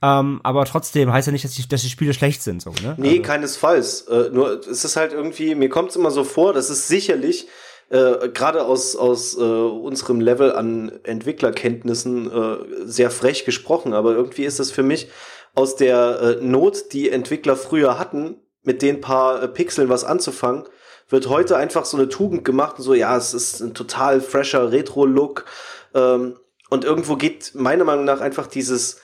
[0.04, 2.94] Ähm, aber trotzdem heißt ja nicht, dass die, dass die Spiele schlecht sind, so, ne?
[2.98, 4.02] Nee, keinesfalls.
[4.02, 7.48] Äh, nur es ist halt irgendwie, mir kommt es immer so vor, das ist sicherlich
[7.90, 14.46] äh, gerade aus, aus äh, unserem Level an Entwicklerkenntnissen äh, sehr frech gesprochen, aber irgendwie
[14.46, 15.10] ist das für mich
[15.54, 20.64] aus der äh, Not, die Entwickler früher hatten, mit den paar äh, Pixeln was anzufangen,
[21.10, 24.72] wird heute einfach so eine Tugend gemacht und so, ja, es ist ein total fresher
[24.72, 25.46] Retro-Look.
[25.94, 26.38] Ähm,
[26.70, 28.98] und irgendwo geht meiner Meinung nach einfach dieses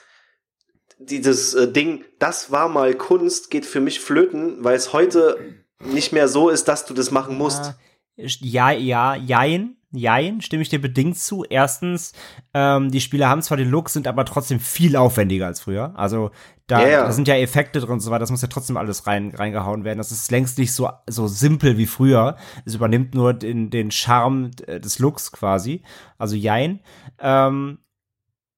[0.98, 5.38] dieses äh, Ding, das war mal Kunst, geht für mich flöten, weil es heute
[5.80, 7.64] nicht mehr so ist, dass du das machen musst.
[7.64, 7.74] Ja,
[8.16, 11.44] ja, jein, jein, stimme ich dir bedingt zu.
[11.44, 12.12] Erstens,
[12.54, 15.92] ähm, die Spiele haben zwar den Look, sind aber trotzdem viel aufwendiger als früher.
[15.96, 16.30] Also
[16.66, 17.06] da, Ja, ja.
[17.06, 19.84] da sind ja Effekte drin und so weiter, das muss ja trotzdem alles rein, reingehauen
[19.84, 19.98] werden.
[19.98, 22.36] Das ist längst nicht so, so simpel wie früher.
[22.64, 25.82] Es übernimmt nur den, den Charme äh, des Looks quasi.
[26.18, 26.80] Also jein.
[27.18, 27.78] Ähm,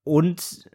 [0.04, 0.68] und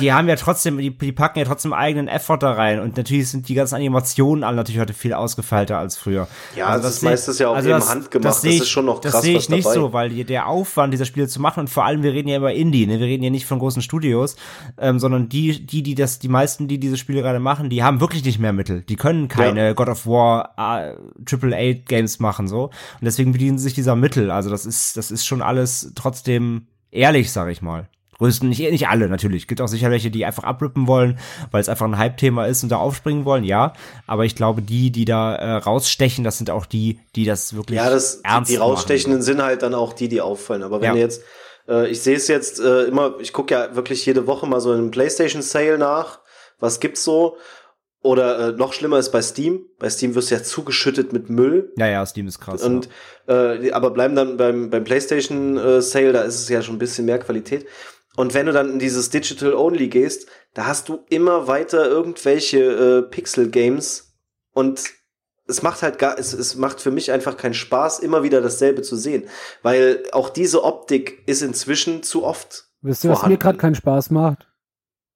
[0.00, 3.30] die haben ja trotzdem, die, die packen ja trotzdem eigenen Effort da rein und natürlich
[3.30, 6.28] sind die ganzen Animationen alle natürlich heute viel ausgefeilter als früher.
[6.56, 9.12] Ja, das ist seh- meistens ja auch eben handgemacht, das seh ist schon noch Das
[9.12, 9.74] krass, sehe was ich nicht dabei.
[9.74, 12.36] so, weil die, der Aufwand dieser Spiele zu machen und vor allem wir reden ja
[12.38, 12.98] über Indie, ne?
[13.00, 14.36] wir reden ja nicht von großen Studios,
[14.78, 18.00] ähm, sondern die, die, die das, die meisten, die diese Spiele gerade machen, die haben
[18.00, 18.82] wirklich nicht mehr Mittel.
[18.82, 20.94] Die können keine God of War äh,
[21.24, 24.30] Triple A Games machen so und deswegen bedienen sie sich dieser Mittel.
[24.30, 27.88] Also das ist, das ist schon alles trotzdem ehrlich, sag ich mal.
[28.22, 29.48] Größten, nicht, nicht alle natürlich.
[29.48, 31.18] Gibt auch sicher welche, die einfach abrippen wollen,
[31.50, 33.72] weil es einfach ein Hype-Thema ist und da aufspringen wollen, ja.
[34.06, 37.76] Aber ich glaube, die, die da äh, rausstechen, das sind auch die, die das wirklich
[37.78, 38.70] Ja, das, die, ernst die machen.
[38.70, 40.62] rausstechenden sind halt dann auch die, die auffallen.
[40.62, 41.00] Aber wenn Ja.
[41.00, 41.22] jetzt,
[41.68, 44.70] äh, ich sehe es jetzt äh, immer, ich gucke ja wirklich jede Woche mal so
[44.70, 46.20] einen PlayStation Sale nach.
[46.60, 47.36] Was gibt's so?
[48.04, 49.66] Oder äh, noch schlimmer ist bei Steam.
[49.78, 51.72] Bei Steam wirst du ja zugeschüttet mit Müll.
[51.76, 52.62] Ja, ja, Steam ist krass.
[52.62, 52.88] Und
[53.28, 56.74] äh, die- aber bleiben dann beim, beim PlayStation äh, Sale, da ist es ja schon
[56.76, 57.66] ein bisschen mehr Qualität.
[58.16, 62.58] Und wenn du dann in dieses Digital Only gehst, da hast du immer weiter irgendwelche
[62.60, 64.14] äh, Pixel-Games
[64.52, 64.82] und
[65.46, 68.82] es macht halt gar, es, es macht für mich einfach keinen Spaß, immer wieder dasselbe
[68.82, 69.28] zu sehen.
[69.62, 73.34] Weil auch diese Optik ist inzwischen zu oft Wisst ihr, was vorhanden.
[73.34, 74.48] mir gerade keinen Spaß macht?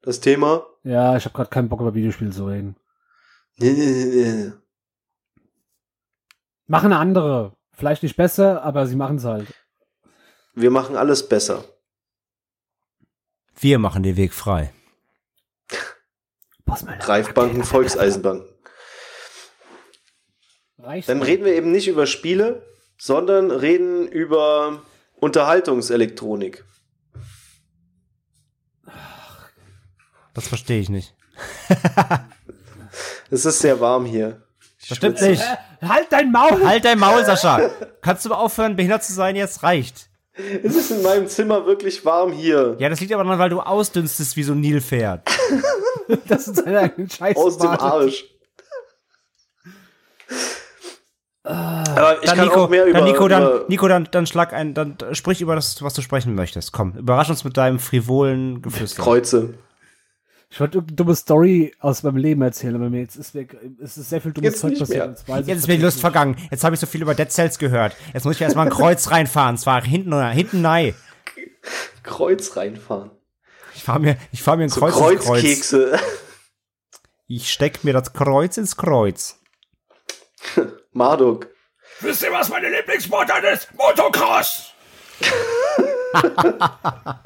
[0.07, 0.64] das Thema.
[0.84, 2.76] Ja, ich habe gerade keinen Bock über Videospiele zu reden.
[6.66, 7.57] Machen andere.
[7.72, 9.53] Vielleicht nicht besser, aber sie machen es halt.
[10.55, 11.64] Wir machen alles besser.
[13.59, 14.72] Wir machen den Weg frei.
[16.66, 18.48] Reifbanken, Volkseisenbanken.
[20.78, 22.66] Reicht Dann reden wir eben nicht über Spiele,
[22.98, 24.82] sondern reden über
[25.14, 26.64] Unterhaltungselektronik.
[30.34, 31.14] Das verstehe ich nicht.
[33.30, 34.42] Es ist sehr warm hier.
[34.78, 35.42] Ich Das stimmt nicht.
[35.82, 36.64] Halt dein Maul!
[36.64, 37.70] Halt dein Maul, Sascha.
[38.00, 39.34] Kannst du mal aufhören, behindert zu sein?
[39.34, 40.09] Jetzt reicht.
[40.62, 42.76] Es ist in meinem Zimmer wirklich warm hier.
[42.78, 45.28] Ja, das liegt aber daran, weil du ausdünstest wie so ein Nilpferd.
[46.28, 47.37] Das ist seine eigene Scheiße.
[47.37, 47.68] Aus dem.
[47.68, 48.26] Arsch.
[51.43, 54.26] Aber ich Dann kann Nico, auch mehr über, dann Nico, dann, über Nico, dann, dann
[54.26, 56.72] schlag ein, dann sprich über das, was du sprechen möchtest.
[56.72, 59.03] Komm, überrasch uns mit deinem frivolen Geflüster.
[59.03, 59.55] Kreuze.
[60.49, 63.99] Ich wollte irgendeine dumme Story aus meinem Leben erzählen, aber mir jetzt ist, weg, es
[63.99, 64.99] ist sehr viel dummes Jetzt Zeug nicht passiert.
[64.99, 65.09] mehr.
[65.09, 66.36] Jetzt, weiß ich Jetzt ist mir die Lust vergangen.
[66.51, 67.97] Jetzt habe ich so viel über Dead Cells gehört.
[68.14, 69.59] Jetzt muss ich erstmal ein Kreuz reinfahren.
[69.59, 70.94] Zwar hinten oder hinten nein.
[72.05, 73.11] Kreuz reinfahren.
[73.74, 75.24] Ich fahre mir, ich fahr mir ein So Kreuz ins Kreuz.
[75.26, 75.99] Kreuzkekse.
[77.26, 79.40] Ich steck mir das Kreuz ins Kreuz.
[80.92, 81.49] Marduk.
[82.01, 83.68] Wisst ihr, was meine Lieblingssportart ist?
[83.74, 84.70] Motocross!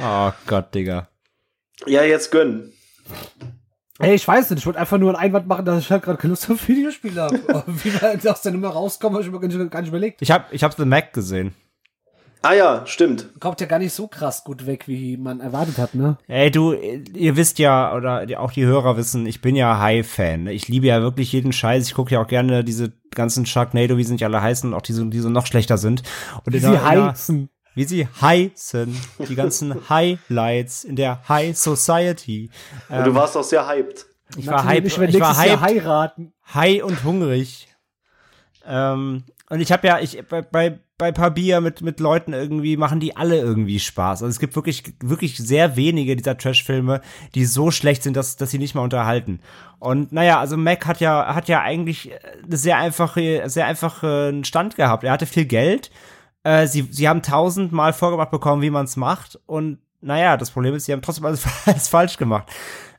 [0.00, 1.08] oh Gott, Digga.
[1.86, 2.72] Ja, jetzt gönnen.
[3.98, 6.18] Ey, ich weiß nicht, ich wollte einfach nur einen Einwand machen, dass ich halt gerade
[6.18, 7.40] keine Lust auf Videospiele habe.
[7.48, 10.20] Aber Wie wir aus der Nummer rauskommen, habe ich mir gar nicht, gar nicht überlegt.
[10.22, 11.54] Ich hab, ich hab The Mac gesehen.
[12.42, 13.28] Ah ja, stimmt.
[13.40, 16.18] Kommt ja gar nicht so krass gut weg, wie man erwartet hat, ne?
[16.28, 20.44] Ey, du, ihr wisst ja, oder die- auch die Hörer wissen, ich bin ja High-Fan.
[20.44, 20.52] ne?
[20.52, 21.86] Ich liebe ja wirklich jeden Scheiß.
[21.88, 24.82] Ich gucke ja auch gerne diese ganzen Sharknado, wie sie nicht alle heißen, und auch
[24.82, 26.02] diese, die so noch schlechter sind.
[26.44, 27.48] Und Wie sie der- in der- heizen.
[27.76, 28.96] Wie sie heißen.
[29.28, 32.50] Die ganzen Highlights in der High Society.
[32.88, 34.06] Und du warst auch sehr hyped.
[34.36, 36.32] Ich war hyped, ich ich war hyped, heiraten.
[36.52, 37.68] high und hungrig.
[38.66, 42.78] Ähm, und ich habe ja, ich bei, bei, bei paar Bier mit, mit Leuten irgendwie
[42.78, 44.22] machen die alle irgendwie Spaß.
[44.22, 47.02] Also es gibt wirklich, wirklich sehr wenige dieser Trash-Filme,
[47.34, 49.40] die so schlecht sind, dass, dass sie nicht mal unterhalten.
[49.78, 52.10] Und naja, also Mac hat ja, hat ja eigentlich
[52.48, 55.04] sehr einfache, sehr einfachen Stand gehabt.
[55.04, 55.90] Er hatte viel Geld.
[56.46, 59.36] Äh, sie, sie haben tausendmal vorgebracht bekommen, wie man es macht.
[59.46, 62.46] Und naja, das Problem ist, sie haben trotzdem alles, alles falsch gemacht.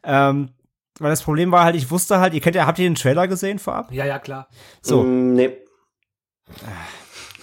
[0.04, 0.50] Ähm,
[1.00, 3.28] weil das Problem war halt, ich wusste halt, ihr kennt ja, habt ihr den Trailer
[3.30, 3.90] gesehen vorab?
[3.94, 4.50] Ja, ja, klar.
[4.82, 5.58] So, Mm, nee.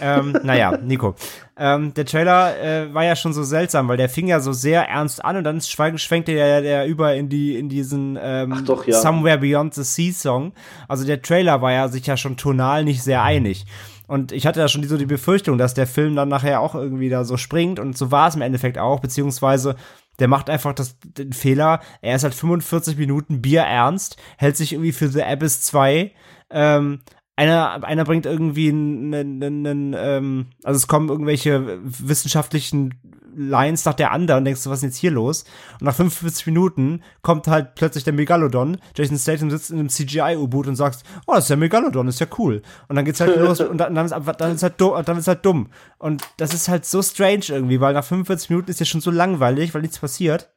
[0.01, 1.15] ähm, naja, Nico.
[1.57, 4.89] Ähm, der Trailer äh, war ja schon so seltsam, weil der fing ja so sehr
[4.89, 8.63] ernst an und dann schwenk, schwenkte der, der über in die in diesen ähm, Ach
[8.63, 9.01] doch, ja.
[9.01, 10.53] Somewhere Beyond the Sea Song.
[10.89, 13.67] Also der Trailer war ja sich ja schon tonal nicht sehr einig.
[14.07, 16.75] Und ich hatte da schon die, so die Befürchtung, dass der Film dann nachher auch
[16.75, 17.79] irgendwie da so springt.
[17.79, 19.77] Und so war es im Endeffekt auch, beziehungsweise
[20.19, 24.73] der macht einfach das, den Fehler, er ist halt 45 Minuten Bier ernst, hält sich
[24.73, 26.13] irgendwie für The Abyss 2,
[26.51, 27.01] ähm,
[27.37, 32.95] einer, einer bringt irgendwie einen, einen, einen ähm, also es kommen irgendwelche wissenschaftlichen
[33.37, 35.45] Lines nach der anderen, denkst du, was ist denn jetzt hier los?
[35.81, 40.67] Und nach 45 Minuten kommt halt plötzlich der Megalodon, Jason Statham sitzt in einem CGI-U-Boot
[40.69, 42.63] und sagt, oh, das ist der Megalodon, ist ja cool.
[42.89, 45.29] Und dann geht's halt los und dann, dann, ist, dann ist halt dumm, dann ist
[45.29, 45.69] halt dumm.
[45.99, 49.11] Und das ist halt so strange irgendwie, weil nach 45 Minuten ist ja schon so
[49.11, 50.53] langweilig, weil nichts passiert.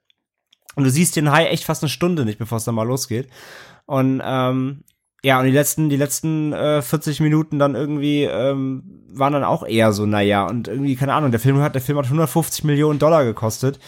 [0.75, 3.29] Und du siehst den Hai echt fast eine Stunde nicht, bevor es dann mal losgeht.
[3.85, 4.83] Und ähm,
[5.23, 9.65] ja, und die letzten, die letzten äh, 40 Minuten dann irgendwie ähm, waren dann auch
[9.65, 12.99] eher so, naja, und irgendwie, keine Ahnung, der Film hat, der Film hat 150 Millionen
[12.99, 13.79] Dollar gekostet.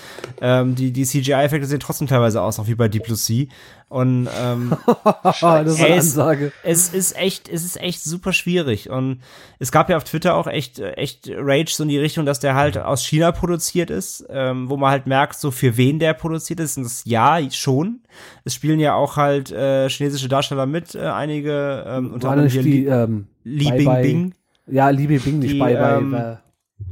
[0.42, 3.46] Ähm, die die CGI-Effekte sehen trotzdem teilweise aus, auch wie bei Deep Blue Sea.
[3.90, 4.78] Und ähm,
[5.24, 6.52] das ist eine Ey, es- Ansage.
[6.64, 8.90] es ist echt, es ist echt super schwierig.
[8.90, 9.22] Und
[9.58, 12.54] es gab ja auf Twitter auch echt, echt Rage so in die Richtung, dass der
[12.56, 16.60] halt aus China produziert ist, ähm, wo man halt merkt, so für wen der produziert
[16.60, 16.78] ist.
[16.78, 18.02] Und das ja schon.
[18.46, 22.52] Es spielen ja auch halt äh, chinesische Darsteller mit, äh, einige, ähm, unter War anderem
[22.52, 24.34] hier die, Li, ähm, Li Bing Bing.
[24.68, 26.38] Ja, Liebe Bing nicht Die, bei, bei, bei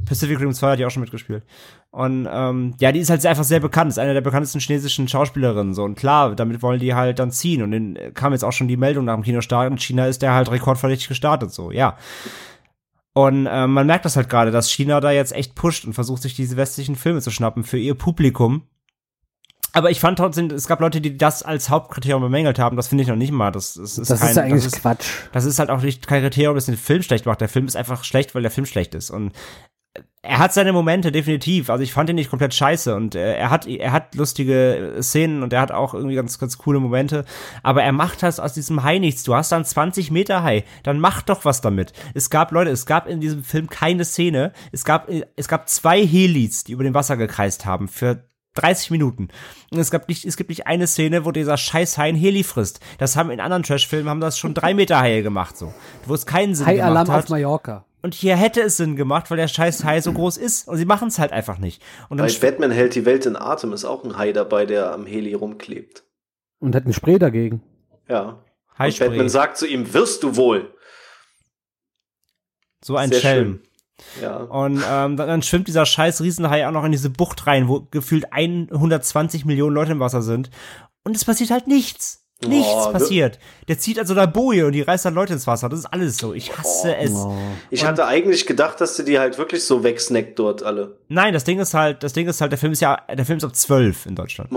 [0.04, 1.44] Pacific Rim 2 hat die auch schon mitgespielt.
[1.90, 5.72] Und ähm, ja, die ist halt einfach sehr bekannt, ist eine der bekanntesten chinesischen Schauspielerinnen.
[5.72, 7.62] So, und klar, damit wollen die halt dann ziehen.
[7.62, 9.70] Und dann äh, kam jetzt auch schon die Meldung nach dem Kinostart.
[9.70, 11.96] In China ist der halt rekordverdächtig gestartet, so, ja.
[13.14, 16.22] Und ähm, man merkt das halt gerade, dass China da jetzt echt pusht und versucht,
[16.22, 18.62] sich diese westlichen Filme zu schnappen für ihr Publikum.
[19.72, 22.76] Aber ich fand trotzdem, es gab Leute, die das als Hauptkriterium bemängelt haben.
[22.76, 23.50] Das finde ich noch nicht mal.
[23.50, 25.06] Das, das ist das kein, ist eigentlich das ist, Quatsch.
[25.32, 27.40] das ist halt auch nicht kein Kriterium, das den Film schlecht macht.
[27.40, 29.10] Der Film ist einfach schlecht, weil der Film schlecht ist.
[29.10, 29.32] Und
[30.22, 31.70] er hat seine Momente, definitiv.
[31.70, 35.42] Also ich fand ihn nicht komplett scheiße und äh, er hat, er hat lustige Szenen
[35.42, 37.24] und er hat auch irgendwie ganz, ganz coole Momente.
[37.62, 39.22] Aber er macht das aus diesem Hai nichts.
[39.22, 40.64] Du hast da einen 20 Meter Hai.
[40.82, 41.92] Dann mach doch was damit.
[42.14, 44.52] Es gab, Leute, es gab in diesem Film keine Szene.
[44.72, 49.28] Es gab, es gab zwei Helis, die über dem Wasser gekreist haben für 30 Minuten.
[49.70, 52.42] Und es gab nicht, es gibt nicht eine Szene, wo dieser scheiß Hai ein Heli
[52.42, 52.80] frisst.
[52.98, 55.72] Das haben in anderen Trash-Filmen haben das schon drei Meter Haie gemacht, so.
[56.06, 57.24] Wo es keinen Sinn High gemacht Alarm hat.
[57.24, 57.84] auf Mallorca.
[58.00, 60.68] Und hier hätte es Sinn gemacht, weil der scheiß Hai so groß ist.
[60.68, 61.82] Und sie machen es halt einfach nicht.
[62.08, 64.92] Und dann Bei Batman hält die Welt in Atem ist auch ein Hai dabei, der
[64.92, 66.04] am Heli rumklebt.
[66.60, 67.62] Und hat ein Spray dagegen.
[68.08, 68.22] Ja.
[68.22, 68.38] Und
[68.78, 69.08] Haispray.
[69.08, 70.72] Batman sagt zu ihm, wirst du wohl.
[72.84, 73.60] so ein Sehr Schelm.
[74.22, 74.36] Ja.
[74.36, 77.80] Und ähm, dann, dann schwimmt dieser scheiß Riesenhai auch noch in diese Bucht rein, wo
[77.90, 80.50] gefühlt 120 Millionen Leute im Wasser sind.
[81.02, 82.27] Und es passiert halt nichts.
[82.46, 83.40] Nichts Oh, passiert.
[83.66, 85.68] Der zieht also da Boje und die reißt dann Leute ins Wasser.
[85.68, 86.34] Das ist alles so.
[86.34, 87.10] Ich hasse es.
[87.10, 87.34] Oh.
[87.70, 90.96] Ich hatte eigentlich gedacht, dass du die halt wirklich so wegsnackt dort alle.
[91.08, 93.38] Nein, das Ding ist halt, das Ding ist halt, der Film ist ja, der Film
[93.38, 94.52] ist ab 12 in Deutschland.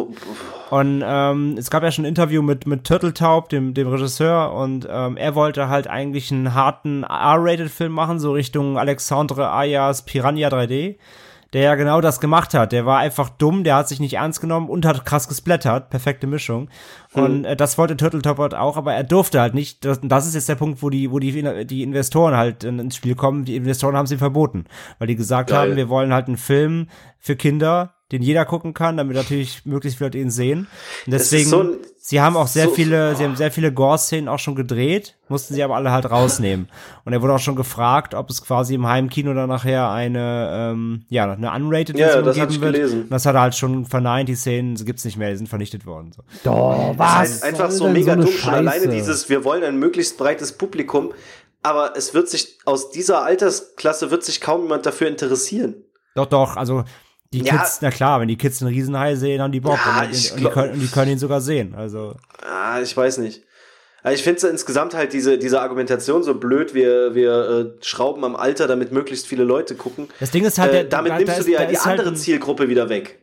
[0.69, 4.87] Und ähm, es gab ja schon ein Interview mit, mit Turteltaub, dem, dem Regisseur, und
[4.87, 10.97] ähm, er wollte halt eigentlich einen harten R-Rated-Film machen, so Richtung Alexandre Ayas Piranha 3D,
[11.53, 12.71] der ja genau das gemacht hat.
[12.71, 16.27] Der war einfach dumm, der hat sich nicht ernst genommen und hat krass gesplattert, perfekte
[16.27, 16.69] Mischung.
[17.13, 19.83] Und äh, das wollte Turteltaub halt auch, aber er durfte halt nicht.
[19.83, 22.95] Das, das ist jetzt der Punkt, wo die, wo die, die Investoren halt in- ins
[22.95, 23.43] Spiel kommen.
[23.45, 24.65] Die Investoren haben sie verboten,
[24.99, 25.59] weil die gesagt Geil.
[25.69, 26.87] haben, wir wollen halt einen Film
[27.19, 30.67] für Kinder, den jeder gucken kann, damit natürlich möglichst viele Leute ihn sehen.
[31.05, 34.27] Und deswegen, so ein- sie haben auch sehr so- viele, sie haben sehr viele Gore-Szenen
[34.27, 36.67] auch schon gedreht, mussten sie aber alle halt rausnehmen.
[37.05, 41.05] Und er wurde auch schon gefragt, ob es quasi im Heimkino dann nachher eine, ähm,
[41.09, 42.73] ja, eine unrated Ja, Version das geben ich wird.
[42.75, 43.01] gelesen.
[43.03, 45.85] Und das hat er halt schon verneint, die Szenen gibt's nicht mehr, die sind vernichtet
[45.85, 46.11] worden.
[46.13, 46.23] So.
[46.43, 47.29] Doch, Das was?
[47.31, 48.33] ist einfach so mega eine dumm.
[48.33, 51.13] Schon alleine dieses, wir wollen ein möglichst breites Publikum,
[51.63, 55.75] aber es wird sich aus dieser Altersklasse wird sich kaum jemand dafür interessieren.
[56.15, 56.83] Doch, doch, also
[57.33, 57.57] die Ja.
[57.57, 59.79] Kids, na klar, wenn die Kids einen Riesenhai sehen, haben die Bock.
[59.85, 61.73] Ja, und, die, ich und, die können, und die können ihn sogar sehen.
[61.75, 63.43] Also, Ah, ich weiß nicht.
[64.03, 68.35] Also ich finde insgesamt halt diese, diese Argumentation so blöd, wir, wir äh, schrauben am
[68.35, 70.07] Alter, damit möglichst viele Leute gucken.
[70.19, 71.73] das Ding ist halt, der, äh, damit da- nimmst da du ist- dir halt die
[71.75, 73.19] ist halt andere ein- Zielgruppe wieder weg.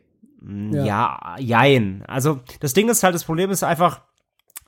[0.71, 0.85] Ja.
[0.85, 2.03] Ja, jein.
[2.07, 4.01] Also das Ding ist halt, das Problem ist einfach,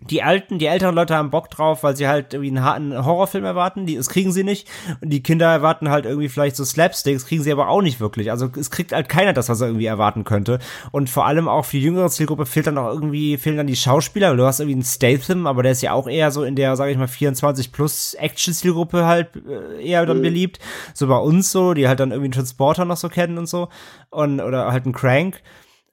[0.10, 3.46] die alten, die älteren Leute haben Bock drauf, weil sie halt irgendwie einen, harten Horrorfilm
[3.46, 4.68] erwarten, die, das kriegen sie nicht.
[5.00, 8.32] Und die Kinder erwarten halt irgendwie vielleicht so Slapsticks, kriegen sie aber auch nicht wirklich.
[8.32, 10.60] Also es kriegt halt keiner das, was er irgendwie erwarten könnte.
[10.92, 13.76] Und vor allem auch für die jüngere Zielgruppe fehlt dann auch irgendwie, fehlen dann die
[13.76, 14.36] Schauspieler.
[14.36, 16.92] Du hast irgendwie einen Statham, aber der ist ja auch eher so in der, sage
[16.92, 20.60] ich mal, 24 plus Action-Zielgruppe halt äh, eher dann beliebt.
[20.96, 23.70] So bei uns so, die halt dann irgendwie einen Transporter noch so kennen und so.
[24.10, 25.42] Und, oder halt einen Crank.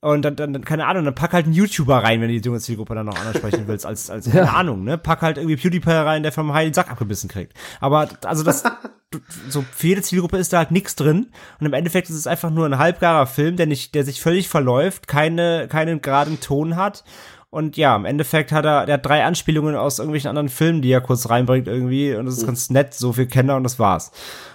[0.01, 2.61] Und dann, dann, keine Ahnung, dann pack halt einen YouTuber rein, wenn du die junge
[2.61, 4.97] Zielgruppe dann noch ansprechen willst, als, als, keine Ahnung, ne?
[4.97, 7.55] Pack halt irgendwie PewDiePie rein, der vom Hai den Sack abgebissen kriegt.
[7.81, 8.63] Aber, also das,
[9.49, 11.33] so, für jede Zielgruppe ist da halt nichts drin.
[11.59, 14.49] Und im Endeffekt ist es einfach nur ein halbgarer Film, der nicht, der sich völlig
[14.49, 17.03] verläuft, keine, keinen geraden Ton hat.
[17.51, 20.93] Und ja, im Endeffekt hat er, der hat drei Anspielungen aus irgendwelchen anderen Filmen, die
[20.93, 22.15] er kurz reinbringt irgendwie.
[22.15, 24.13] Und das ist ganz nett, so viel Kenner und das war's.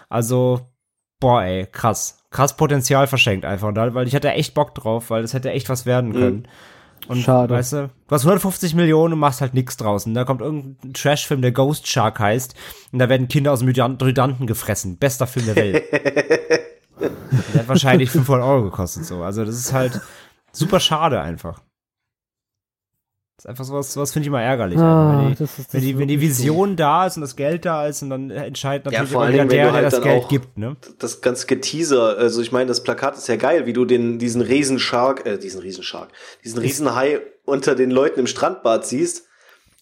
[0.09, 0.61] Also,
[1.19, 2.22] boah, ey, krass.
[2.33, 3.73] Krass Potenzial verschenkt einfach.
[3.73, 6.47] Weil ich hatte echt Bock drauf, weil das hätte echt was werden können.
[7.07, 7.53] Und Schade.
[7.53, 10.13] weißt du, du hast 150 Millionen und machst halt nichts draußen.
[10.13, 12.55] Da kommt irgendein Trashfilm, der Ghost Shark heißt,
[12.91, 14.97] und da werden Kinder aus dem Hydranten gefressen.
[14.97, 15.83] Bester Film der Welt.
[17.01, 19.21] der hat wahrscheinlich 500 Euro gekostet, so.
[19.21, 19.99] Also, das ist halt
[20.53, 21.61] super schade einfach.
[23.43, 24.79] Das ist einfach sowas, sowas finde ich immer ärgerlich.
[24.79, 26.21] Ah, wenn die, das ist- das wenn, die, wenn die.
[26.21, 29.45] Vision da ist und das Geld da ist und dann entscheidet natürlich vor immer wieder
[29.47, 30.77] der, der halt das Geld gibt, ne?
[30.99, 34.41] Das ganze Geteaser, also ich meine, das Plakat ist ja geil, wie du den, diesen
[34.41, 36.09] Riesenshark, äh, diesen Riesenshark,
[36.45, 39.25] diesen Riesenhai unter den Leuten im Strandbad siehst.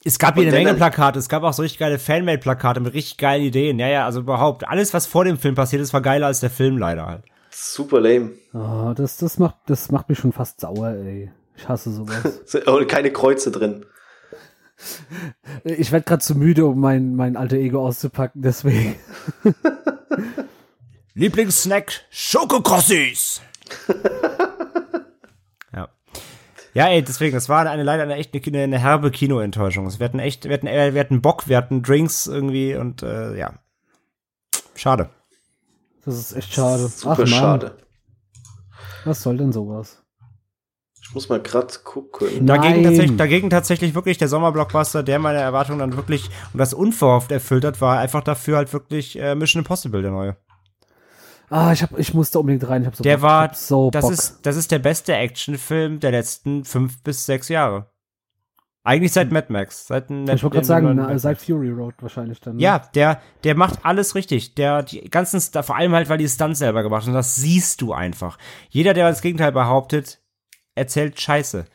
[0.04, 3.18] Es gab hier eine Menge Plakate, es gab auch so richtig geile Fanmade-Plakate mit richtig
[3.20, 3.78] geilen Ideen.
[3.78, 4.68] Ja, ja, also überhaupt.
[4.68, 7.22] Alles, was vor dem Film passiert ist, war geiler als der Film leider halt.
[7.52, 8.32] Super lame.
[8.54, 11.30] Ah, das, das, macht, das macht mich schon fast sauer, ey.
[11.62, 12.56] Ich hasse sowas.
[12.66, 13.86] Und keine Kreuze drin.
[15.64, 18.96] ich werde gerade zu müde, um mein, mein alter Ego auszupacken, deswegen.
[21.14, 23.42] Lieblingssnack, Schokokrossis!
[25.74, 25.90] ja.
[26.74, 29.88] Ja, ey, deswegen, das war eine, leider eine echt eine, eine herbe Kinoenttäuschung.
[30.00, 33.38] Wir hatten echt, wir hatten, äh, wir hatten Bock, wir hatten Drinks irgendwie und äh,
[33.38, 33.54] ja.
[34.74, 35.12] Schade.
[36.06, 36.88] Das ist echt schade.
[36.88, 37.78] Super Ach schade.
[39.06, 40.01] was soll denn sowas?
[41.12, 42.48] Ich muss mal grad gucken.
[42.48, 47.34] Dagegen tatsächlich, dagegen tatsächlich wirklich der Sommerblockbuster, der meine Erwartungen dann wirklich und das unverhofft
[47.34, 50.38] erfüllt hat, war einfach dafür halt wirklich äh, Mission Impossible, der neue.
[51.50, 52.84] Ah, ich, hab, ich musste unbedingt rein.
[52.84, 54.14] Ich hab so Der Bock, war, ich hab so das Bock.
[54.14, 57.88] ist, das ist der beste Actionfilm der letzten fünf bis sechs Jahre.
[58.86, 59.88] Eigentlich seit Mad Max.
[59.88, 61.42] Seit ich wollte dem gerade sagen, na, seit.
[61.42, 62.56] Fury Road wahrscheinlich dann.
[62.56, 62.62] ne?
[62.62, 64.56] Ja, der, der macht alles richtig.
[64.56, 67.10] Der, die ganzen, vor allem halt, weil die Stunts selber gemacht haben.
[67.10, 68.38] Und das siehst du einfach.
[68.70, 70.21] Jeder, der das Gegenteil behauptet,
[70.76, 71.66] erzählt Scheiße.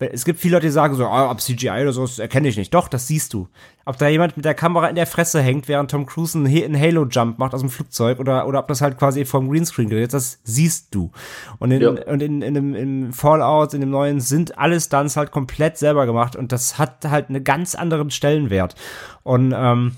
[0.00, 2.56] Es gibt viele Leute, die sagen so, ah, ab CGI oder so, das erkenne ich
[2.56, 2.72] nicht.
[2.72, 3.48] Doch, das siehst du.
[3.84, 6.64] Ob da jemand mit der Kamera in der Fresse hängt, während Tom Cruise einen, Ha-
[6.64, 10.12] einen Halo-Jump macht aus dem Flugzeug oder, oder ob das halt quasi vom Greenscreen gerät,
[10.14, 11.10] das siehst du.
[11.58, 11.88] Und in, Ja.
[11.90, 16.06] und in, in, dem, im Fallout, in dem neuen, sind alle Stunts halt komplett selber
[16.06, 18.76] gemacht und das hat halt einen ganz anderen Stellenwert.
[19.24, 19.96] Und ähm,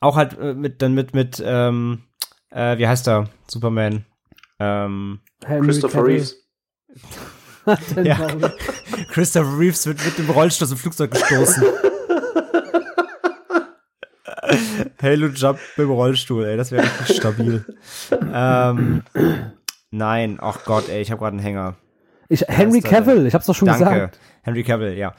[0.00, 2.04] auch halt äh, mit, dann mit, mit, ähm,
[2.48, 3.28] äh, wie heißt er?
[3.46, 4.06] Superman.
[4.58, 6.02] Ähm, Christopher.
[6.06, 6.48] Reeves.
[7.96, 8.18] Den Ja.
[8.18, 8.42] Warum?
[9.10, 11.62] Christopher Reeves wird mit dem Rollstuhl aus dem Flugzeug gestoßen.
[15.02, 17.64] Halo Jump mit dem Rollstuhl, ey, das wäre richtig stabil.
[18.32, 19.02] ähm,
[19.90, 21.74] nein, ach Gott, ey, ich habe gerade einen Hänger.
[22.28, 22.80] Ich, Henry?
[22.80, 24.18] Cavill, ich hab's doch schon Danke, gesagt.
[24.42, 25.14] Henry Cavill, ja.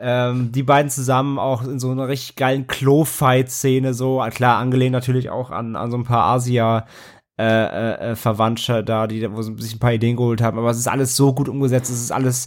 [0.00, 5.30] Ähm, die beiden zusammen auch in so einer richtig geilen Klo-Fight-Szene, so, klar, angelehnt natürlich
[5.30, 6.86] auch an, an so ein paar Asia-
[7.38, 10.70] äh, äh, äh, Verwandte da, die wo sie sich ein paar Ideen geholt haben, aber
[10.70, 12.46] es ist alles so gut umgesetzt, es ist alles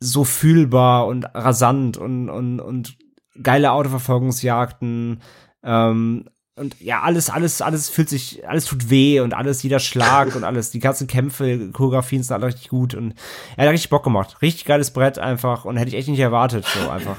[0.00, 2.96] so fühlbar und rasant und, und, und
[3.42, 5.20] geile Autoverfolgungsjagden,
[5.62, 6.24] ähm,
[6.58, 10.44] und ja, alles, alles, alles fühlt sich, alles tut weh und alles, jeder Schlag und
[10.44, 13.14] alles, die ganzen Kämpfe, Choreografien sind alle richtig gut und
[13.56, 14.42] er hat richtig Bock gemacht.
[14.42, 17.16] Richtig geiles Brett einfach und hätte ich echt nicht erwartet, so einfach.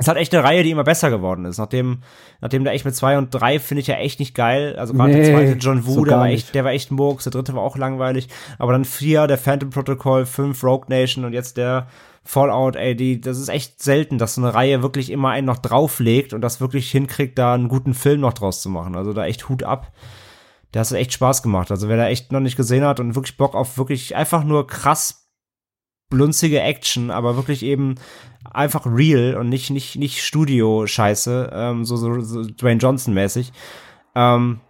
[0.00, 1.58] Es hat echt eine Reihe, die immer besser geworden ist.
[1.58, 2.02] Nachdem,
[2.40, 4.76] nachdem der echt mit zwei und drei finde ich ja echt nicht geil.
[4.78, 7.24] Also gerade der Nee, zweite John Woo, so der war echt, der war echt Murks,
[7.24, 8.28] der dritte war auch langweilig.
[8.58, 11.88] Aber dann vier, der Phantom Protocol, fünf Rogue Nation und jetzt der
[12.22, 15.58] Fallout, ey, die, das ist echt selten, dass so eine Reihe wirklich immer einen noch
[15.58, 18.94] drauflegt und das wirklich hinkriegt, da einen guten Film noch draus zu machen.
[18.94, 19.90] Also da echt Hut ab.
[20.74, 21.70] Der hat echt Spaß gemacht.
[21.70, 24.66] Also wer da echt noch nicht gesehen hat und wirklich Bock auf wirklich einfach nur
[24.66, 25.17] krass
[26.10, 27.96] blunzige Action, aber wirklich eben
[28.50, 33.52] einfach real und nicht nicht nicht Studio-Scheiße, ähm, so, so, so Dwayne Johnson mäßig.
[34.14, 34.60] Ähm,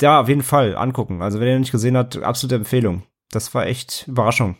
[0.00, 1.22] ja, auf jeden Fall angucken.
[1.22, 3.02] Also wer den nicht gesehen hat, absolute Empfehlung.
[3.30, 4.56] Das war echt Überraschung.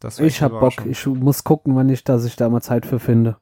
[0.00, 0.84] Das war echt Ich hab Bock.
[0.86, 3.38] Ich muss gucken, wann ich, dass ich da mal Zeit für finde.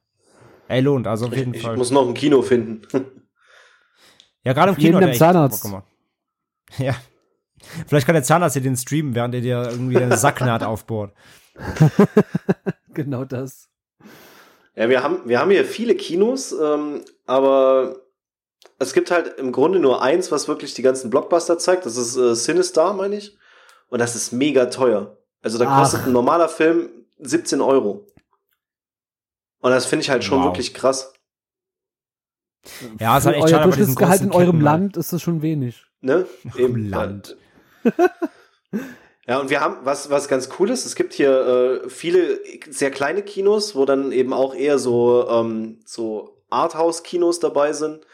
[0.67, 1.75] Ey, lohnt, also auf jeden Ich, ich Fall.
[1.75, 2.83] muss noch ein Kino finden.
[4.43, 5.67] ja, gerade im Neben Kino hat dem echt Zahnarzt.
[6.77, 6.95] Ja.
[7.87, 11.13] Vielleicht kann der Zahnarzt dir den streamen, während er dir irgendwie eine Sacknaht aufbohrt.
[12.93, 13.69] Genau das.
[14.75, 17.95] Ja, wir haben, wir haben hier viele Kinos, ähm, aber
[18.79, 21.85] es gibt halt im Grunde nur eins, was wirklich die ganzen Blockbuster zeigt.
[21.85, 23.37] Das ist äh, Cinestar, meine ich.
[23.89, 25.17] Und das ist mega teuer.
[25.41, 25.79] Also da Ach.
[25.79, 26.89] kostet ein normaler Film
[27.19, 28.05] 17 Euro.
[29.59, 30.47] Und das finde ich halt schon Wow.
[30.47, 31.13] wirklich krass.
[32.99, 35.85] Ja, ist halt echt euer schade Durchschnittsgehalt in eurem Ketten, Land ist das schon wenig.
[36.01, 36.25] Ne?
[36.57, 37.37] Im Land.
[39.27, 42.39] Ja, und wir haben, was, was ganz cool ist, es gibt hier äh, viele
[42.69, 48.05] sehr kleine Kinos, wo dann eben auch eher so, ähm, so Arthouse-Kinos dabei sind.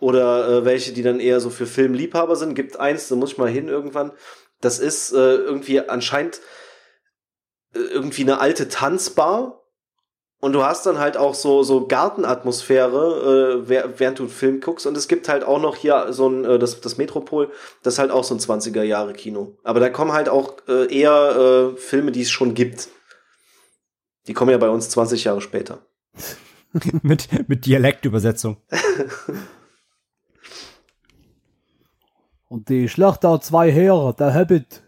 [0.00, 2.54] Oder äh, welche, die dann eher so für Filmliebhaber sind.
[2.54, 4.12] Gibt eins, da muss ich mal hin irgendwann.
[4.60, 6.40] Das ist äh, irgendwie anscheinend
[7.74, 9.65] äh, irgendwie eine alte Tanzbar.
[10.38, 14.86] Und du hast dann halt auch so, so Gartenatmosphäre, äh, während du einen Film guckst.
[14.86, 17.50] Und es gibt halt auch noch hier so ein, äh, das, das Metropol,
[17.82, 19.56] das ist halt auch so ein 20er-Jahre-Kino.
[19.64, 22.88] Aber da kommen halt auch äh, eher äh, Filme, die es schon gibt.
[24.26, 25.86] Die kommen ja bei uns 20 Jahre später.
[27.02, 28.58] mit, mit Dialektübersetzung.
[32.48, 34.82] Und die Schlacht der zwei Heere, der Hobbit.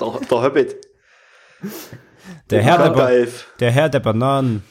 [0.00, 0.76] Der, der Hobbit.
[2.50, 3.10] Der Herr der, ba
[3.60, 4.62] der Herr der Bananen.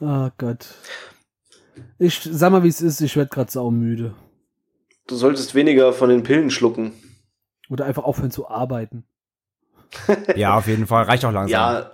[0.00, 0.66] Oh Gott.
[1.98, 4.14] Ich sag mal, wie es ist, ich werd grad saumüde.
[5.06, 6.92] Du solltest weniger von den Pillen schlucken.
[7.70, 9.04] Oder einfach aufhören zu arbeiten.
[10.36, 11.04] Ja, auf jeden Fall.
[11.04, 11.50] Reicht auch langsam.
[11.52, 11.90] Ja,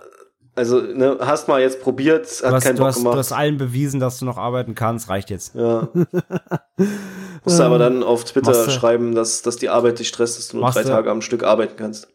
[0.55, 3.17] also, ne, hast mal jetzt probiert, hat du, hast, keinen du, Bock hast, du gemacht.
[3.17, 5.09] hast allen bewiesen, dass du noch arbeiten kannst.
[5.09, 5.55] Reicht jetzt.
[5.55, 5.89] Ja.
[7.43, 10.47] Musst du aber dann auf Twitter du- schreiben, dass, dass die Arbeit dich stresst, dass
[10.49, 12.07] du nur Machst drei du- Tage am Stück arbeiten kannst.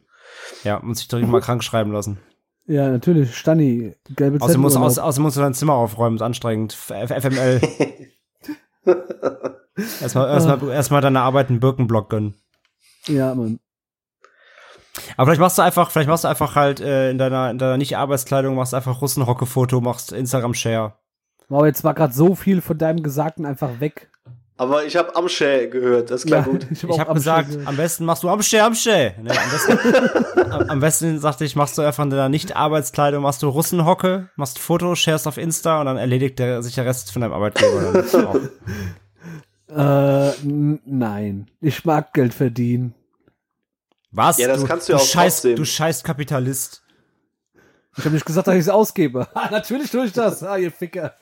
[0.63, 2.19] Ja, muss ich direkt mal krank schreiben lassen.
[2.67, 3.35] Ja, natürlich.
[3.35, 4.85] Stani, gelbe Außerdem musst, Zettel.
[4.85, 6.17] außer, außerdem musst du dein Zimmer aufräumen.
[6.17, 6.73] Ist anstrengend.
[6.73, 7.61] FML.
[10.01, 12.35] erstmal, erstmal, erstmal deine Arbeit einen Birkenblock gönnen.
[13.07, 13.59] Ja, Mann.
[15.17, 17.77] Aber vielleicht machst du einfach, vielleicht machst du einfach halt äh, in deiner, in deiner
[17.77, 20.93] Nicht-Arbeitskleidung, machst einfach Russenhocke-Foto, machst Instagram-Share.
[21.49, 24.10] Wow, jetzt war gerade so viel von deinem Gesagten einfach weg.
[24.57, 26.67] Aber ich habe Amsche gehört, das klang gut.
[26.71, 29.15] ich habe am gesagt, Schluss- am besten machst du Amsche, Amsche.
[29.21, 33.41] Ne, am, besten, am, am besten sagte ich, machst du einfach in deiner Nicht-Arbeitskleidung, machst
[33.41, 37.21] du Russenhocke, machst Foto, sharest auf Insta und dann erledigt der, sich der Rest von
[37.21, 38.03] deinem Arbeitgeber.
[39.73, 41.49] Äh, nein.
[41.61, 42.93] Ich mag Geld verdienen.
[44.11, 44.37] Was?
[44.37, 45.43] Ja, das kannst du ja auch scheiß.
[45.43, 46.83] Du scheiß Kapitalist.
[47.97, 49.29] Ich habe nicht gesagt, dass ich es ausgebe.
[49.49, 50.43] Natürlich tue ich das.
[50.43, 51.13] Ah, ihr Ficker.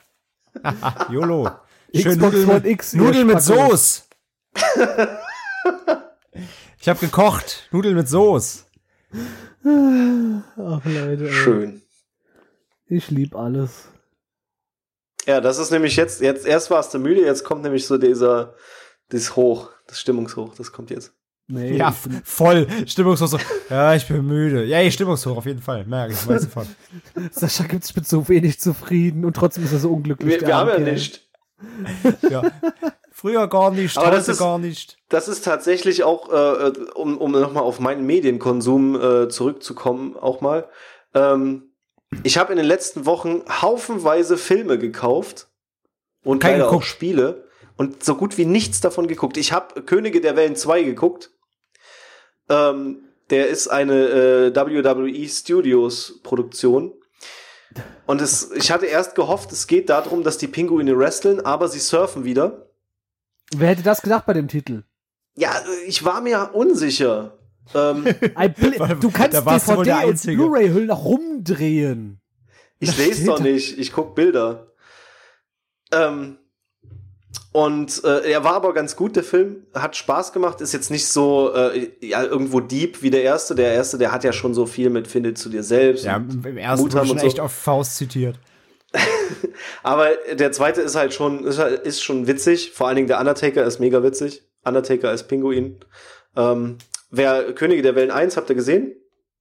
[1.10, 1.48] YOLO.
[1.94, 3.42] Schön Xbox Nudeln One mit, X, Nudeln mit.
[3.42, 4.02] Soße.
[6.80, 7.68] ich habe gekocht.
[7.72, 8.64] Nudeln mit Soße.
[9.62, 11.26] Ach, Leute.
[11.26, 11.32] ey.
[11.32, 11.82] Schön.
[12.86, 13.88] Ich lieb alles.
[15.26, 18.54] Ja, das ist nämlich jetzt, jetzt erst warst du müde, jetzt kommt nämlich so dieser,
[19.10, 21.12] das Hoch, das Stimmungshoch, das kommt jetzt.
[21.46, 22.66] Nee, Ja, ich bin, voll.
[22.86, 23.26] Stimmungshoch.
[23.26, 23.38] so.
[23.68, 24.64] Ja, ich bin müde.
[24.64, 25.84] Ja, ey, Stimmungshoch auf jeden Fall.
[25.84, 26.68] Merke ich, weiß sofort.
[27.32, 30.40] Sascha gibt sich mit so wenig zufrieden und trotzdem ist er so unglücklich.
[30.40, 31.28] Wir, wir haben ja nicht.
[32.28, 32.42] Ja.
[33.12, 34.96] Früher gar nicht, Aber das heute ist- gar nicht.
[35.08, 40.68] Das ist tatsächlich auch, äh, um, um nochmal auf meinen Medienkonsum äh, zurückzukommen, auch mal.
[41.14, 41.72] Ähm,
[42.22, 45.48] ich habe in den letzten Wochen haufenweise Filme gekauft
[46.24, 46.82] und leider auch.
[46.82, 47.44] Spiele
[47.76, 49.36] und so gut wie nichts davon geguckt.
[49.36, 51.30] Ich habe Könige der Wellen 2 geguckt.
[52.48, 53.00] Ähm,
[53.30, 56.92] der ist eine äh, WWE Studios Produktion.
[58.06, 61.78] Und es, ich hatte erst gehofft, es geht darum, dass die Pinguine wresteln, aber sie
[61.78, 62.66] surfen wieder.
[63.54, 64.82] Wer hätte das gedacht bei dem Titel?
[65.36, 65.52] Ja,
[65.86, 67.38] ich war mir unsicher.
[67.74, 68.04] Ähm,
[69.00, 70.36] du kannst da warst du wohl der DVD und.
[70.36, 72.20] Blu-ray-Hüllen rumdrehen.
[72.80, 74.72] ich lese doch nicht, ich guck Bilder.
[75.92, 76.38] Ähm,
[77.52, 79.66] und äh, er war aber ganz gut, der Film.
[79.74, 83.54] Hat Spaß gemacht, ist jetzt nicht so äh, ja, irgendwo deep wie der erste.
[83.54, 86.04] Der erste, der hat ja schon so viel mit Findet zu dir selbst.
[86.04, 87.26] Ja, im ersten Mut haben schon so.
[87.26, 88.38] echt auf Faust zitiert.
[89.82, 92.72] Aber der zweite ist halt schon, ist, halt- ist schon witzig.
[92.72, 94.42] Vor allen Dingen der Undertaker ist mega witzig.
[94.64, 95.80] Undertaker als Pinguin.
[96.36, 96.78] Ähm,
[97.10, 98.94] wer Könige der Wellen 1, habt ihr gesehen?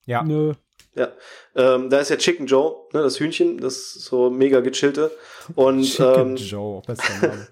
[0.05, 0.23] Ja.
[0.23, 0.53] Nö.
[0.95, 1.09] Ja,
[1.55, 5.11] ähm, da ist ja Chicken Joe, ne, das Hühnchen, das so mega gechillte.
[5.55, 6.81] Und Chicken ähm, Joe,
[7.21, 7.47] Name.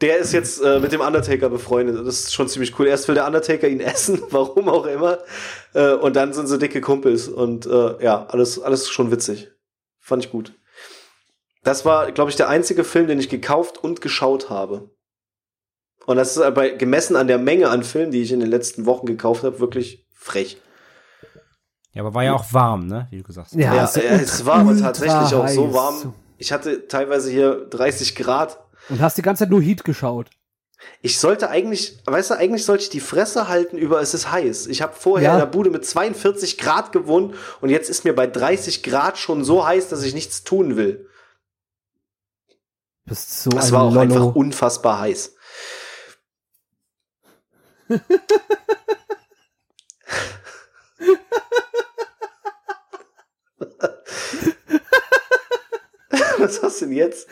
[0.00, 1.96] Der ist jetzt äh, mit dem Undertaker befreundet.
[2.06, 2.86] Das ist schon ziemlich cool.
[2.86, 5.18] Erst will der Undertaker ihn essen, warum auch immer.
[5.72, 7.28] Äh, und dann sind sie dicke Kumpels.
[7.28, 9.50] Und äh, ja, alles, alles schon witzig.
[10.00, 10.52] Fand ich gut.
[11.62, 14.90] Das war, glaube ich, der einzige Film, den ich gekauft und geschaut habe.
[16.06, 18.84] Und das ist aber gemessen an der Menge an Filmen, die ich in den letzten
[18.84, 20.60] Wochen gekauft habe, wirklich frech.
[21.92, 23.06] Ja, aber war ja auch warm, ne?
[23.10, 23.54] Wie du gesagt hast.
[23.54, 26.12] Ja, Ja, es war aber tatsächlich auch so warm.
[26.36, 28.58] Ich hatte teilweise hier 30 Grad.
[28.88, 30.28] Und hast die ganze Zeit nur Heat geschaut.
[31.00, 34.66] Ich sollte eigentlich, weißt du, eigentlich sollte ich die Fresse halten über es ist heiß.
[34.66, 35.34] Ich habe vorher Ja.
[35.34, 39.44] in der Bude mit 42 Grad gewohnt und jetzt ist mir bei 30 Grad schon
[39.44, 41.08] so heiß, dass ich nichts tun will.
[43.06, 44.00] Bist so Das war auch Lollo.
[44.00, 45.34] einfach unfassbar heiß.
[56.38, 57.28] Was hast du denn jetzt?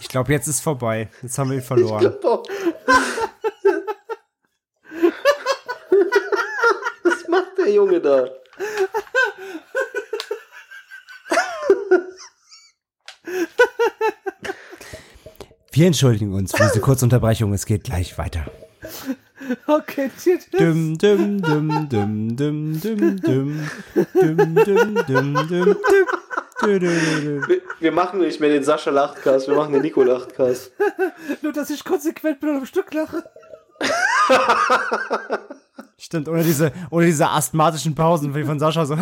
[0.00, 1.10] Ich glaube, jetzt ist vorbei.
[1.22, 2.16] Jetzt haben wir ihn verloren.
[7.02, 8.30] Was macht der Junge da?
[15.70, 17.52] Wir entschuldigen uns für diese kurze Unterbrechung.
[17.52, 18.46] Es geht gleich weiter.
[19.66, 20.48] Okay, tschüss.
[20.50, 23.68] Dum, dum, dum, dum, dum, dum, dum.
[24.14, 25.76] Dum, dum, dum, dum, dum.
[26.58, 27.48] Du, du, du, du.
[27.48, 30.72] Wir, wir machen nicht mehr den Sascha Lachtcast, wir machen den Nico Lachtcast.
[31.42, 33.24] Nur, dass ich konsequent bin und am Stück lache.
[35.98, 38.96] Stimmt, ohne diese, ohne diese asthmatischen Pausen wie von Sascha so.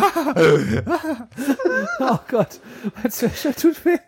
[2.00, 2.60] Oh Gott,
[2.96, 3.98] mein Zwerchfell tut weh.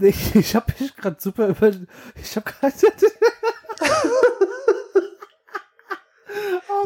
[0.00, 1.70] Ich, ich habe mich gerade super über...
[2.16, 2.74] Ich habe gerade...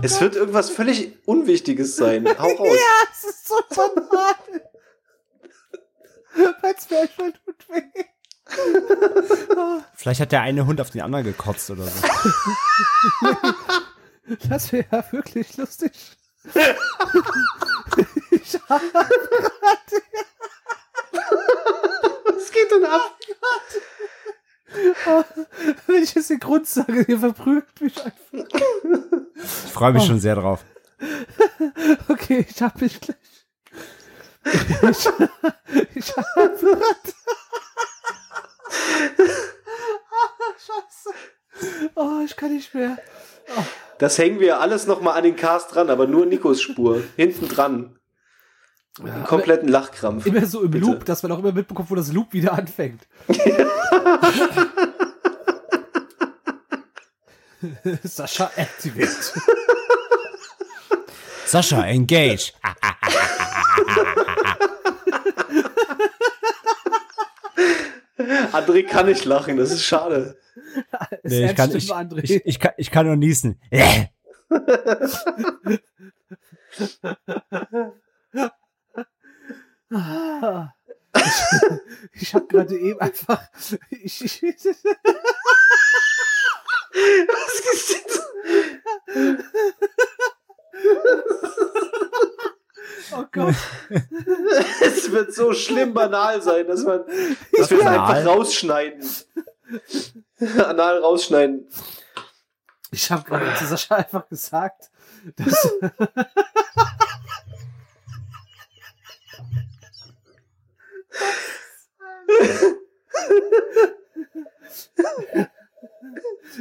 [0.03, 2.27] Es wird irgendwas völlig Unwichtiges sein.
[2.39, 2.77] Hau raus.
[2.79, 4.35] Ja, es ist so banal.
[6.63, 7.83] mein Zwerchfell tut weh.
[9.95, 12.09] Vielleicht hat der eine Hund auf den anderen gekotzt oder so.
[14.51, 15.91] Das wäre ja wirklich lustig.
[18.31, 18.85] ich habe
[22.25, 23.17] Was geht denn ab?
[25.87, 27.78] Wenn ich jetzt den Grund sage, ihr verprügelt
[29.79, 30.65] freue mich schon sehr drauf.
[32.09, 33.17] Okay, ich hab mich gleich.
[34.45, 35.07] Ich,
[35.95, 37.15] ich hab grad.
[40.11, 41.11] Ah, Scheiße.
[41.95, 42.99] Oh, ich kann nicht mehr.
[43.99, 47.03] Das hängen wir alles nochmal an den Cast dran, aber nur Nikos Spur.
[47.17, 47.99] Hinten dran.
[49.03, 50.27] Einen kompletten Lachkrampf.
[50.27, 50.85] Immer so im Bitte.
[50.87, 53.07] Loop, dass man auch immer mitbekommt, wo das Loop wieder anfängt.
[58.05, 59.33] Sascha activate.
[61.47, 62.53] Sascha, engage.
[68.53, 70.37] André kann nicht lachen, das ist schade.
[71.23, 71.91] Nee, ich, kann, ich,
[72.23, 73.59] ich, ich, kann, ich kann nur niesen.
[79.91, 80.73] Ah.
[81.15, 83.43] Ich, ich habe gerade eben einfach.
[83.91, 84.43] Ich, ich,
[87.29, 88.25] Was ist das?
[93.17, 93.55] oh Gott.
[94.81, 97.05] Es wird so schlimm banal sein, dass man.
[97.53, 98.11] Dass wir es Banal?
[98.11, 99.09] einfach rausschneiden.
[100.65, 101.69] Anal rausschneiden.
[102.91, 104.91] Ich habe gerade zu Sascha einfach gesagt,
[105.37, 105.73] dass.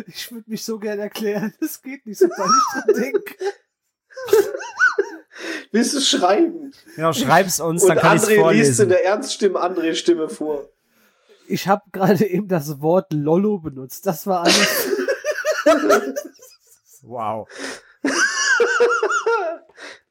[0.07, 1.53] Ich würde mich so gern erklären.
[1.59, 3.35] Das geht nicht, sobald ich dran denke.
[5.72, 6.73] Willst du schreiben?
[6.95, 8.89] Genau, schreib's uns, dann Und kann ich's André liest in vorlesen.
[8.89, 10.68] der Ernststimme André-Stimme vor.
[11.47, 14.05] Ich habe gerade eben das Wort Lollo benutzt.
[14.05, 14.88] Das war alles.
[17.03, 17.47] Wow.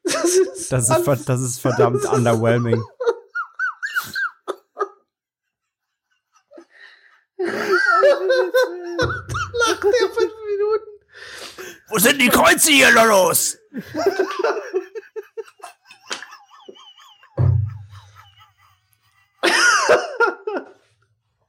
[0.03, 2.81] Das ist, Das ist, das ist verdammt underwhelming.
[7.37, 7.53] Lacht
[9.83, 10.91] der fünf Minuten.
[11.89, 13.57] Wo sind die Kreuze hier, Lollos?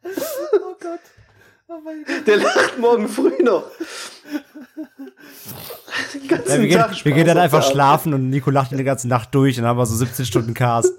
[0.05, 1.01] Oh Gott.
[1.69, 2.27] Oh mein Gott.
[2.27, 3.65] Der lacht morgen früh noch.
[6.15, 9.09] Den ganzen Ja, wir, gehen, wir gehen dann einfach schlafen und Nico lacht die ganze
[9.09, 10.93] Nacht durch und dann haben wir so 17 Stunden Cast.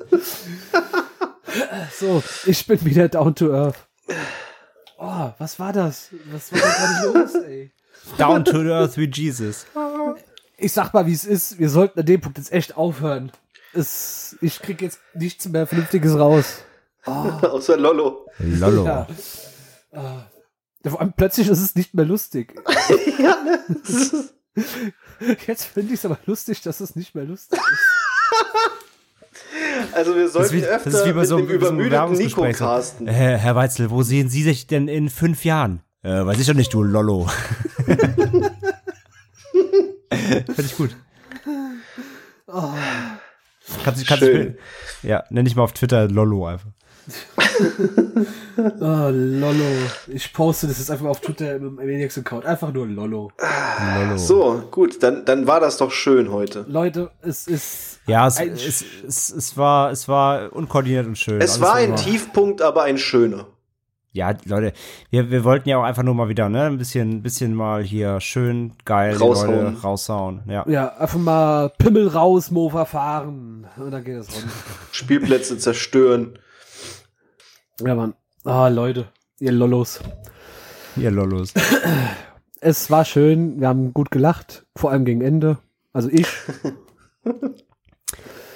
[1.99, 3.87] So, ich bin wieder down to earth.
[5.01, 6.09] Oh, was war das?
[6.25, 7.71] Was war da gerade los, ey?
[8.17, 9.65] Down to the earth wie Jesus.
[10.57, 11.57] Ich sag mal, wie es ist.
[11.57, 13.31] Wir sollten an dem Punkt jetzt echt aufhören.
[13.73, 16.63] Es, ich krieg jetzt nichts mehr Vernünftiges raus.
[17.05, 18.27] Außer Lollo.
[18.39, 18.85] Lollo.
[18.85, 19.07] Ja.
[19.93, 20.23] Ah.
[20.83, 22.53] Vor allem plötzlich ist es nicht mehr lustig.
[23.19, 23.59] ja, ne?
[25.47, 28.78] Jetzt finde ich es aber lustig, dass es nicht mehr lustig ist.
[29.99, 31.59] Also wir Das ist sollten wie, das öfter ist wie bei mit so, dem wie
[31.59, 33.05] so einem übermüdeten Nico so, casten.
[33.05, 35.81] Äh, Herr Weitzel, wo sehen Sie sich denn in fünf Jahren?
[36.03, 37.29] Äh, weiß ich doch nicht, du Lollo.
[40.09, 40.95] Finde ich gut.
[42.47, 42.69] Oh.
[43.83, 44.55] Kannst, kannst Schön.
[45.01, 46.69] Du, ja, nenn ich mal auf Twitter Lollo einfach.
[48.57, 49.63] Oh, Lollo.
[50.07, 52.45] Ich poste das jetzt einfach auf Twitter im Maniacs-Account.
[52.45, 53.31] Einfach nur Lollo.
[53.95, 54.17] Lollo.
[54.17, 56.65] So, gut, dann, dann war das doch schön heute.
[56.67, 57.99] Leute, es ist.
[58.07, 61.39] Ja, es, ein es, es, es, war, es war unkoordiniert und schön.
[61.41, 63.47] Es Alles war ein immer- Tiefpunkt, aber ein schöner.
[64.11, 64.73] Ja, Leute,
[65.11, 68.19] wir, wir wollten ja auch einfach nur mal wieder, ne, ein bisschen, bisschen mal hier
[68.19, 69.65] schön geil Raushauen.
[69.65, 70.41] Leute raushauen.
[70.47, 70.65] Ja.
[70.67, 73.67] Ja, einfach mal Pimmel raus, Mofa fahren.
[73.77, 74.45] Und dann geht es rund.
[74.91, 76.39] Spielplätze zerstören.
[77.79, 78.13] Ja, Mann.
[78.43, 79.07] Ah, Leute.
[79.39, 79.99] Ihr Lollos.
[80.95, 81.53] Ihr Lollos.
[82.61, 83.59] Es war schön.
[83.59, 84.65] Wir haben gut gelacht.
[84.75, 85.57] Vor allem gegen Ende.
[85.93, 86.27] Also ich.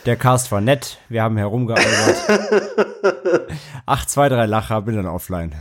[0.06, 2.18] Der Cast war nett, wir haben herumgealbert.
[3.86, 5.54] Ach, zwei, drei Lacher, bin dann offline.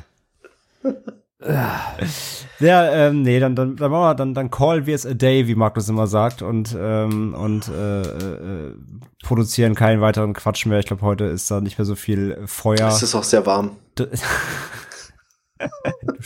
[2.60, 5.48] Ja, ähm, nee, dann, dann, dann machen wir, dann, dann call wir es a day,
[5.48, 8.74] wie Markus immer sagt, und, ähm, und äh, äh,
[9.22, 10.78] produzieren keinen weiteren Quatsch mehr.
[10.78, 12.88] Ich glaube, heute ist da nicht mehr so viel Feuer.
[12.88, 13.76] Es ist auch sehr warm.
[13.96, 14.06] du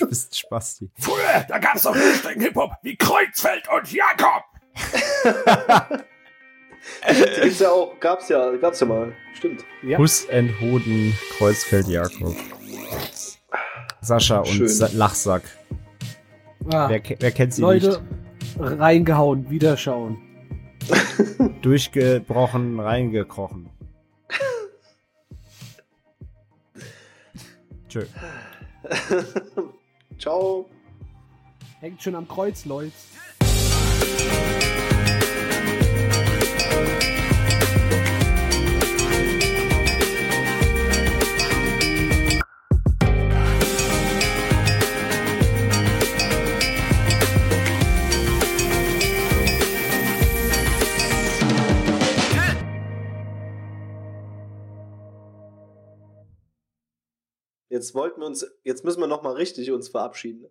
[0.09, 0.91] bist ein Spasti.
[0.99, 4.45] Früher, da gab's doch richtigen Hip-Hop wie Kreuzfeld und Jakob.
[7.41, 9.13] Gibt's ja auch, gab's ja, gab's ja mal.
[9.35, 9.65] Stimmt.
[9.83, 9.99] Ja.
[9.99, 12.37] Hus and Hoden, Kreuzfeld, Jakob.
[14.07, 14.69] Sascha und Schön.
[14.69, 15.43] Sa Lachsack.
[16.73, 18.01] Ah, Wer, wer kennt sie Leute,
[18.59, 20.19] reingehauen, wiederschauen.
[20.89, 21.65] nicht?
[21.65, 23.69] Durchgebrochen, reingekrochen.
[27.89, 28.05] Tschö.
[30.19, 30.67] Ciao.
[31.81, 32.93] Hängt schon am Kreuz, Leute.
[57.77, 60.47] Jetzt wollten wir uns, jetzt müssen wir noch mal richtig uns verabschieden.